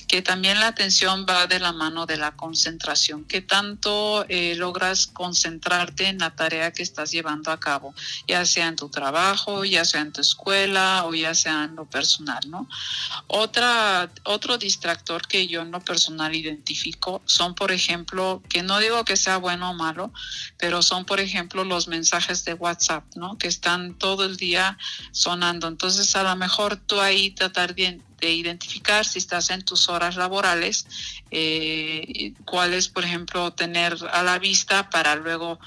Que 0.07 0.21
también 0.21 0.59
la 0.59 0.67
atención 0.67 1.25
va 1.27 1.47
de 1.47 1.59
la 1.59 1.71
mano 1.71 2.05
de 2.05 2.17
la 2.17 2.35
concentración. 2.35 3.23
que 3.25 3.41
tanto 3.41 4.25
eh, 4.27 4.55
logras 4.55 5.07
concentrarte 5.07 6.07
en 6.07 6.19
la 6.19 6.35
tarea 6.35 6.71
que 6.71 6.83
estás 6.83 7.11
llevando 7.11 7.51
a 7.51 7.59
cabo? 7.59 7.93
Ya 8.27 8.45
sea 8.45 8.67
en 8.67 8.75
tu 8.75 8.89
trabajo, 8.89 9.04
ya 9.65 9.85
sea 9.85 10.01
en 10.01 10.11
tu 10.11 10.21
escuela 10.21 11.05
o 11.05 11.13
ya 11.13 11.33
sea 11.33 11.65
en 11.65 11.75
lo 11.75 11.85
personal, 11.85 12.39
¿no? 12.47 12.67
Otra, 13.27 14.09
otro 14.23 14.57
distractor 14.57 15.27
que 15.27 15.47
yo 15.47 15.61
en 15.61 15.71
lo 15.71 15.79
personal 15.79 16.35
identifico 16.35 17.21
son, 17.25 17.55
por 17.55 17.71
ejemplo, 17.71 18.41
que 18.49 18.63
no 18.63 18.79
digo 18.79 19.03
que 19.05 19.17
sea 19.17 19.37
bueno 19.37 19.71
o 19.71 19.73
malo, 19.73 20.11
pero 20.57 20.81
son, 20.81 21.05
por 21.05 21.19
ejemplo, 21.19 21.63
los 21.63 21.87
mensajes 21.87 22.45
de 22.45 22.53
WhatsApp, 22.53 23.03
¿no? 23.15 23.37
Que 23.37 23.47
están 23.47 23.95
todo 23.95 24.25
el 24.25 24.37
día 24.37 24.77
sonando. 25.11 25.67
Entonces, 25.67 26.15
a 26.15 26.23
lo 26.23 26.35
mejor 26.35 26.77
tú 26.77 26.99
ahí 26.99 27.31
tratar 27.31 27.75
de, 27.75 27.99
identificar 28.21 29.05
si 29.05 29.19
estás 29.19 29.51
en 29.51 29.61
tus 29.63 29.87
horas 29.87 30.15
laborales, 30.15 30.87
eh, 31.29 32.33
cuáles, 32.43 32.87
por 32.87 33.03
ejemplo, 33.03 33.53
tener 33.53 33.95
a 34.11 34.23
la 34.23 34.39
vista 34.39 34.89
para 34.89 35.15
luego 35.15 35.59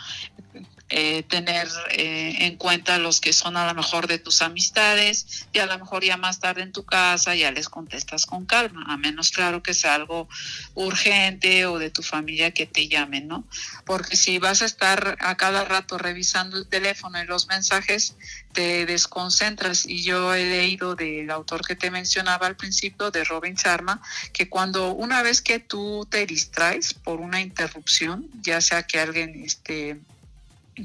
eh, 0.90 1.22
tener 1.22 1.68
eh, 1.90 2.46
en 2.46 2.56
cuenta 2.56 2.98
los 2.98 3.20
que 3.20 3.32
son 3.32 3.56
a 3.56 3.66
lo 3.66 3.74
mejor 3.74 4.06
de 4.06 4.18
tus 4.18 4.42
amistades 4.42 5.46
y 5.52 5.58
a 5.58 5.66
lo 5.66 5.78
mejor 5.78 6.02
ya 6.02 6.16
más 6.16 6.40
tarde 6.40 6.62
en 6.62 6.72
tu 6.72 6.84
casa 6.84 7.34
ya 7.34 7.52
les 7.52 7.68
contestas 7.68 8.26
con 8.26 8.46
calma, 8.46 8.84
a 8.88 8.96
menos 8.96 9.30
claro 9.30 9.62
que 9.62 9.74
sea 9.74 9.94
algo 9.94 10.28
urgente 10.74 11.66
o 11.66 11.78
de 11.78 11.90
tu 11.90 12.02
familia 12.02 12.52
que 12.52 12.66
te 12.66 12.88
llamen, 12.88 13.28
¿no? 13.28 13.44
Porque 13.84 14.16
si 14.16 14.38
vas 14.38 14.62
a 14.62 14.66
estar 14.66 15.16
a 15.20 15.36
cada 15.36 15.64
rato 15.64 15.98
revisando 15.98 16.56
el 16.56 16.66
teléfono 16.66 17.22
y 17.22 17.26
los 17.26 17.48
mensajes, 17.48 18.14
te 18.52 18.86
desconcentras 18.86 19.86
y 19.86 20.02
yo 20.02 20.34
he 20.34 20.44
leído 20.44 20.94
del 20.96 21.30
autor 21.30 21.66
que 21.66 21.76
te 21.76 21.90
mencionaba 21.90 22.46
al 22.46 22.56
principio, 22.56 23.10
de 23.10 23.24
Robin 23.24 23.54
Sharma, 23.54 24.00
que 24.32 24.48
cuando 24.48 24.92
una 24.92 25.22
vez 25.22 25.40
que 25.40 25.58
tú 25.58 26.06
te 26.10 26.26
distraes 26.26 26.94
por 26.94 27.20
una 27.20 27.40
interrupción, 27.40 28.28
ya 28.42 28.60
sea 28.60 28.82
que 28.84 28.98
alguien 28.98 29.44
este, 29.44 29.98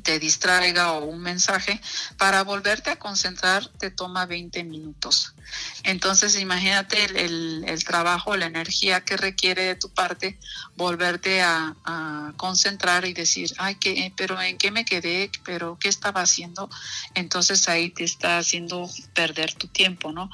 te 0.02 0.20
distraiga 0.20 0.94
o 0.94 1.06
un 1.06 1.22
mensaje, 1.22 1.80
para 2.18 2.44
volverte 2.44 2.90
a 2.90 2.98
concentrar 2.98 3.68
te 3.80 3.92
toma 3.92 4.26
20 4.26 4.64
minutos. 4.64 5.34
Entonces 5.84 6.40
imagínate 6.40 7.04
el, 7.26 7.66
el, 7.68 7.84
trabajo, 7.84 8.36
la 8.38 8.46
energía 8.46 9.02
que 9.02 9.18
requiere 9.18 9.64
de 9.64 9.76
tu 9.76 9.90
parte 9.90 10.40
volverte 10.76 11.42
a, 11.42 11.76
concentrar 12.38 13.06
y 13.06 13.14
decir, 13.14 13.54
ay, 13.58 13.76
¿qué, 13.76 14.12
pero 14.16 14.42
¿en 14.42 14.58
qué 14.58 14.72
me 14.72 14.86
quedé? 14.86 15.30
¿Pero 15.46 15.78
qué 15.80 15.90
estaba 15.90 16.22
haciendo? 16.22 16.70
Entonces 17.14 17.68
ahí 17.70 17.90
te 17.90 18.04
está 18.04 18.38
haciendo 18.38 18.90
perder 19.14 19.54
tu 19.54 19.68
tiempo, 19.68 20.12
¿no? 20.12 20.30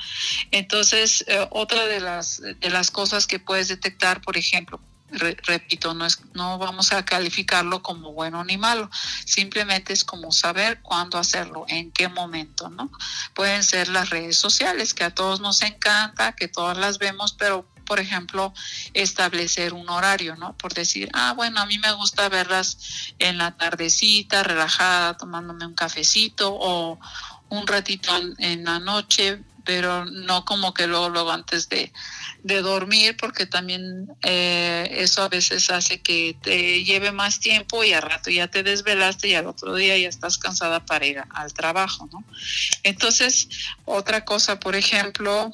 Entonces, 0.52 1.26
eh, 1.28 1.48
otra 1.52 1.86
de 1.86 2.00
las, 2.00 2.42
de 2.42 2.70
las 2.70 2.92
cosas 2.92 3.28
que 3.28 3.40
puedes 3.40 3.68
detectar, 3.68 4.22
por 4.22 4.38
ejemplo, 4.38 4.80
repito, 5.12 5.94
no, 5.94 6.06
es, 6.06 6.22
no 6.34 6.58
vamos 6.58 6.92
a 6.94 7.04
calificarlo 7.04 7.82
como 7.82 8.14
bueno 8.14 8.44
ni 8.44 8.58
malo, 8.58 8.90
simplemente 9.26 9.94
es 9.94 10.04
como 10.04 10.32
saber 10.32 10.82
cuándo 10.82 11.18
hacerlo, 11.18 11.66
en 11.68 11.92
qué 11.92 12.08
momento, 12.08 12.70
¿no? 12.70 12.92
Pueden 13.34 13.64
ser 13.64 13.88
las 13.90 14.10
redes 14.10 14.38
sociales, 14.38 14.94
que 14.94 15.04
a 15.04 15.14
todos 15.14 15.40
nos 15.40 15.62
encanta, 15.62 16.34
que 16.34 16.48
todas 16.48 16.78
las 16.78 17.00
vemos, 17.00 17.34
pero 17.34 17.68
por 17.86 18.00
ejemplo, 18.00 18.54
establecer 18.94 19.74
un 19.74 19.90
horario, 19.90 20.36
¿no? 20.36 20.56
Por 20.56 20.76
decir, 20.76 21.10
ah, 21.14 21.34
bueno, 21.34 21.60
a 21.60 21.66
mí 21.66 21.80
me 21.80 21.92
gusta 21.94 22.30
verlas 22.30 23.14
en 23.18 23.40
la 23.40 23.58
tardecita, 23.58 24.44
relajada, 24.44 25.18
tomándome 25.18 25.66
un 25.66 25.74
cafecito 25.74 26.54
o 26.54 27.00
un 27.50 27.66
ratito 27.66 28.12
en 28.38 28.64
la 28.64 28.78
noche, 28.78 29.44
pero 29.66 30.06
no 30.06 30.46
como 30.46 30.74
que 30.74 30.88
luego, 30.88 31.10
luego 31.10 31.32
antes 31.32 31.70
de, 31.70 31.92
de 32.44 32.62
dormir 32.62 33.18
porque 33.18 33.46
también 33.46 34.08
eh, 34.24 34.88
eso 34.92 35.24
a 35.24 35.30
veces 35.30 35.70
hace 35.70 36.02
que 36.02 36.38
te 36.42 36.84
lleve 36.84 37.12
más 37.12 37.40
tiempo 37.40 37.84
y 37.84 37.94
al 37.94 38.02
rato 38.02 38.30
ya 38.30 38.48
te 38.48 38.64
desvelaste 38.64 39.30
y 39.30 39.36
al 39.36 39.48
otro 39.48 39.76
día 39.76 39.98
ya 39.98 40.10
estás 40.10 40.38
cansada 40.38 40.86
para 40.86 41.06
ir 41.06 41.24
al 41.32 41.54
trabajo, 41.54 42.10
¿no? 42.12 42.24
Entonces, 42.84 43.50
otra 43.86 44.26
cosa, 44.26 44.60
por 44.60 44.76
ejemplo, 44.76 45.52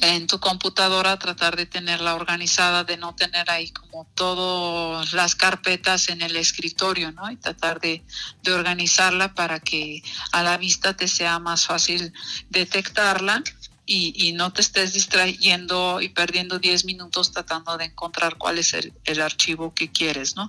en 0.00 0.26
tu 0.26 0.38
computadora 0.40 1.18
tratar 1.18 1.56
de 1.56 1.66
tenerla 1.66 2.14
organizada, 2.14 2.84
de 2.84 2.96
no 2.96 3.14
tener 3.14 3.50
ahí 3.50 3.70
como 3.70 4.06
todas 4.14 5.12
las 5.12 5.34
carpetas 5.34 6.08
en 6.08 6.22
el 6.22 6.36
escritorio, 6.36 7.12
¿no? 7.12 7.30
Y 7.30 7.36
tratar 7.36 7.80
de, 7.80 8.02
de, 8.42 8.52
organizarla 8.52 9.34
para 9.34 9.60
que 9.60 10.02
a 10.32 10.42
la 10.42 10.56
vista 10.56 10.96
te 10.96 11.08
sea 11.08 11.38
más 11.38 11.66
fácil 11.66 12.12
detectarla 12.50 13.42
y, 13.86 14.32
no 14.32 14.52
te 14.52 14.60
estés 14.60 14.92
distrayendo 14.92 16.00
y 16.00 16.08
perdiendo 16.08 16.58
10 16.58 16.84
minutos 16.84 17.30
tratando 17.30 17.78
de 17.78 17.84
encontrar 17.84 18.36
cuál 18.36 18.58
es 18.58 18.74
el, 18.74 18.92
el, 19.04 19.20
archivo 19.20 19.72
que 19.74 19.90
quieres, 19.90 20.34
¿no? 20.34 20.48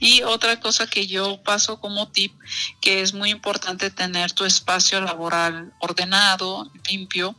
Y 0.00 0.22
otra 0.22 0.58
cosa 0.58 0.88
que 0.88 1.06
yo 1.06 1.40
paso 1.42 1.80
como 1.80 2.08
tip, 2.08 2.32
que 2.80 3.00
es 3.00 3.14
muy 3.14 3.30
importante 3.30 3.90
tener 3.90 4.32
tu 4.32 4.44
espacio 4.44 5.00
laboral 5.00 5.72
ordenado, 5.78 6.70
limpio 6.88 7.36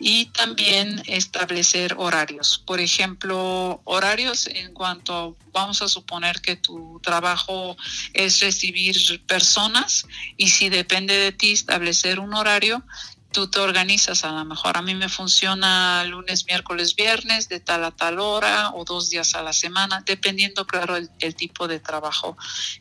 y 0.00 0.26
también 0.26 1.02
establecer 1.06 1.94
horarios. 1.96 2.62
Por 2.66 2.80
ejemplo, 2.80 3.80
horarios 3.84 4.48
en 4.48 4.74
cuanto, 4.74 5.36
vamos 5.52 5.80
a 5.80 5.88
suponer 5.88 6.40
que 6.40 6.56
tu 6.56 7.00
trabajo 7.02 7.76
es 8.12 8.40
recibir 8.40 9.24
personas 9.26 10.06
y 10.36 10.48
si 10.48 10.68
depende 10.70 11.14
de 11.16 11.32
ti 11.32 11.52
establecer 11.52 12.18
un 12.18 12.34
horario, 12.34 12.84
tú 13.32 13.48
te 13.48 13.58
organizas, 13.58 14.24
a 14.24 14.32
lo 14.32 14.44
mejor 14.44 14.76
a 14.76 14.82
mí 14.82 14.94
me 14.94 15.08
funciona 15.08 16.04
lunes, 16.04 16.46
miércoles, 16.46 16.94
viernes, 16.94 17.48
de 17.48 17.60
tal 17.60 17.84
a 17.84 17.90
tal 17.90 18.20
hora 18.20 18.70
o 18.74 18.84
dos 18.84 19.10
días 19.10 19.34
a 19.34 19.42
la 19.42 19.52
semana, 19.52 20.02
dependiendo, 20.06 20.66
claro, 20.66 20.96
el, 20.96 21.34
tipo 21.34 21.66
de 21.66 21.80
trabajo 21.80 22.36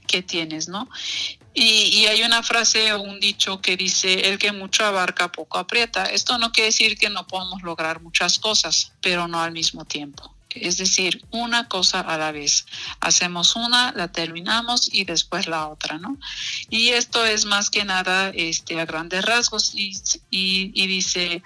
que 0.08 0.22
tienes, 0.22 0.68
¿no? 0.68 0.89
Y, 1.54 1.64
y, 1.64 2.08
hay 2.08 2.24
una 2.24 2.43
frase 2.43 2.93
o 2.93 3.02
un 3.02 3.20
dicho 3.20 3.62
que 3.62 3.76
dice, 3.76 4.30
el 4.30 4.38
que 4.38 4.52
mucho 4.52 4.86
abarca, 4.86 5.32
poco 5.32 5.58
aprieta. 5.58 6.06
Esto 6.06 6.38
no 6.38 6.52
quiere 6.52 6.68
decir 6.68 6.97
que 6.97 7.10
no 7.10 7.28
podamos 7.28 7.62
lograr 7.64 8.02
muchas 8.02 8.39
cosas, 8.39 8.93
pero 9.02 9.28
no 9.28 9.41
al 9.41 9.52
mismo 9.52 9.84
tiempo 9.86 10.34
es 10.56 10.78
decir, 10.78 11.24
una 11.32 11.68
cosa 11.68 12.02
a 12.02 12.18
la 12.18 12.32
vez. 12.32 12.66
Hacemos 12.99 13.56
una, 13.56 13.91
la 13.93 14.12
terminamos 14.12 14.89
y 14.91 15.06
después 15.06 15.47
la 15.47 15.68
otra, 15.68 15.97
¿no? 15.97 16.18
Y 16.70 16.89
esto 16.89 17.26
es 17.26 17.45
más 17.45 17.70
que 17.70 17.86
nada 17.86 18.30
este, 18.30 18.80
a 18.80 18.86
grandes 18.86 19.24
rasgos 19.26 19.74
y, 19.76 19.93
y, 20.30 20.88
dice, 20.88 21.43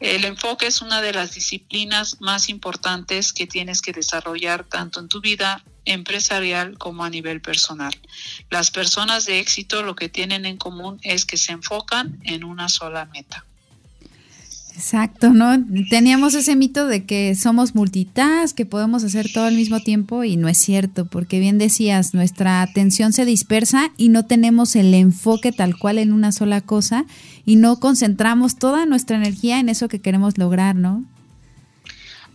el 0.00 0.24
enfoque 0.24 0.66
es 0.66 0.82
una 0.82 1.00
de 1.00 1.12
las 1.12 1.34
disciplinas 1.34 2.20
más 2.20 2.48
importantes 2.48 3.32
que 3.32 3.46
tienes 3.46 3.82
que 3.82 3.92
desarrollar 3.92 4.64
tanto 4.64 5.00
en 5.00 5.08
tu 5.08 5.20
vida 5.20 5.62
empresarial 5.84 6.76
como 6.78 7.04
a 7.04 7.10
nivel 7.10 7.40
personal. 7.40 7.94
Las 8.50 8.70
personas 8.70 9.24
de 9.24 9.38
éxito 9.38 9.82
lo 9.82 9.96
que 9.96 10.08
tienen 10.08 10.44
en 10.44 10.58
común 10.58 11.00
es 11.02 11.24
que 11.24 11.36
se 11.36 11.52
enfocan 11.52 12.18
en 12.24 12.44
una 12.44 12.68
sola 12.68 13.06
meta. 13.06 13.47
Exacto, 14.78 15.30
¿no? 15.30 15.56
Teníamos 15.90 16.34
ese 16.34 16.54
mito 16.54 16.86
de 16.86 17.04
que 17.04 17.34
somos 17.34 17.74
multitask, 17.74 18.56
que 18.56 18.64
podemos 18.64 19.02
hacer 19.02 19.26
todo 19.34 19.46
al 19.46 19.56
mismo 19.56 19.80
tiempo 19.80 20.22
y 20.22 20.36
no 20.36 20.48
es 20.48 20.56
cierto, 20.56 21.04
porque 21.04 21.40
bien 21.40 21.58
decías, 21.58 22.14
nuestra 22.14 22.62
atención 22.62 23.12
se 23.12 23.24
dispersa 23.24 23.90
y 23.96 24.08
no 24.08 24.24
tenemos 24.24 24.76
el 24.76 24.94
enfoque 24.94 25.50
tal 25.50 25.76
cual 25.76 25.98
en 25.98 26.12
una 26.12 26.30
sola 26.30 26.60
cosa 26.60 27.06
y 27.44 27.56
no 27.56 27.80
concentramos 27.80 28.56
toda 28.56 28.86
nuestra 28.86 29.16
energía 29.16 29.58
en 29.58 29.68
eso 29.68 29.88
que 29.88 30.00
queremos 30.00 30.38
lograr, 30.38 30.76
¿no? 30.76 31.04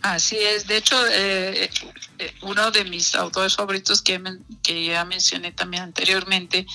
Así 0.02 0.36
es, 0.36 0.68
de 0.68 0.76
hecho, 0.76 0.98
eh, 1.14 1.70
eh, 2.20 2.34
uno 2.42 2.72
de 2.72 2.84
mis 2.84 3.16
autores 3.16 3.56
favoritos 3.56 4.02
que, 4.02 4.22
que 4.62 4.88
ya 4.88 5.06
mencioné 5.06 5.54
también 5.54 5.84
anteriormente, 5.84 6.68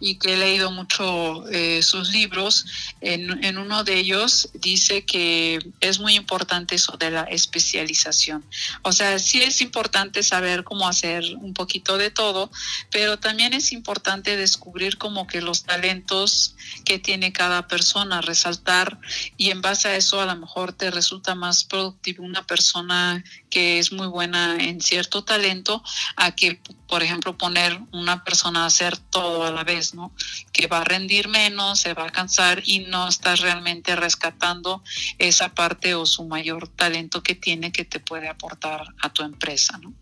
y 0.00 0.16
que 0.16 0.34
he 0.34 0.36
leído 0.36 0.70
mucho 0.70 1.48
eh, 1.48 1.82
sus 1.82 2.10
libros, 2.10 2.66
en, 3.00 3.42
en, 3.44 3.58
uno 3.58 3.84
de 3.84 3.98
ellos 3.98 4.50
dice 4.54 5.04
que 5.04 5.58
es 5.80 5.98
muy 5.98 6.14
importante 6.14 6.74
eso 6.74 6.96
de 6.96 7.10
la 7.10 7.22
especialización. 7.22 8.44
O 8.82 8.92
sea, 8.92 9.18
sí 9.18 9.42
es 9.42 9.60
importante 9.60 10.22
saber 10.22 10.64
cómo 10.64 10.88
hacer 10.88 11.24
un 11.40 11.54
poquito 11.54 11.98
de 11.98 12.10
todo, 12.10 12.50
pero 12.90 13.18
también 13.18 13.54
es 13.54 13.72
importante 13.72 14.36
descubrir 14.36 14.98
como 14.98 15.26
que 15.26 15.40
los 15.40 15.64
talentos 15.64 16.56
que 16.84 16.98
tiene 16.98 17.32
cada 17.32 17.66
persona, 17.68 18.20
resaltar 18.20 18.98
y 19.36 19.50
en 19.50 19.62
base 19.62 19.88
a 19.88 19.96
eso 19.96 20.20
a 20.20 20.26
lo 20.26 20.36
mejor 20.36 20.72
te 20.72 20.90
resulta 20.90 21.34
más 21.34 21.64
productivo 21.64 22.24
una 22.24 22.46
persona 22.46 23.24
que 23.50 23.78
es 23.78 23.92
muy 23.92 24.06
buena 24.06 24.56
en 24.56 24.80
cierto 24.80 25.24
talento 25.24 25.82
a 26.16 26.34
que, 26.34 26.60
por 26.88 27.02
ejemplo, 27.02 27.36
poner 27.36 27.80
una 27.92 28.24
persona 28.24 28.64
a 28.64 28.66
hacer 28.66 28.96
todo 28.96 29.44
a 29.44 29.50
la 29.50 29.64
vez, 29.64 29.94
¿no? 29.94 30.12
Que 30.52 30.66
va 30.66 30.80
a 30.80 30.84
rendir 30.84 31.28
menos, 31.28 31.80
se 31.80 31.94
va 31.94 32.06
a 32.06 32.12
cansar 32.12 32.62
y 32.64 32.80
no 32.80 33.08
estás 33.08 33.40
realmente 33.40 33.96
rescatando 33.96 34.82
esa 35.18 35.54
parte 35.54 35.94
o 35.94 36.06
su 36.06 36.24
mayor 36.24 36.68
talento 36.68 37.22
que 37.22 37.34
tiene 37.34 37.72
que 37.72 37.84
te 37.84 38.00
puede 38.00 38.28
aportar 38.28 38.94
a 39.00 39.12
tu 39.12 39.22
empresa, 39.22 39.78
¿no? 39.78 39.92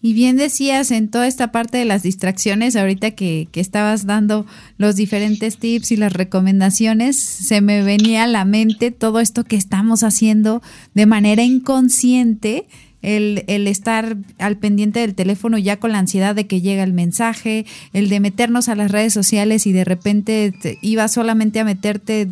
Y 0.00 0.12
bien 0.12 0.36
decías 0.36 0.92
en 0.92 1.08
toda 1.08 1.26
esta 1.26 1.50
parte 1.50 1.78
de 1.78 1.84
las 1.84 2.04
distracciones, 2.04 2.76
ahorita 2.76 3.10
que, 3.12 3.48
que, 3.50 3.60
estabas 3.60 4.06
dando 4.06 4.46
los 4.76 4.94
diferentes 4.94 5.58
tips 5.58 5.90
y 5.90 5.96
las 5.96 6.12
recomendaciones, 6.12 7.18
se 7.18 7.60
me 7.60 7.82
venía 7.82 8.22
a 8.22 8.28
la 8.28 8.44
mente 8.44 8.92
todo 8.92 9.18
esto 9.18 9.42
que 9.42 9.56
estamos 9.56 10.04
haciendo 10.04 10.62
de 10.94 11.06
manera 11.06 11.42
inconsciente, 11.42 12.66
el, 13.02 13.44
el 13.48 13.66
estar 13.66 14.16
al 14.38 14.56
pendiente 14.56 15.00
del 15.00 15.14
teléfono 15.14 15.58
ya 15.58 15.78
con 15.78 15.92
la 15.92 15.98
ansiedad 15.98 16.34
de 16.34 16.46
que 16.46 16.60
llega 16.60 16.84
el 16.84 16.92
mensaje, 16.92 17.66
el 17.92 18.08
de 18.08 18.20
meternos 18.20 18.68
a 18.68 18.76
las 18.76 18.92
redes 18.92 19.12
sociales 19.12 19.66
y 19.66 19.72
de 19.72 19.84
repente 19.84 20.52
te, 20.60 20.78
ibas 20.80 21.12
solamente 21.12 21.58
a 21.58 21.64
meterte 21.64 22.28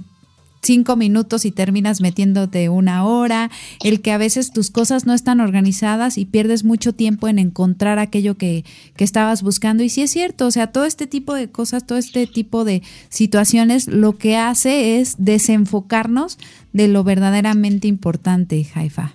cinco 0.67 0.97
minutos 0.97 1.45
y 1.45 1.51
terminas 1.51 2.01
metiéndote 2.01 2.69
una 2.69 3.05
hora, 3.05 3.51
el 3.83 4.03
que 4.03 4.13
a 4.13 4.19
veces 4.19 4.53
tus 4.53 4.71
cosas 4.71 5.07
no 5.07 5.15
están 5.15 5.41
organizadas 5.41 6.19
y 6.19 6.25
pierdes 6.25 6.65
mucho 6.65 6.93
tiempo 6.93 7.29
en 7.29 7.39
encontrar 7.39 7.99
aquello 7.99 8.37
que, 8.37 8.65
que 8.97 9.05
estabas 9.05 9.43
buscando. 9.43 9.83
Y 9.83 9.89
sí 9.89 10.03
es 10.03 10.11
cierto, 10.11 10.47
o 10.47 10.51
sea, 10.51 10.67
todo 10.69 10.85
este 10.85 11.07
tipo 11.07 11.35
de 11.35 11.49
cosas, 11.49 11.87
todo 11.87 11.99
este 11.99 12.27
tipo 12.27 12.65
de 12.65 12.83
situaciones, 13.09 13.87
lo 13.87 14.19
que 14.19 14.37
hace 14.37 14.99
es 14.99 15.15
desenfocarnos 15.19 16.39
de 16.73 16.89
lo 16.89 17.05
verdaderamente 17.05 17.89
importante, 17.89 18.63
Jaifa. 18.65 19.15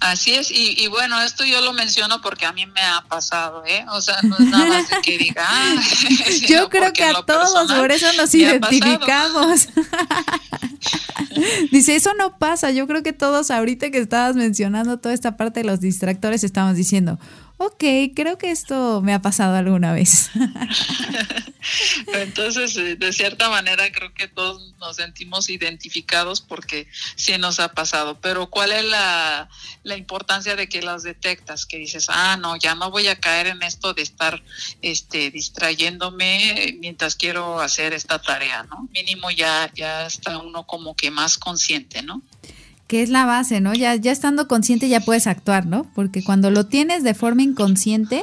Así 0.00 0.34
es, 0.34 0.50
y, 0.50 0.74
y, 0.78 0.88
bueno, 0.88 1.20
esto 1.22 1.44
yo 1.44 1.60
lo 1.62 1.72
menciono 1.72 2.20
porque 2.20 2.44
a 2.44 2.52
mí 2.52 2.66
me 2.66 2.82
ha 2.82 3.02
pasado, 3.08 3.64
¿eh? 3.66 3.84
O 3.90 4.00
sea, 4.00 4.20
no 4.22 4.36
es 4.36 4.44
nada 4.44 4.66
más 4.66 4.90
de 4.90 5.00
que 5.00 5.16
diga, 5.16 5.44
ah, 5.48 5.74
Yo 6.48 6.68
creo 6.68 6.92
que 6.92 7.04
a 7.04 7.22
todos, 7.22 7.72
por 7.72 7.90
eso 7.90 8.06
nos 8.16 8.34
identificamos. 8.34 9.68
Dice, 11.70 11.96
eso 11.96 12.12
no 12.14 12.38
pasa, 12.38 12.70
yo 12.70 12.86
creo 12.86 13.02
que 13.02 13.12
todos 13.12 13.50
ahorita 13.50 13.90
que 13.90 13.98
estabas 13.98 14.36
mencionando 14.36 14.98
toda 14.98 15.14
esta 15.14 15.36
parte 15.36 15.60
de 15.60 15.66
los 15.66 15.80
distractores 15.80 16.44
estamos 16.44 16.76
diciendo, 16.76 17.18
ok, 17.58 17.84
creo 18.14 18.38
que 18.38 18.50
esto 18.50 19.00
me 19.02 19.14
ha 19.14 19.22
pasado 19.22 19.56
alguna 19.56 19.92
vez. 19.92 20.30
Entonces, 22.14 22.76
eh, 22.76 22.96
de 22.96 23.12
cierta 23.12 23.50
manera, 23.50 23.90
creo 23.90 24.12
que 24.14 24.28
todos 24.28 24.74
nos 24.78 24.96
sentimos 24.96 25.50
identificados 25.50 26.40
porque 26.40 26.88
sí 27.16 27.36
nos 27.38 27.58
ha 27.60 27.72
pasado. 27.72 28.20
Pero 28.20 28.48
¿cuál 28.48 28.72
es 28.72 28.84
la, 28.84 29.48
la 29.82 29.96
importancia 29.96 30.56
de 30.56 30.68
que 30.68 30.82
las 30.82 31.02
detectas? 31.02 31.66
Que 31.66 31.78
dices, 31.78 32.06
ah, 32.08 32.36
no, 32.36 32.56
ya 32.56 32.74
no 32.74 32.90
voy 32.90 33.08
a 33.08 33.18
caer 33.18 33.48
en 33.48 33.62
esto 33.62 33.94
de 33.94 34.02
estar 34.02 34.42
este, 34.82 35.30
distrayéndome 35.30 36.76
mientras 36.78 37.16
quiero 37.16 37.60
hacer 37.60 37.92
esta 37.92 38.20
tarea, 38.20 38.62
¿no? 38.64 38.88
Mínimo 38.92 39.30
ya, 39.30 39.70
ya 39.74 40.06
está 40.06 40.38
uno 40.38 40.66
como 40.66 40.94
que 40.94 41.10
más 41.10 41.38
consciente, 41.38 42.02
¿no? 42.02 42.22
Que 42.86 43.02
es 43.02 43.08
la 43.08 43.24
base, 43.24 43.60
¿no? 43.60 43.74
Ya, 43.74 43.94
ya 43.96 44.12
estando 44.12 44.48
consciente 44.48 44.88
ya 44.88 45.00
puedes 45.00 45.26
actuar, 45.26 45.66
¿no? 45.66 45.90
Porque 45.94 46.22
cuando 46.22 46.50
lo 46.50 46.66
tienes 46.66 47.02
de 47.02 47.14
forma 47.14 47.42
inconsciente, 47.42 48.22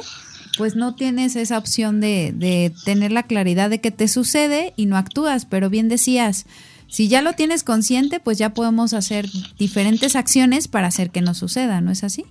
pues 0.56 0.76
no 0.76 0.94
tienes 0.94 1.36
esa 1.36 1.58
opción 1.58 2.00
de, 2.00 2.32
de 2.34 2.72
tener 2.84 3.12
la 3.12 3.24
claridad 3.24 3.70
de 3.70 3.80
que 3.80 3.90
te 3.90 4.08
sucede 4.08 4.72
y 4.76 4.86
no 4.86 4.96
actúas, 4.96 5.44
pero 5.46 5.68
bien 5.68 5.88
decías, 5.88 6.46
si 6.88 7.08
ya 7.08 7.22
lo 7.22 7.32
tienes 7.32 7.64
consciente, 7.64 8.20
pues 8.20 8.38
ya 8.38 8.50
podemos 8.50 8.92
hacer 8.92 9.28
diferentes 9.58 10.16
acciones 10.16 10.68
para 10.68 10.86
hacer 10.86 11.10
que 11.10 11.22
no 11.22 11.34
suceda, 11.34 11.80
¿no 11.80 11.90
es 11.90 12.04
así? 12.04 12.24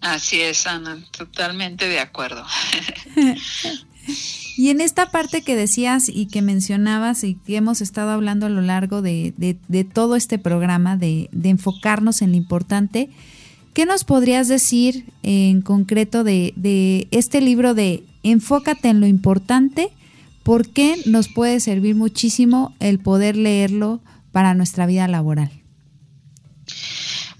Así 0.00 0.40
es, 0.40 0.66
Ana, 0.66 0.98
totalmente 1.10 1.88
de 1.88 2.00
acuerdo. 2.00 2.44
Y 4.60 4.68
en 4.68 4.82
esta 4.82 5.10
parte 5.10 5.40
que 5.40 5.56
decías 5.56 6.10
y 6.10 6.26
que 6.26 6.42
mencionabas 6.42 7.24
y 7.24 7.36
que 7.36 7.56
hemos 7.56 7.80
estado 7.80 8.10
hablando 8.10 8.44
a 8.44 8.50
lo 8.50 8.60
largo 8.60 9.00
de, 9.00 9.32
de, 9.38 9.84
todo 9.84 10.16
este 10.16 10.38
programa, 10.38 10.98
de, 10.98 11.30
de, 11.32 11.48
enfocarnos 11.48 12.20
en 12.20 12.32
lo 12.32 12.36
importante, 12.36 13.08
¿qué 13.72 13.86
nos 13.86 14.04
podrías 14.04 14.48
decir 14.48 15.06
en 15.22 15.62
concreto 15.62 16.24
de 16.24 17.08
este 17.10 17.40
libro 17.40 17.72
de 17.72 18.04
Enfócate 18.22 18.90
en 18.90 19.00
lo 19.00 19.06
importante? 19.06 19.88
¿Por 20.42 20.68
qué 20.68 20.96
nos 21.06 21.28
puede 21.28 21.58
servir 21.60 21.94
muchísimo 21.94 22.74
el 22.80 22.98
poder 22.98 23.38
leerlo 23.38 24.02
para 24.30 24.52
nuestra 24.52 24.84
vida 24.84 25.08
laboral? 25.08 25.50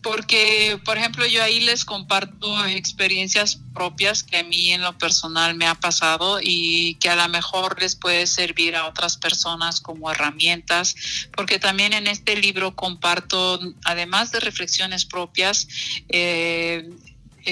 Porque, 0.03 0.81
por 0.85 0.97
ejemplo, 0.97 1.27
yo 1.27 1.43
ahí 1.43 1.61
les 1.61 1.85
comparto 1.85 2.67
experiencias 2.67 3.61
propias 3.75 4.23
que 4.23 4.39
a 4.39 4.45
mí 4.45 4.73
en 4.73 4.83
lo 4.83 4.97
personal 4.99 5.55
me 5.55 5.67
ha 5.67 5.75
pasado 5.75 6.39
y 6.43 6.95
que 6.95 7.09
a 7.09 7.17
lo 7.17 7.29
mejor 7.29 7.81
les 7.81 7.97
puede 7.97 8.27
servir 8.27 8.77
a 8.77 8.87
otras 8.87 9.17
personas 9.17 9.81
como 9.81 10.11
herramientas, 10.11 10.95
porque 11.33 11.59
también 11.59 11.93
en 11.93 12.07
este 12.07 12.37
libro 12.37 12.75
comparto, 12.75 13.61
además 13.85 14.33
de 14.33 14.41
reflexiones 14.41 15.05
propias, 15.05 15.69
eh, 16.09 16.89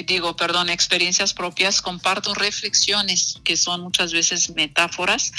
digo, 0.05 0.35
perdón, 0.35 0.69
experiencias 0.69 1.33
propias, 1.33 1.81
comparto 1.81 2.33
reflexiones 2.33 3.39
que 3.43 3.57
son 3.57 3.81
muchas 3.81 4.13
veces 4.13 4.53
metáforas, 4.55 5.31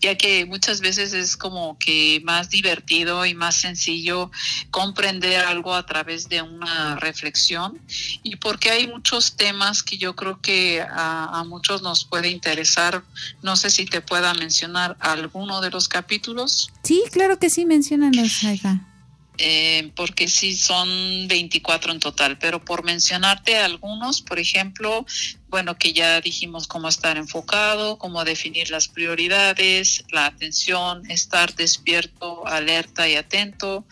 ya 0.00 0.16
que 0.16 0.46
muchas 0.46 0.80
veces 0.80 1.12
es 1.12 1.36
como 1.36 1.78
que 1.78 2.20
más 2.24 2.50
divertido 2.50 3.26
y 3.26 3.34
más 3.34 3.56
sencillo 3.56 4.30
comprender 4.70 5.40
algo 5.44 5.74
a 5.74 5.84
través 5.86 6.28
de 6.28 6.42
una 6.42 6.96
reflexión 6.96 7.80
y 8.22 8.36
porque 8.36 8.70
hay 8.70 8.86
muchos 8.86 9.36
temas 9.36 9.82
que 9.82 9.98
yo 9.98 10.14
creo 10.16 10.40
que 10.40 10.84
a, 10.88 11.44
muchos 11.46 11.82
nos 11.82 12.04
puede 12.04 12.28
interesar. 12.28 13.04
No 13.42 13.56
sé 13.56 13.70
si 13.70 13.86
te 13.86 14.00
pueda 14.00 14.34
mencionar 14.34 14.96
alguno 15.00 15.60
de 15.60 15.70
los 15.70 15.88
capítulos. 15.88 16.72
Sí, 16.82 17.02
claro 17.12 17.38
que 17.38 17.50
sí, 17.50 17.64
menciónanos, 17.64 18.42
Aifa 18.44 18.95
eh, 19.38 19.92
porque 19.94 20.28
sí 20.28 20.56
son 20.56 21.28
24 21.28 21.92
en 21.92 22.00
total, 22.00 22.38
pero 22.38 22.64
por 22.64 22.84
mencionarte 22.84 23.58
algunos, 23.58 24.22
por 24.22 24.38
ejemplo, 24.38 25.04
bueno, 25.48 25.76
que 25.76 25.92
ya 25.92 26.20
dijimos 26.20 26.66
cómo 26.66 26.88
estar 26.88 27.16
enfocado, 27.16 27.98
cómo 27.98 28.24
definir 28.24 28.70
las 28.70 28.88
prioridades, 28.88 30.04
la 30.10 30.26
atención, 30.26 31.10
estar 31.10 31.54
despierto, 31.54 32.46
alerta 32.46 33.08
y 33.08 33.14
atento, 33.14 33.84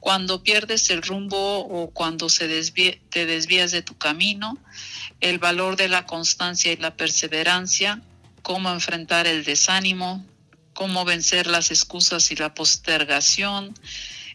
cuando 0.00 0.42
pierdes 0.42 0.90
el 0.90 1.02
rumbo 1.02 1.58
o 1.58 1.90
cuando 1.90 2.28
te 2.28 3.26
desvías 3.26 3.72
de 3.72 3.82
tu 3.82 3.96
camino, 3.96 4.58
el 5.20 5.38
valor 5.38 5.76
de 5.76 5.88
la 5.88 6.06
constancia 6.06 6.72
y 6.72 6.76
la 6.76 6.96
perseverancia, 6.96 8.00
cómo 8.42 8.70
enfrentar 8.70 9.26
el 9.26 9.44
desánimo, 9.44 10.24
cómo 10.74 11.04
vencer 11.04 11.46
las 11.46 11.70
excusas 11.70 12.30
y 12.30 12.36
la 12.36 12.54
postergación, 12.54 13.74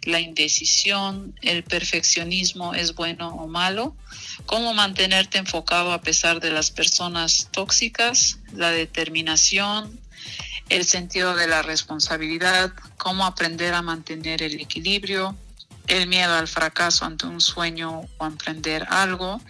la 0.03 0.19
indecisión, 0.19 1.35
el 1.41 1.63
perfeccionismo 1.63 2.73
es 2.73 2.95
bueno 2.95 3.29
o 3.29 3.47
malo, 3.47 3.95
cómo 4.45 4.73
mantenerte 4.73 5.37
enfocado 5.37 5.91
a 5.93 6.01
pesar 6.01 6.39
de 6.39 6.51
las 6.51 6.71
personas 6.71 7.49
tóxicas, 7.51 8.39
la 8.53 8.71
determinación, 8.71 9.99
el 10.69 10.85
sentido 10.85 11.35
de 11.35 11.47
la 11.47 11.61
responsabilidad, 11.61 12.71
cómo 12.97 13.25
aprender 13.25 13.73
a 13.73 13.81
mantener 13.81 14.43
el 14.43 14.59
equilibrio, 14.59 15.35
el 15.89 16.07
miedo 16.07 16.33
al 16.33 16.47
fracaso 16.47 17.05
ante 17.05 17.25
un 17.25 17.41
sueño 17.41 18.03
o 18.17 18.25
emprender 18.25 18.85
algo 18.89 19.41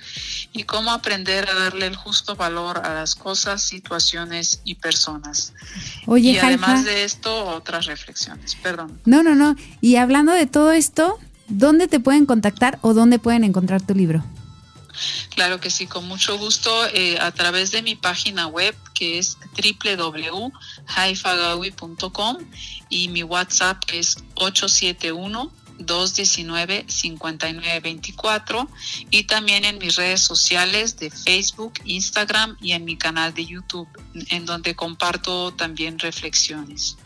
y 0.53 0.63
cómo 0.63 0.91
aprender 0.91 1.49
a 1.49 1.53
darle 1.53 1.87
el 1.87 1.95
justo 1.95 2.35
valor 2.35 2.79
a 2.79 2.93
las 2.93 3.15
cosas, 3.15 3.61
situaciones 3.61 4.61
y 4.63 4.75
personas. 4.75 5.53
Oye, 6.07 6.31
y 6.31 6.37
además 6.37 6.85
de 6.85 7.03
esto, 7.03 7.45
otras 7.45 7.85
reflexiones. 7.85 8.55
Perdón. 8.55 8.99
No, 9.05 9.21
no, 9.21 9.35
no. 9.35 9.55
Y 9.81 9.97
hablando 9.97 10.31
de 10.31 10.47
todo 10.47 10.71
esto, 10.71 11.19
¿dónde 11.47 11.87
te 11.87 11.99
pueden 11.99 12.25
contactar 12.25 12.79
o 12.81 12.93
dónde 12.93 13.19
pueden 13.19 13.43
encontrar 13.43 13.81
tu 13.81 13.93
libro? 13.93 14.23
Claro 15.35 15.59
que 15.59 15.69
sí, 15.69 15.87
con 15.87 16.07
mucho 16.07 16.37
gusto 16.37 16.87
eh, 16.87 17.19
a 17.19 17.31
través 17.31 17.71
de 17.71 17.81
mi 17.81 17.95
página 17.95 18.47
web 18.47 18.73
que 18.93 19.17
es 19.17 19.37
www.haifagawi.com 19.55 22.37
y 22.89 23.07
mi 23.09 23.23
WhatsApp 23.23 23.83
que 23.85 23.99
es 23.99 24.17
871 24.35 25.51
219-5924 25.80 28.67
y 29.09 29.23
también 29.23 29.65
en 29.65 29.77
mis 29.77 29.95
redes 29.95 30.19
sociales 30.21 30.97
de 30.97 31.09
Facebook, 31.09 31.73
Instagram 31.86 32.57
y 32.61 32.73
en 32.73 32.84
mi 32.86 32.97
canal 32.97 33.34
de 33.34 33.45
YouTube, 33.45 33.88
en 34.30 34.45
donde 34.45 34.75
comparto 34.75 35.53
también 35.53 35.97
reflexiones. 35.99 36.97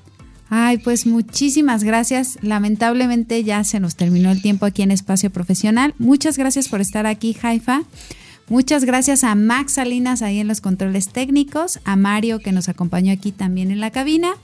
Ay, 0.49 0.77
pues 0.77 1.07
muchísimas 1.07 1.83
gracias. 1.83 2.37
Lamentablemente 2.41 3.43
ya 3.43 3.63
se 3.63 3.79
nos 3.79 3.95
terminó 3.95 4.31
el 4.31 4.41
tiempo 4.41 4.65
aquí 4.65 4.81
en 4.83 4.91
Espacio 4.91 5.31
Profesional. 5.31 5.95
Muchas 5.97 6.37
gracias 6.37 6.67
por 6.67 6.81
estar 6.81 7.07
aquí, 7.07 7.33
Jaifa. 7.33 7.83
Muchas 8.49 8.83
gracias 8.83 9.23
a 9.23 9.35
Max 9.35 9.73
Salinas 9.73 10.21
ahí 10.21 10.39
en 10.39 10.47
los 10.47 10.61
controles 10.61 11.09
técnicos, 11.09 11.79
a 11.85 11.95
Mario 11.95 12.39
que 12.39 12.51
nos 12.51 12.69
acompañó 12.69 13.13
aquí 13.13 13.31
también 13.31 13.71
en 13.71 13.79
la 13.79 13.89
cabina. 13.89 14.35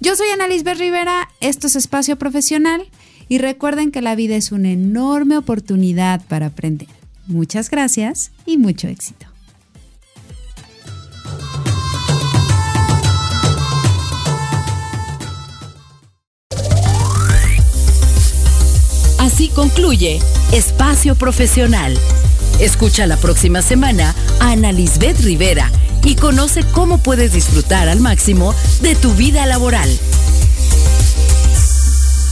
Yo 0.00 0.16
soy 0.16 0.28
Ana 0.28 0.48
Lisbeth 0.48 0.78
Rivera, 0.78 1.28
esto 1.40 1.66
es 1.66 1.76
Espacio 1.76 2.16
Profesional 2.16 2.88
y 3.28 3.38
recuerden 3.38 3.90
que 3.90 4.02
la 4.02 4.14
vida 4.14 4.36
es 4.36 4.52
una 4.52 4.70
enorme 4.70 5.36
oportunidad 5.36 6.22
para 6.26 6.46
aprender. 6.46 6.88
Muchas 7.26 7.70
gracias 7.70 8.32
y 8.46 8.58
mucho 8.58 8.88
éxito. 8.88 9.26
Así 19.18 19.48
concluye 19.48 20.20
Espacio 20.52 21.14
Profesional. 21.14 21.98
Escucha 22.60 23.06
la 23.06 23.16
próxima 23.16 23.62
semana 23.62 24.14
a 24.38 24.52
Ana 24.52 24.70
Lisbeth 24.70 25.18
Rivera 25.20 25.72
y 26.04 26.14
conoce 26.14 26.62
cómo 26.72 26.98
puedes 26.98 27.32
disfrutar 27.32 27.88
al 27.88 28.00
máximo 28.00 28.54
de 28.82 28.94
tu 28.94 29.12
vida 29.14 29.46
laboral. 29.46 29.88